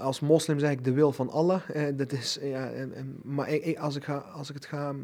als 0.00 0.20
moslim 0.20 0.58
zeg 0.58 0.70
ik 0.70 0.84
de 0.84 0.92
wil 0.92 1.12
van 1.12 1.30
Allah. 1.30 1.60
Eh, 1.72 1.96
dat 1.96 2.12
is, 2.12 2.38
ja, 2.42 2.70
ehm, 2.70 2.90
maar 3.22 3.50
ik, 3.50 3.78
als, 3.78 3.96
ik 3.96 4.04
ga, 4.04 4.16
als 4.16 4.48
ik 4.48 4.54
het 4.54 4.66
ga 4.66 4.94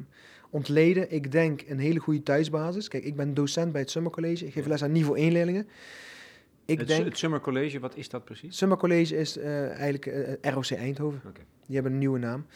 ontleden, 0.50 1.12
ik 1.12 1.33
denk 1.33 1.62
een 1.68 1.78
hele 1.78 1.98
goede 1.98 2.22
thuisbasis. 2.22 2.88
Kijk, 2.88 3.04
ik 3.04 3.16
ben 3.16 3.35
docent 3.35 3.72
bij 3.72 3.80
het 3.80 3.90
Summer 3.90 4.12
College. 4.12 4.46
Ik 4.46 4.52
geef 4.52 4.66
les 4.66 4.83
aan 4.83 4.92
niveau 4.92 5.18
1 5.18 5.33
leerlingen. 5.33 5.68
Ik 6.66 6.79
het, 6.79 6.88
denk, 6.88 7.05
het 7.05 7.18
Summer 7.18 7.40
College, 7.40 7.81
wat 7.81 7.96
is 7.96 8.09
dat 8.09 8.24
precies? 8.24 8.57
Summer 8.57 8.79
College 8.79 9.16
is 9.16 9.37
eh, 9.37 9.68
eigenlijk 9.68 10.07
eh, 10.07 10.53
ROC 10.53 10.70
Eindhoven. 10.70 11.20
Oké. 11.29 11.40
Die 11.66 11.74
hebben 11.74 11.92
een 11.92 11.98
nieuwe 11.98 12.18
naam. 12.18 12.46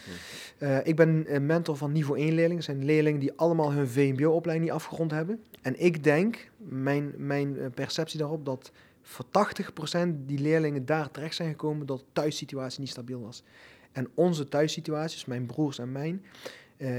Eh, 0.59 0.87
ik 0.87 0.97
ben 0.97 1.35
een 1.35 1.47
mentor 1.47 1.77
van 1.77 1.93
niveau 1.93 2.21
1 2.21 2.27
leerlingen. 2.27 2.57
Dat 2.57 2.65
zijn 2.65 2.85
leerlingen 2.85 3.21
die 3.21 3.33
allemaal 3.37 3.73
hun 3.73 3.89
VMBO-opleiding 3.89 4.69
niet 4.69 4.79
afgerond 4.79 5.11
hebben. 5.11 5.43
En 5.63 5.81
ik 5.81 6.05
denk, 6.05 6.51
mijn, 6.57 7.15
mijn 7.17 7.71
perceptie 7.75 8.19
daarop, 8.19 8.45
dat 8.45 8.73
voor 9.03 9.25
80% 9.25 10.09
die 10.27 10.39
leerlingen 10.39 10.87
daar 10.87 11.11
terecht 11.11 11.35
zijn 11.35 11.51
gekomen 11.51 11.87
dat 11.87 11.99
de 11.99 12.05
thuissituatie 12.13 12.81
niet 12.81 12.89
stabiel 12.89 13.21
was. 13.21 13.43
En 13.93 14.09
onze 14.15 14.49
thuissituaties, 14.49 15.25
mijn 15.25 15.47
broers 15.47 15.79
en 15.79 15.93
mijn, 15.93 16.25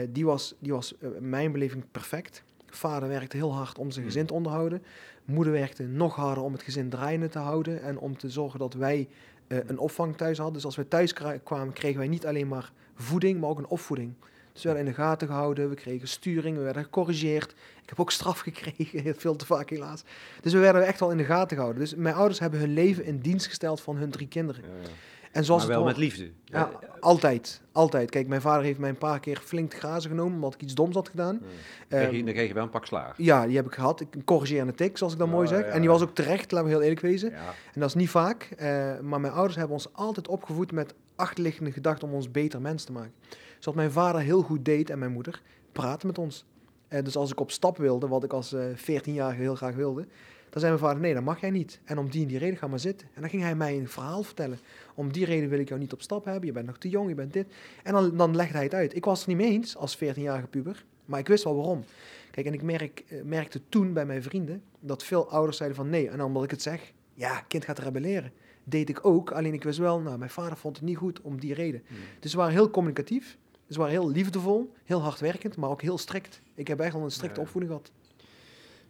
die 0.10 0.26
was, 0.26 0.56
die 0.60 0.72
was 0.72 0.94
mijn 1.20 1.52
beleving 1.52 1.84
perfect. 1.92 2.44
Vader 2.72 3.10
werkte 3.10 3.38
heel 3.38 3.54
hard 3.54 3.78
om 3.78 3.92
zijn 3.92 4.06
gezin 4.06 4.26
te 4.26 4.34
onderhouden. 4.34 4.84
Moeder 5.26 5.54
werkte 5.54 5.84
nog 5.84 6.16
harder 6.16 6.44
om 6.44 6.54
het 6.54 6.62
gezin 6.64 6.90
draaiende 6.90 7.30
te 7.30 7.40
houden 7.40 7.82
en 7.82 8.00
om 8.00 8.18
te 8.18 8.30
zorgen 8.30 8.60
dat 8.60 8.74
wij 8.74 9.08
eh, 9.48 9.58
een 9.68 9.80
opvang 9.80 10.18
thuis 10.18 10.38
hadden. 10.38 10.56
Dus 10.56 10.66
als 10.66 10.76
we 10.76 10.88
thuis 10.88 11.14
kwamen, 11.44 11.74
kregen 11.74 12.00
wij 12.00 12.08
niet 12.08 12.26
alleen 12.26 12.48
maar 12.48 12.72
voeding, 12.96 13.40
maar 13.40 13.50
ook 13.50 13.58
een 13.58 13.68
opvoeding. 13.68 14.14
Dus 14.54 14.64
we 14.64 14.70
werden 14.74 14.88
in 14.88 14.98
de 14.98 15.04
gaten 15.04 15.28
gehouden, 15.28 15.70
we 15.70 15.76
kregen 15.76 16.08
sturing, 16.08 16.58
we 16.58 16.64
werden 16.64 16.84
gecorrigeerd. 16.84 17.52
Ik 17.82 17.90
heb 17.90 18.00
ook 18.00 18.12
straf 18.12 18.40
gekregen, 18.50 19.16
veel 19.16 19.36
te 19.36 19.46
vaak 19.46 19.70
helaas. 19.70 20.04
Dus 20.42 20.54
we 20.54 20.60
werden 20.60 20.86
echt 20.86 21.00
wel 21.00 21.12
in 21.12 21.18
de 21.18 21.24
gaten 21.24 21.56
gehouden. 21.58 21.82
Dus 21.82 21.96
mijn 21.96 22.16
ouders 22.16 22.40
hebben 22.40 22.60
hun 22.60 22.74
leven 22.74 23.06
in 23.06 23.20
dienst 23.20 23.48
gesteld 23.48 23.82
van 23.82 23.98
hun 23.98 24.12
drie 24.12 24.28
kinderen. 24.28 24.62
Ja, 24.62 24.70
ja. 24.82 24.90
En 25.32 25.46
zoals 25.46 25.62
maar 25.62 25.72
wel 25.72 25.80
het 25.86 25.88
met 25.88 25.98
liefde. 25.98 26.30
Ja, 26.46 26.70
altijd, 27.00 27.62
altijd. 27.72 28.10
Kijk, 28.10 28.28
mijn 28.28 28.42
vader 28.42 28.64
heeft 28.64 28.80
mij 28.80 28.90
een 28.90 28.98
paar 28.98 29.20
keer 29.20 29.38
flink 29.44 29.70
te 29.70 29.78
grazen 29.78 30.10
genomen 30.10 30.34
omdat 30.34 30.54
ik 30.54 30.62
iets 30.62 30.74
doms 30.74 30.96
had 30.96 31.10
gedaan. 31.10 31.34
Ja. 31.36 31.40
Dan 31.42 31.50
kreeg 31.88 32.02
je- 32.12 32.16
Ehm, 32.18 32.26
dan 32.26 32.34
kreeg 32.34 32.48
je 32.48 32.54
wel 32.54 32.64
een 32.64 32.70
pak 32.70 32.86
slagen. 32.86 33.24
ja, 33.24 33.46
die 33.48 33.56
heb 33.56 33.66
ik 33.66 33.74
gehad. 33.74 34.00
Ik 34.02 34.16
een 34.16 34.24
corrigerende 34.24 34.74
tik, 34.74 34.98
zoals 34.98 35.14
ik 35.14 35.20
Ja, 35.20 35.26
mooi 35.26 35.48
zeg. 35.48 35.60
ja, 35.66 35.72
en 35.72 35.80
die 35.80 35.90
was 35.90 36.02
ook 36.02 36.16
terecht, 36.16 36.52
laten 36.52 36.68
we 36.68 36.74
heel 36.74 36.82
eerlijk 36.84 37.02
wezen. 37.02 37.30
Ja. 37.30 37.54
En 37.74 37.80
dat 37.80 37.90
is 37.90 37.96
niet 37.96 38.10
vaak. 38.10 38.44
eh, 38.58 39.00
maar 39.00 39.20
mijn 39.22 39.34
ouders 39.34 39.56
hebben 39.56 39.74
ons 39.76 39.94
altijd 39.94 40.28
opgevoed 40.28 40.72
met 40.72 40.94
achterliggende 41.16 41.72
gedachten 41.72 42.08
om 42.08 42.14
ons 42.14 42.32
beter 42.32 42.62
mens 42.62 42.84
te 42.84 42.92
maken. 42.92 43.14
Zoals 43.60 43.78
mijn 43.78 43.92
vader 43.92 44.22
heel 44.22 44.42
goed 44.42 44.66
deed 44.66 44.90
en 44.90 45.00
mijn 45.00 45.12
moeder, 45.12 45.42
praten 45.72 46.08
met 46.08 46.18
ons. 46.18 46.46
Eh, 46.88 47.04
dus 47.04 47.16
als 47.16 47.32
ik 47.32 47.40
op 47.40 47.52
stap 47.52 47.78
wilde, 47.78 48.08
wat 48.08 48.24
ik 48.24 48.34
als 48.34 48.54
eh 48.54 48.64
14-jarige 48.76 49.42
heel 49.42 49.56
graag 49.56 49.76
wilde, 49.76 50.08
dan 50.50 50.60
zei 50.60 50.72
mijn 50.74 50.84
vader, 50.84 51.02
nee, 51.02 51.14
dat 51.14 51.24
mag 51.24 51.42
jij 51.42 51.50
niet. 51.50 51.80
En 51.84 51.98
om 51.98 52.10
die 52.10 52.22
en 52.22 52.28
die 52.28 52.38
reden, 52.38 52.58
ga 52.58 52.68
maar 52.68 52.80
zitten. 52.80 53.08
En 53.14 53.22
dan 53.22 53.30
ging 53.30 53.42
hij 53.42 53.56
mij 53.56 53.78
een 53.78 53.88
verhaal 53.90 54.24
vertellen. 54.24 54.60
Om 54.96 55.12
die 55.12 55.26
reden 55.26 55.50
wil 55.50 55.60
ik 55.60 55.68
jou 55.68 55.80
niet 55.80 55.94
op 55.94 56.02
stap 56.02 56.26
hebben, 56.26 56.46
je 56.46 56.52
bent 56.52 56.66
nog 56.66 56.78
te 56.78 56.90
jong, 56.90 57.10
je 57.10 57.16
bent 57.16 57.34
dit. 57.34 57.48
En 57.84 57.94
dan, 57.94 58.18
dan 58.18 58.36
legde 58.36 58.54
hij 58.54 58.64
het 58.64 58.74
uit. 58.74 58.96
Ik 58.96 59.06
was 59.06 59.20
het 59.20 59.28
niet 59.28 59.38
mee 59.38 59.52
eens 59.52 59.76
als 59.78 59.98
14-jarige 59.98 60.48
puber, 60.48 60.86
maar 61.06 61.20
ik 61.20 61.28
wist 61.28 61.44
wel 61.44 61.56
waarom. 61.56 61.84
Kijk, 62.32 62.46
en 62.46 62.54
ik 62.54 62.62
merk, 62.62 63.04
eh, 63.08 63.22
merkte 63.24 63.62
toen 63.70 63.94
bij 63.94 64.06
mijn 64.06 64.24
vrienden 64.24 64.62
dat 64.80 65.04
veel 65.04 65.30
ouders 65.30 65.58
zeiden 65.58 65.78
van 65.78 65.90
nee. 65.90 66.10
En 66.10 66.22
omdat 66.22 66.44
ik 66.44 66.52
het 66.52 66.62
zeg, 66.62 66.94
ja, 67.14 67.42
kind 67.48 67.66
gaat 67.66 67.80
rebelleren. 67.80 68.32
Deed 68.64 68.90
ik 68.90 69.06
ook, 69.06 69.32
alleen 69.32 69.54
ik 69.54 69.64
wist 69.64 69.78
wel, 69.78 70.00
nou, 70.00 70.18
mijn 70.18 70.30
vader 70.30 70.58
vond 70.58 70.76
het 70.76 70.86
niet 70.86 70.98
goed 70.98 71.22
om 71.22 71.40
die 71.40 71.54
reden. 71.54 71.82
Hmm. 71.88 71.98
Dus 72.20 72.32
ze 72.32 72.38
waren 72.38 72.54
heel 72.54 72.70
communicatief, 72.70 73.38
ze 73.70 73.78
waren 73.78 73.94
heel 73.94 74.10
liefdevol, 74.10 74.74
heel 74.86 75.02
hardwerkend, 75.02 75.56
maar 75.58 75.70
ook 75.70 75.82
heel 75.82 75.98
strikt. 75.98 76.42
Ik 76.56 76.68
heb 76.68 76.80
echt 76.80 76.94
wel 76.94 77.04
een 77.04 77.12
strikte 77.12 77.36
Ja. 77.40 77.42
opvoeding 77.46 77.72
gehad. 77.74 77.92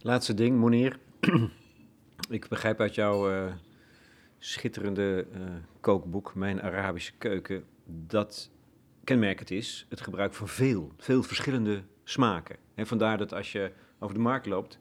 Laatste 0.02 0.34
ding, 0.34 0.58
Monier. 0.58 0.98
ik 2.28 2.48
begrijp 2.48 2.80
uit 2.80 2.94
jouw 2.94 3.30
eh, 3.30 3.52
schitterende 4.38 5.26
eh, 5.32 5.40
kookboek, 5.80 6.34
Mijn 6.34 6.62
Arabische 6.62 7.12
Keuken, 7.18 7.64
dat 7.84 8.50
kenmerkend 9.04 9.50
is 9.50 9.86
het 9.88 10.00
gebruik 10.00 10.34
van 10.34 10.48
veel, 10.48 10.92
veel 10.96 11.22
verschillende 11.22 11.82
smaken. 12.04 12.56
En 12.74 12.86
vandaar 12.86 13.18
dat 13.18 13.34
als 13.34 13.52
je 13.52 13.72
over 13.98 14.14
de 14.14 14.20
markt 14.20 14.46
loopt 14.46 14.78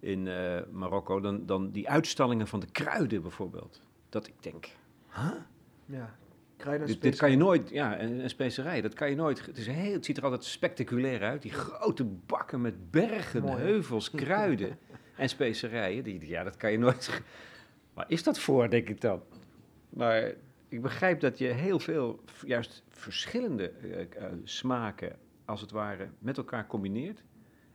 in 0.00 0.28
eh, 0.28 0.60
Marokko, 0.70 1.20
dan, 1.20 1.46
dan 1.46 1.70
die 1.70 1.88
uitstallingen 1.88 2.46
van 2.46 2.60
de 2.60 2.70
kruiden 2.72 3.22
bijvoorbeeld. 3.22 3.82
Dat 4.08 4.26
ik 4.26 4.34
denk, 4.40 4.68
Ja, 5.86 6.16
kruiden 6.56 6.86
en 6.86 6.92
dit, 6.92 7.02
dit 7.02 7.16
kan 7.16 7.30
je 7.30 7.36
nooit, 7.36 7.70
ja, 7.70 7.96
en, 7.96 8.20
en 8.20 8.28
specerij, 8.28 8.80
dat 8.80 8.94
kan 8.94 9.10
je 9.10 9.16
nooit. 9.16 9.46
Het, 9.46 9.58
is 9.58 9.66
heel, 9.66 9.92
het 9.92 10.04
ziet 10.04 10.16
er 10.16 10.24
altijd 10.24 10.44
spectaculair 10.44 11.22
uit. 11.22 11.42
Die 11.42 11.52
grote 11.52 12.04
bakken 12.04 12.60
met 12.60 12.90
bergen, 12.90 13.42
Mooi, 13.42 13.62
heuvels, 13.62 14.10
kruiden 14.10 14.78
en 15.20 15.28
specerijen. 15.28 16.04
Die, 16.04 16.28
ja, 16.28 16.42
dat 16.44 16.56
kan 16.56 16.70
je 16.72 16.78
nooit. 16.78 17.22
Waar 17.94 18.04
is 18.08 18.22
dat 18.22 18.38
voor, 18.38 18.70
denk 18.70 18.88
ik 18.88 19.00
dan? 19.00 19.22
Maar 19.90 20.32
ik 20.68 20.82
begrijp 20.82 21.20
dat 21.20 21.38
je 21.38 21.46
heel 21.46 21.78
veel, 21.78 22.20
juist 22.46 22.82
verschillende 22.88 23.68
eh, 23.70 24.00
eh, 24.00 24.06
smaken, 24.44 25.16
als 25.44 25.60
het 25.60 25.70
ware, 25.70 26.08
met 26.18 26.36
elkaar 26.36 26.66
combineert. 26.66 27.22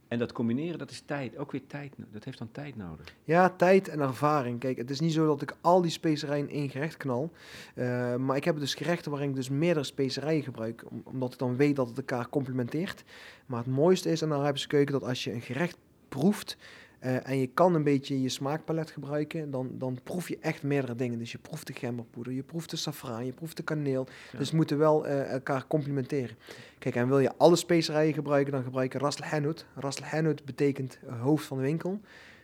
En 0.08 0.20
dat 0.20 0.32
combineren, 0.32 0.78
dat 0.80 0.92
is 0.92 1.02
tijd, 1.02 1.38
ook 1.38 1.52
weer 1.52 1.68
tijd. 1.68 1.94
Dat 2.12 2.24
heeft 2.24 2.38
dan 2.38 2.52
tijd 2.52 2.76
nodig. 2.78 3.16
Ja, 3.24 3.50
tijd 3.50 3.88
en 3.88 4.00
ervaring. 4.00 4.60
Kijk, 4.60 4.78
het 4.78 4.90
is 4.90 5.00
niet 5.00 5.14
zo 5.14 5.26
dat 5.26 5.42
ik 5.42 5.56
al 5.62 5.82
die 5.82 5.92
specerijen 5.92 6.50
in 6.50 6.56
één 6.56 6.70
gerecht 6.70 6.98
knal. 6.98 7.32
Eh, 7.76 8.16
maar 8.16 8.36
ik 8.36 8.44
heb 8.44 8.60
dus 8.60 8.74
gerechten 8.74 9.12
waarin 9.12 9.30
ik 9.30 9.36
dus 9.36 9.50
meerdere 9.50 9.86
specerijen 9.86 10.44
gebruik. 10.44 10.84
om- 10.90 11.02
omdat 11.06 11.34
ik 11.34 11.40
dan 11.40 11.56
weet 11.56 11.76
dat 11.76 11.88
het 11.88 11.98
elkaar 11.98 12.30
complementeert. 12.30 13.04
Maar 13.46 13.60
het 13.60 13.68
mooiste 13.74 14.10
is 14.12 14.24
aan 14.24 14.30
de 14.30 14.36
Arabische 14.36 14.68
keuken 14.68 14.94
dat 14.94 15.04
als 15.04 15.24
je 15.24 15.32
een 15.34 15.42
gerecht 15.42 15.78
proeft... 16.10 16.58
eh, 17.00 17.30
en 17.30 17.38
je 17.38 17.48
kan 17.48 17.76
een 17.76 17.84
beetje 17.84 18.22
je 18.22 18.30
smaakpalet 18.30 18.92
gebruiken, 18.92 19.52
dan, 19.52 19.70
dan 19.74 20.00
proef 20.04 20.28
je 20.30 20.38
echt 20.42 20.64
meerdere 20.64 20.96
dingen. 20.96 21.20
Dus 21.20 21.32
je 21.32 21.38
proeft 21.38 21.68
de 21.68 21.74
gemberpoeder, 21.74 22.34
je 22.34 22.44
proeft 22.44 22.70
de 22.70 22.76
safraan, 22.78 23.26
je 23.26 23.32
proeft 23.34 23.58
de 23.58 23.64
kaneel. 23.64 24.08
Ja. 24.32 24.38
Dus 24.38 24.52
moeten 24.52 24.78
wel 24.78 25.08
eh, 25.08 25.32
elkaar 25.32 25.68
complementeren. 25.68 26.36
Kijk, 26.80 26.96
en 26.96 27.08
wil 27.08 27.20
je 27.20 27.32
alle 27.38 27.56
specerijen 27.56 28.14
gebruiken, 28.14 28.54
dan 28.54 28.64
gebruik 28.64 28.94
je 28.94 29.00
Ras 29.00 29.18
Hanout. 29.18 29.66
Ras 29.76 30.00
Hanout 30.00 30.46
betekent 30.46 31.00
hoofd 31.22 31.46
van 31.46 31.58
de 31.58 31.64
winkel. 31.64 32.00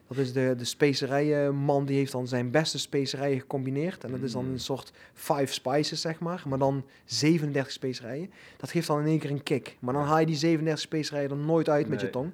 Dat 0.08 0.20
is 0.20 0.34
de, 0.34 0.54
de 0.58 0.66
specerijenman, 0.66 1.86
die 1.86 1.98
heeft 1.98 2.12
dan 2.12 2.28
zijn 2.28 2.52
beste 2.52 2.80
specerijen 2.80 3.40
gecombineerd. 3.40 4.04
En 4.04 4.12
dat 4.12 4.22
is 4.22 4.32
dan 4.32 4.46
Mm. 4.46 4.52
een 4.52 4.60
soort 4.60 4.92
five 5.14 5.54
spices, 5.54 6.02
zeg 6.02 6.20
maar. 6.20 6.44
Maar 6.48 6.58
dan 6.58 6.86
37 7.06 7.72
specerijen. 7.72 8.32
Dat 8.58 8.72
geeft 8.72 8.88
dan 8.88 9.00
in 9.00 9.06
één 9.08 9.20
keer 9.20 9.30
een 9.32 9.44
kick. 9.44 9.78
Maar 9.80 9.94
dan 9.94 10.04
haal 10.04 10.20
je 10.20 10.26
die 10.26 10.36
37 10.36 10.80
specerijen 10.84 11.30
er 11.30 11.36
nooit 11.38 11.70
uit 11.70 11.88
met 11.88 12.02
je 12.02 12.10
tong. 12.10 12.32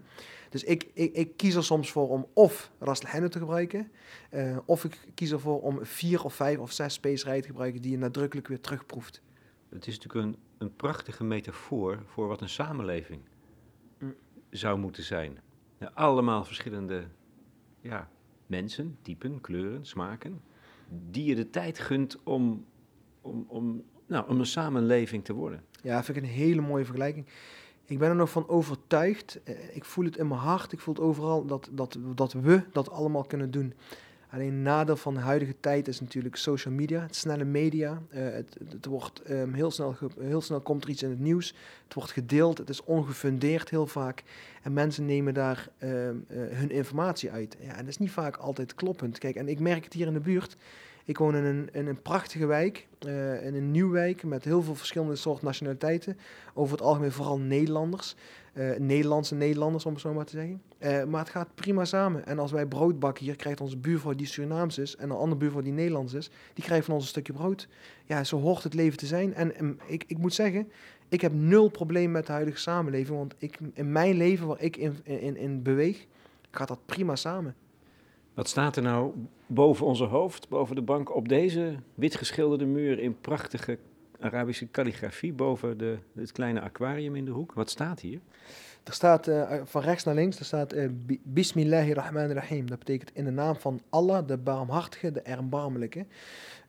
Dus 0.49 0.63
ik, 0.63 0.89
ik, 0.93 1.13
ik 1.13 1.37
kies 1.37 1.55
er 1.55 1.63
soms 1.63 1.91
voor 1.91 2.09
om 2.09 2.27
of 2.33 2.71
Ras 2.79 2.99
te 2.99 3.29
gebruiken. 3.31 3.91
eh, 4.29 4.57
of 4.65 4.83
ik 4.83 4.99
kies 5.13 5.31
ervoor 5.31 5.61
om 5.61 5.85
vier 5.85 6.23
of 6.23 6.33
vijf 6.33 6.57
of 6.57 6.71
zes 6.71 6.93
specerijen 6.93 7.41
te 7.41 7.47
gebruiken 7.47 7.81
die 7.81 7.91
je 7.91 7.97
nadrukkelijk 7.97 8.47
weer 8.47 8.61
terugproeft. 8.61 9.21
Het 9.69 9.87
is 9.87 9.99
natuurlijk 9.99 10.25
een, 10.25 10.37
een 10.57 10.75
prachtige 10.75 11.23
metafoor 11.23 12.03
voor 12.05 12.27
wat 12.27 12.41
een 12.41 12.49
samenleving 12.49 13.21
Mm. 13.99 14.15
zou 14.49 14.79
moeten 14.79 15.03
zijn. 15.03 15.39
Allemaal 15.93 16.43
verschillende 16.43 17.03
ja, 17.81 18.09
mensen, 18.45 18.97
typen, 19.01 19.41
kleuren, 19.41 19.85
smaken, 19.85 20.41
die 21.09 21.25
je 21.25 21.35
de 21.35 21.49
tijd 21.49 21.79
gunt 21.79 22.23
om, 22.23 22.65
om, 23.21 23.45
om, 23.47 23.83
nou, 24.07 24.29
om 24.29 24.39
een 24.39 24.45
samenleving 24.45 25.25
te 25.25 25.33
worden. 25.33 25.63
Ja, 25.83 26.03
vind 26.03 26.17
ik 26.17 26.23
een 26.23 26.29
hele 26.29 26.61
mooie 26.61 26.85
vergelijking. 26.85 27.25
Ik 27.87 27.99
ben 27.99 28.09
er 28.09 28.15
nog 28.15 28.29
van 28.29 28.49
overtuigd. 28.49 29.39
eh, 29.43 29.75
Ik 29.75 29.85
voel 29.85 30.05
het 30.05 30.17
in 30.17 30.27
mijn 30.27 30.39
hart. 30.39 30.71
Ik 30.71 30.79
voel 30.79 30.93
het 30.93 31.03
overal 31.03 31.45
dat, 31.45 31.69
dat, 31.71 31.97
dat 32.15 32.33
we 32.33 32.61
dat 32.71 32.89
allemaal 32.89 33.23
kunnen 33.23 33.51
doen. 33.51 33.73
Alleen 34.29 34.47
een 34.47 34.61
nadeel 34.61 34.95
van 34.97 35.13
de 35.13 35.19
huidige 35.19 35.55
tijd 35.59 35.87
is 35.87 35.99
natuurlijk 35.99 36.35
social 36.35 36.73
media, 36.73 37.01
het 37.01 37.15
snelle 37.15 37.43
media. 37.43 38.01
Eh, 38.09 38.21
het, 38.23 38.57
het, 38.69 38.85
wordt 38.85 39.21
ehm, 39.21 39.53
heel, 39.53 39.71
snel 39.71 39.95
heel 40.19 40.41
snel 40.41 40.61
komt 40.61 40.83
er 40.83 40.89
iets 40.89 41.03
in 41.03 41.09
het 41.09 41.19
nieuws. 41.19 41.53
Het 41.83 41.93
wordt 41.93 42.11
gedeeld. 42.11 42.57
Het 42.57 42.69
is 42.69 42.83
ongefundeerd 42.83 43.69
heel 43.69 43.87
vaak. 43.87 44.23
En 44.61 44.73
mensen 44.73 45.05
nemen 45.05 45.33
daar 45.33 45.69
ehm, 45.77 46.15
eh, 46.27 46.37
hun 46.37 46.69
informatie 46.71 47.31
uit. 47.31 47.57
Ja, 47.59 47.69
en 47.71 47.77
dat 47.77 47.87
is 47.87 47.97
niet 47.97 48.11
vaak 48.11 48.35
altijd 48.35 48.75
kloppend. 48.75 49.17
Kijk, 49.17 49.35
en 49.35 49.47
ik 49.47 49.59
merk 49.59 49.83
het 49.83 49.93
hier 49.93 50.07
in 50.07 50.13
de 50.13 50.19
buurt. 50.19 50.57
Ik 51.07 51.17
woon 51.17 51.35
in 51.35 51.43
een, 51.43 51.87
een 51.87 52.01
prachtige 52.01 52.45
wijk, 52.45 52.87
eh, 52.99 53.45
in 53.45 53.55
een 53.55 53.71
nieuwwijk 53.71 54.23
met 54.23 54.43
heel 54.43 54.61
veel 54.61 54.75
verschillende 54.75 55.15
soorten 55.15 55.45
nationaliteiten. 55.45 56.17
Over 56.53 56.71
het 56.71 56.85
algemeen 56.85 57.11
vooral 57.11 57.39
Nederlanders. 57.39 58.15
eh, 58.53 58.77
Nederlandse 58.77 59.35
Nederlanders, 59.35 59.85
om 59.85 59.91
het 59.91 60.01
zo 60.01 60.13
maar 60.13 60.25
te 60.25 60.31
zeggen. 60.31 60.61
Eh, 60.77 61.03
maar 61.03 61.19
het 61.19 61.29
gaat 61.29 61.55
prima 61.55 61.85
samen. 61.85 62.25
En 62.25 62.39
als 62.39 62.51
wij 62.51 62.65
brood 62.65 62.99
bakken 62.99 63.25
hier, 63.25 63.35
krijgt 63.35 63.61
onze 63.61 63.77
buurvrouw 63.77 64.13
die 64.13 64.27
Surinaams 64.27 64.77
is... 64.77 64.95
en 64.95 65.09
een 65.09 65.15
andere 65.15 65.39
buurvrouw 65.39 65.61
die 65.61 65.71
Nederlands 65.73 66.13
is, 66.13 66.29
die 66.53 66.63
krijgt 66.63 66.85
van 66.85 66.93
ons 66.93 67.03
een 67.03 67.09
stukje 67.09 67.33
brood. 67.33 67.67
Ja, 68.05 68.23
zo 68.23 68.39
hoort 68.39 68.63
het 68.63 68.73
leven 68.73 68.97
te 68.97 69.05
zijn. 69.05 69.33
En, 69.33 69.55
en 69.55 69.79
ik, 69.85 70.03
ik 70.07 70.17
moet 70.17 70.33
zeggen, 70.33 70.71
ik 71.09 71.21
heb 71.21 71.33
nul 71.33 71.69
probleem 71.69 72.11
met 72.11 72.25
de 72.25 72.31
huidige 72.31 72.59
samenleving. 72.59 73.17
Want 73.17 73.35
ik, 73.37 73.57
in 73.73 73.91
mijn 73.91 74.15
leven, 74.15 74.47
waar 74.47 74.61
ik 74.61 74.77
in, 74.77 74.95
in, 75.03 75.37
in 75.37 75.63
beweeg, 75.63 76.07
gaat 76.51 76.67
dat 76.67 76.85
prima 76.85 77.15
samen. 77.15 77.55
Wat 78.37 78.47
staat 78.47 78.75
er 78.75 78.81
nou 78.81 79.13
boven 79.47 79.85
onze 79.85 80.03
hoofd, 80.03 80.49
boven 80.49 80.75
de 80.75 80.81
bank, 80.81 81.15
op 81.15 81.27
deze 81.27 81.75
wit 81.95 82.15
geschilderde 82.15 82.65
muur 82.65 82.99
in 82.99 83.19
prachtige 83.21 83.77
Arabische 84.19 84.67
kalligrafie 84.67 85.33
boven 85.33 85.77
de, 85.77 85.97
het 86.15 86.31
kleine 86.31 86.61
aquarium 86.61 87.15
in 87.15 87.25
de 87.25 87.31
hoek. 87.31 87.53
Wat 87.53 87.69
staat 87.69 87.99
hier? 87.99 88.19
Er 88.83 88.93
staat 88.93 89.27
uh, 89.27 89.61
van 89.63 89.81
rechts 89.81 90.03
naar 90.03 90.15
links, 90.15 90.39
er 90.39 90.45
staat 90.45 90.73
uh, 90.73 90.89
Bismillahirrahmanirrahim. 91.23 92.69
Dat 92.69 92.79
betekent 92.79 93.11
in 93.13 93.25
de 93.25 93.31
naam 93.31 93.55
van 93.55 93.81
Allah, 93.89 94.27
de 94.27 94.37
barmhartige, 94.37 95.11
de 95.11 95.21
erbarmelijke. 95.21 96.05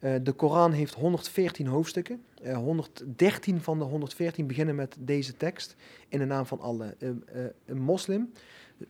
Uh, 0.01 0.15
de 0.23 0.33
Koran 0.33 0.73
heeft 0.73 0.95
114 0.95 1.67
hoofdstukken. 1.67 2.23
113 2.55 3.61
van 3.61 3.79
de 3.79 3.85
114 3.85 4.47
beginnen 4.47 4.75
met 4.75 4.97
deze 5.01 5.37
tekst 5.37 5.77
in 6.09 6.19
de 6.19 6.25
naam 6.25 6.47
van 6.47 6.61
Allah. 6.61 6.89
een 7.67 7.81
moslim, 7.81 8.33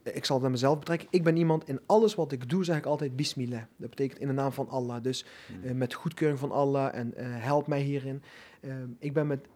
ik 0.02 0.24
zal 0.24 0.34
het 0.34 0.42
naar 0.42 0.52
mezelf 0.52 0.78
betrekken. 0.78 1.08
Ik 1.10 1.24
ben 1.24 1.36
iemand, 1.36 1.68
in 1.68 1.80
alles 1.86 2.14
wat 2.14 2.32
ik 2.32 2.48
doe 2.48 2.64
zeg 2.64 2.76
ik 2.76 2.86
altijd 2.86 3.16
Bismillah. 3.16 3.62
Dat 3.76 3.90
betekent 3.90 4.20
in 4.20 4.26
de 4.26 4.32
naam 4.32 4.52
van 4.52 4.68
Allah. 4.68 5.02
Dus 5.02 5.24
hmm. 5.62 5.76
met 5.76 5.94
goedkeuring 5.94 6.38
van 6.38 6.52
Allah 6.52 6.94
en 6.94 7.12
help 7.16 7.66
mij 7.66 7.80
hierin. 7.80 8.22
ik 8.98 9.12
ben 9.12 9.26
met 9.26 9.46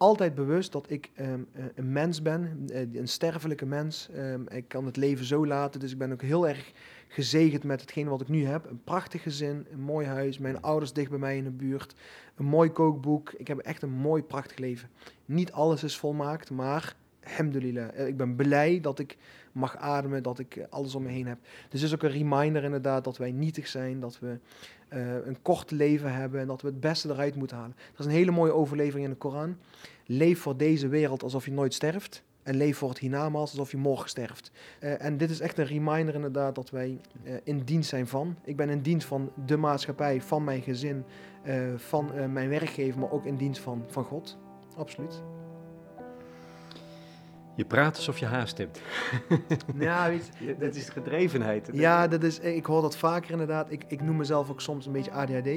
altijd 0.00 0.34
bewust 0.34 0.72
dat 0.72 0.90
ik 0.90 1.10
um, 1.20 1.48
een 1.74 1.92
mens 1.92 2.22
ben, 2.22 2.64
eh, 2.72 2.80
een 2.92 3.08
sterfelijke 3.08 3.66
mens. 3.66 4.08
Um, 4.16 4.48
ik 4.48 4.68
kan 4.68 4.86
het 4.86 4.96
leven 4.96 5.24
zo 5.24 5.46
laten, 5.46 5.80
dus 5.80 5.92
ik 5.92 5.98
ben 5.98 6.12
ook 6.12 6.22
heel 6.22 6.48
erg 6.48 6.72
gezegend 7.08 7.64
met 7.64 7.80
hetgeen 7.80 8.08
wat 8.08 8.20
ik 8.20 8.28
nu 8.28 8.44
heb. 8.44 8.66
Een 8.66 8.84
prachtig 8.84 9.22
gezin, 9.22 9.66
een 9.72 9.80
mooi 9.80 10.06
huis, 10.06 10.38
mijn 10.38 10.62
ouders 10.62 10.92
dicht 10.92 11.10
bij 11.10 11.18
mij 11.18 11.36
in 11.36 11.44
de 11.44 11.50
buurt, 11.50 11.94
een 12.36 12.44
mooi 12.44 12.70
kookboek. 12.70 13.32
Ik 13.32 13.48
heb 13.48 13.58
echt 13.58 13.82
een 13.82 13.92
mooi, 13.92 14.22
prachtig 14.22 14.58
leven. 14.58 14.88
Niet 15.24 15.52
alles 15.52 15.82
is 15.82 15.98
volmaakt, 15.98 16.50
maar 16.50 16.96
alhamdulillah. 17.24 17.88
Eh, 17.98 18.06
ik 18.06 18.16
ben 18.16 18.36
blij 18.36 18.80
dat 18.80 18.98
ik 18.98 19.16
mag 19.52 19.76
ademen, 19.76 20.22
dat 20.22 20.38
ik 20.38 20.66
alles 20.70 20.94
om 20.94 21.02
me 21.02 21.08
heen 21.08 21.26
heb. 21.26 21.38
Dus 21.42 21.80
het 21.80 21.90
is 21.90 21.94
ook 21.94 22.02
een 22.02 22.18
reminder 22.18 22.64
inderdaad 22.64 23.04
dat 23.04 23.18
wij 23.18 23.32
nietig 23.32 23.66
zijn, 23.66 24.00
dat 24.00 24.18
we 24.18 24.38
uh, 24.94 25.26
een 25.26 25.42
kort 25.42 25.70
leven 25.70 26.14
hebben 26.14 26.40
en 26.40 26.46
dat 26.46 26.62
we 26.62 26.68
het 26.68 26.80
beste 26.80 27.08
eruit 27.08 27.34
moeten 27.34 27.56
halen. 27.56 27.76
Er 27.92 27.98
is 27.98 28.04
een 28.04 28.10
hele 28.10 28.30
mooie 28.30 28.52
overlevering 28.52 29.04
in 29.04 29.10
de 29.10 29.16
Koran. 29.16 29.56
Leef 30.06 30.40
voor 30.40 30.56
deze 30.56 30.88
wereld 30.88 31.22
alsof 31.22 31.44
je 31.44 31.52
nooit 31.52 31.74
sterft. 31.74 32.22
En 32.42 32.56
leef 32.56 32.76
voor 32.78 32.88
het 32.88 32.98
hiernamaals 32.98 33.50
alsof 33.50 33.70
je 33.70 33.76
morgen 33.76 34.08
sterft. 34.08 34.50
Uh, 34.80 35.04
en 35.04 35.16
dit 35.16 35.30
is 35.30 35.40
echt 35.40 35.58
een 35.58 35.66
reminder 35.66 36.14
inderdaad 36.14 36.54
dat 36.54 36.70
wij 36.70 37.00
uh, 37.24 37.34
in 37.42 37.64
dienst 37.64 37.88
zijn 37.88 38.06
van. 38.06 38.36
Ik 38.44 38.56
ben 38.56 38.68
in 38.68 38.82
dienst 38.82 39.06
van 39.06 39.32
de 39.46 39.56
maatschappij, 39.56 40.22
van 40.22 40.44
mijn 40.44 40.62
gezin, 40.62 41.04
van 41.76 42.32
mijn 42.32 42.48
werkgever, 42.48 43.00
maar 43.00 43.10
ook 43.10 43.24
in 43.24 43.36
dienst 43.36 43.60
van, 43.62 43.84
van 43.86 44.04
God. 44.04 44.38
Absoluut. 44.76 45.22
Je 47.60 47.66
praat 47.66 47.96
alsof 47.96 48.18
je 48.18 48.26
haast 48.26 48.58
hebt. 48.58 48.80
Ja, 49.78 50.08
weet 50.08 50.30
je, 50.38 50.56
dat 50.58 50.74
is 50.74 50.88
gedrevenheid. 50.88 51.68
Ja, 51.72 52.08
dat 52.08 52.22
is, 52.22 52.38
ik 52.38 52.66
hoor 52.66 52.82
dat 52.82 52.96
vaker 52.96 53.30
inderdaad. 53.30 53.70
Ik, 53.70 53.84
ik 53.88 54.02
noem 54.02 54.16
mezelf 54.16 54.50
ook 54.50 54.60
soms 54.60 54.86
een 54.86 54.92
beetje 54.92 55.10
ADHD. 55.10 55.48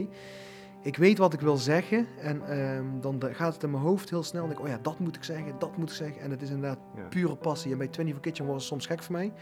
Ik 0.84 0.98
weet 0.98 1.18
wat 1.18 1.34
ik 1.34 1.40
wil 1.40 1.58
zeggen 1.58 2.08
en 2.20 2.48
ehm, 2.48 2.86
dan 3.02 3.24
gaat 3.32 3.54
het 3.54 3.64
in 3.64 3.72
mijn 3.72 3.84
hoofd 3.84 4.10
heel 4.10 4.24
snel. 4.24 4.44
En 4.44 4.52
ik, 4.52 4.60
oh 4.60 4.68
ja, 4.68 4.80
dat 4.82 5.00
moet 5.00 5.16
ik 5.16 5.24
zeggen, 5.24 5.60
dat 5.60 5.78
moet 5.78 5.90
ik 5.90 5.96
zeggen. 5.96 6.22
En 6.22 6.32
het 6.32 6.42
is 6.42 6.50
inderdaad 6.50 6.80
pure 7.10 7.36
passie. 7.36 7.72
En 7.72 7.78
bij 7.78 7.88
24 7.92 8.24
Kitchen 8.24 8.46
wordt 8.46 8.60
het 8.60 8.70
soms 8.70 8.86
gek 8.86 9.04
voor 9.04 9.16
mij. 9.16 9.34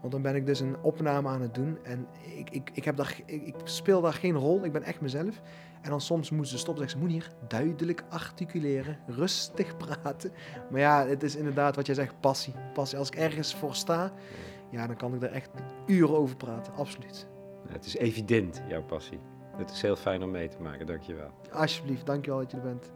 Want 0.00 0.12
dan 0.12 0.22
ben 0.22 0.34
ik 0.34 0.46
dus 0.46 0.60
een 0.60 0.76
opname 0.82 1.28
aan 1.28 1.40
het 1.40 1.54
doen. 1.54 1.78
En 1.82 2.06
ik, 2.36 2.50
ik, 2.50 2.70
ik, 2.72 2.84
heb 2.84 2.96
daar, 2.96 3.20
ik, 3.26 3.46
ik 3.46 3.54
speel 3.64 4.00
daar 4.00 4.12
geen 4.12 4.34
rol. 4.34 4.64
Ik 4.64 4.72
ben 4.72 4.82
echt 4.82 5.00
mezelf. 5.00 5.40
En 5.82 5.90
dan 5.90 6.00
soms 6.00 6.30
moeten 6.30 6.50
ze 6.50 6.58
stoppen 6.58 6.82
en 6.82 6.90
zeggen 6.90 7.08
ze, 7.08 7.14
moet 7.14 7.24
hier 7.24 7.48
duidelijk 7.48 8.04
articuleren, 8.08 8.98
rustig 9.06 9.76
praten. 9.86 10.32
Maar 10.70 10.80
ja, 10.80 11.06
het 11.06 11.22
is 11.22 11.36
inderdaad 11.36 11.76
wat 11.76 11.86
jij 11.86 11.94
zegt, 11.94 12.20
passie. 12.20 12.54
passie. 12.72 12.98
Als 12.98 13.08
ik 13.08 13.14
ergens 13.14 13.54
voor 13.54 13.74
sta, 13.74 14.12
ja, 14.70 14.86
dan 14.86 14.96
kan 14.96 15.14
ik 15.14 15.22
er 15.22 15.32
echt 15.32 15.50
uren 15.86 16.16
over 16.16 16.36
praten, 16.36 16.72
absoluut. 16.74 17.26
het 17.68 17.84
is 17.84 17.96
evident, 17.96 18.62
jouw 18.68 18.82
passie. 18.82 19.18
Het 19.56 19.70
is 19.70 19.82
heel 19.82 19.96
fijn 19.96 20.22
om 20.22 20.30
mee 20.30 20.48
te 20.48 20.62
maken, 20.62 20.86
dankjewel. 20.86 21.30
Alsjeblieft, 21.52 22.06
dankjewel 22.06 22.40
dat 22.40 22.50
je 22.50 22.56
er 22.56 22.62
bent. 22.62 22.92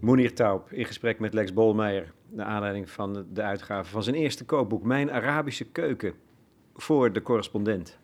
Mounir 0.00 0.34
Taub 0.34 0.72
in 0.72 0.84
gesprek 0.84 1.18
met 1.18 1.34
Lex 1.34 1.52
Bolmeijer 1.52 2.12
naar 2.28 2.46
aanleiding 2.46 2.90
van 2.90 3.26
de 3.32 3.42
uitgave 3.42 3.90
van 3.90 4.02
zijn 4.02 4.16
eerste 4.16 4.44
kookboek 4.44 4.82
Mijn 4.82 5.10
Arabische 5.10 5.64
Keuken 5.64 6.14
voor 6.74 7.12
de 7.12 7.22
correspondent. 7.22 7.98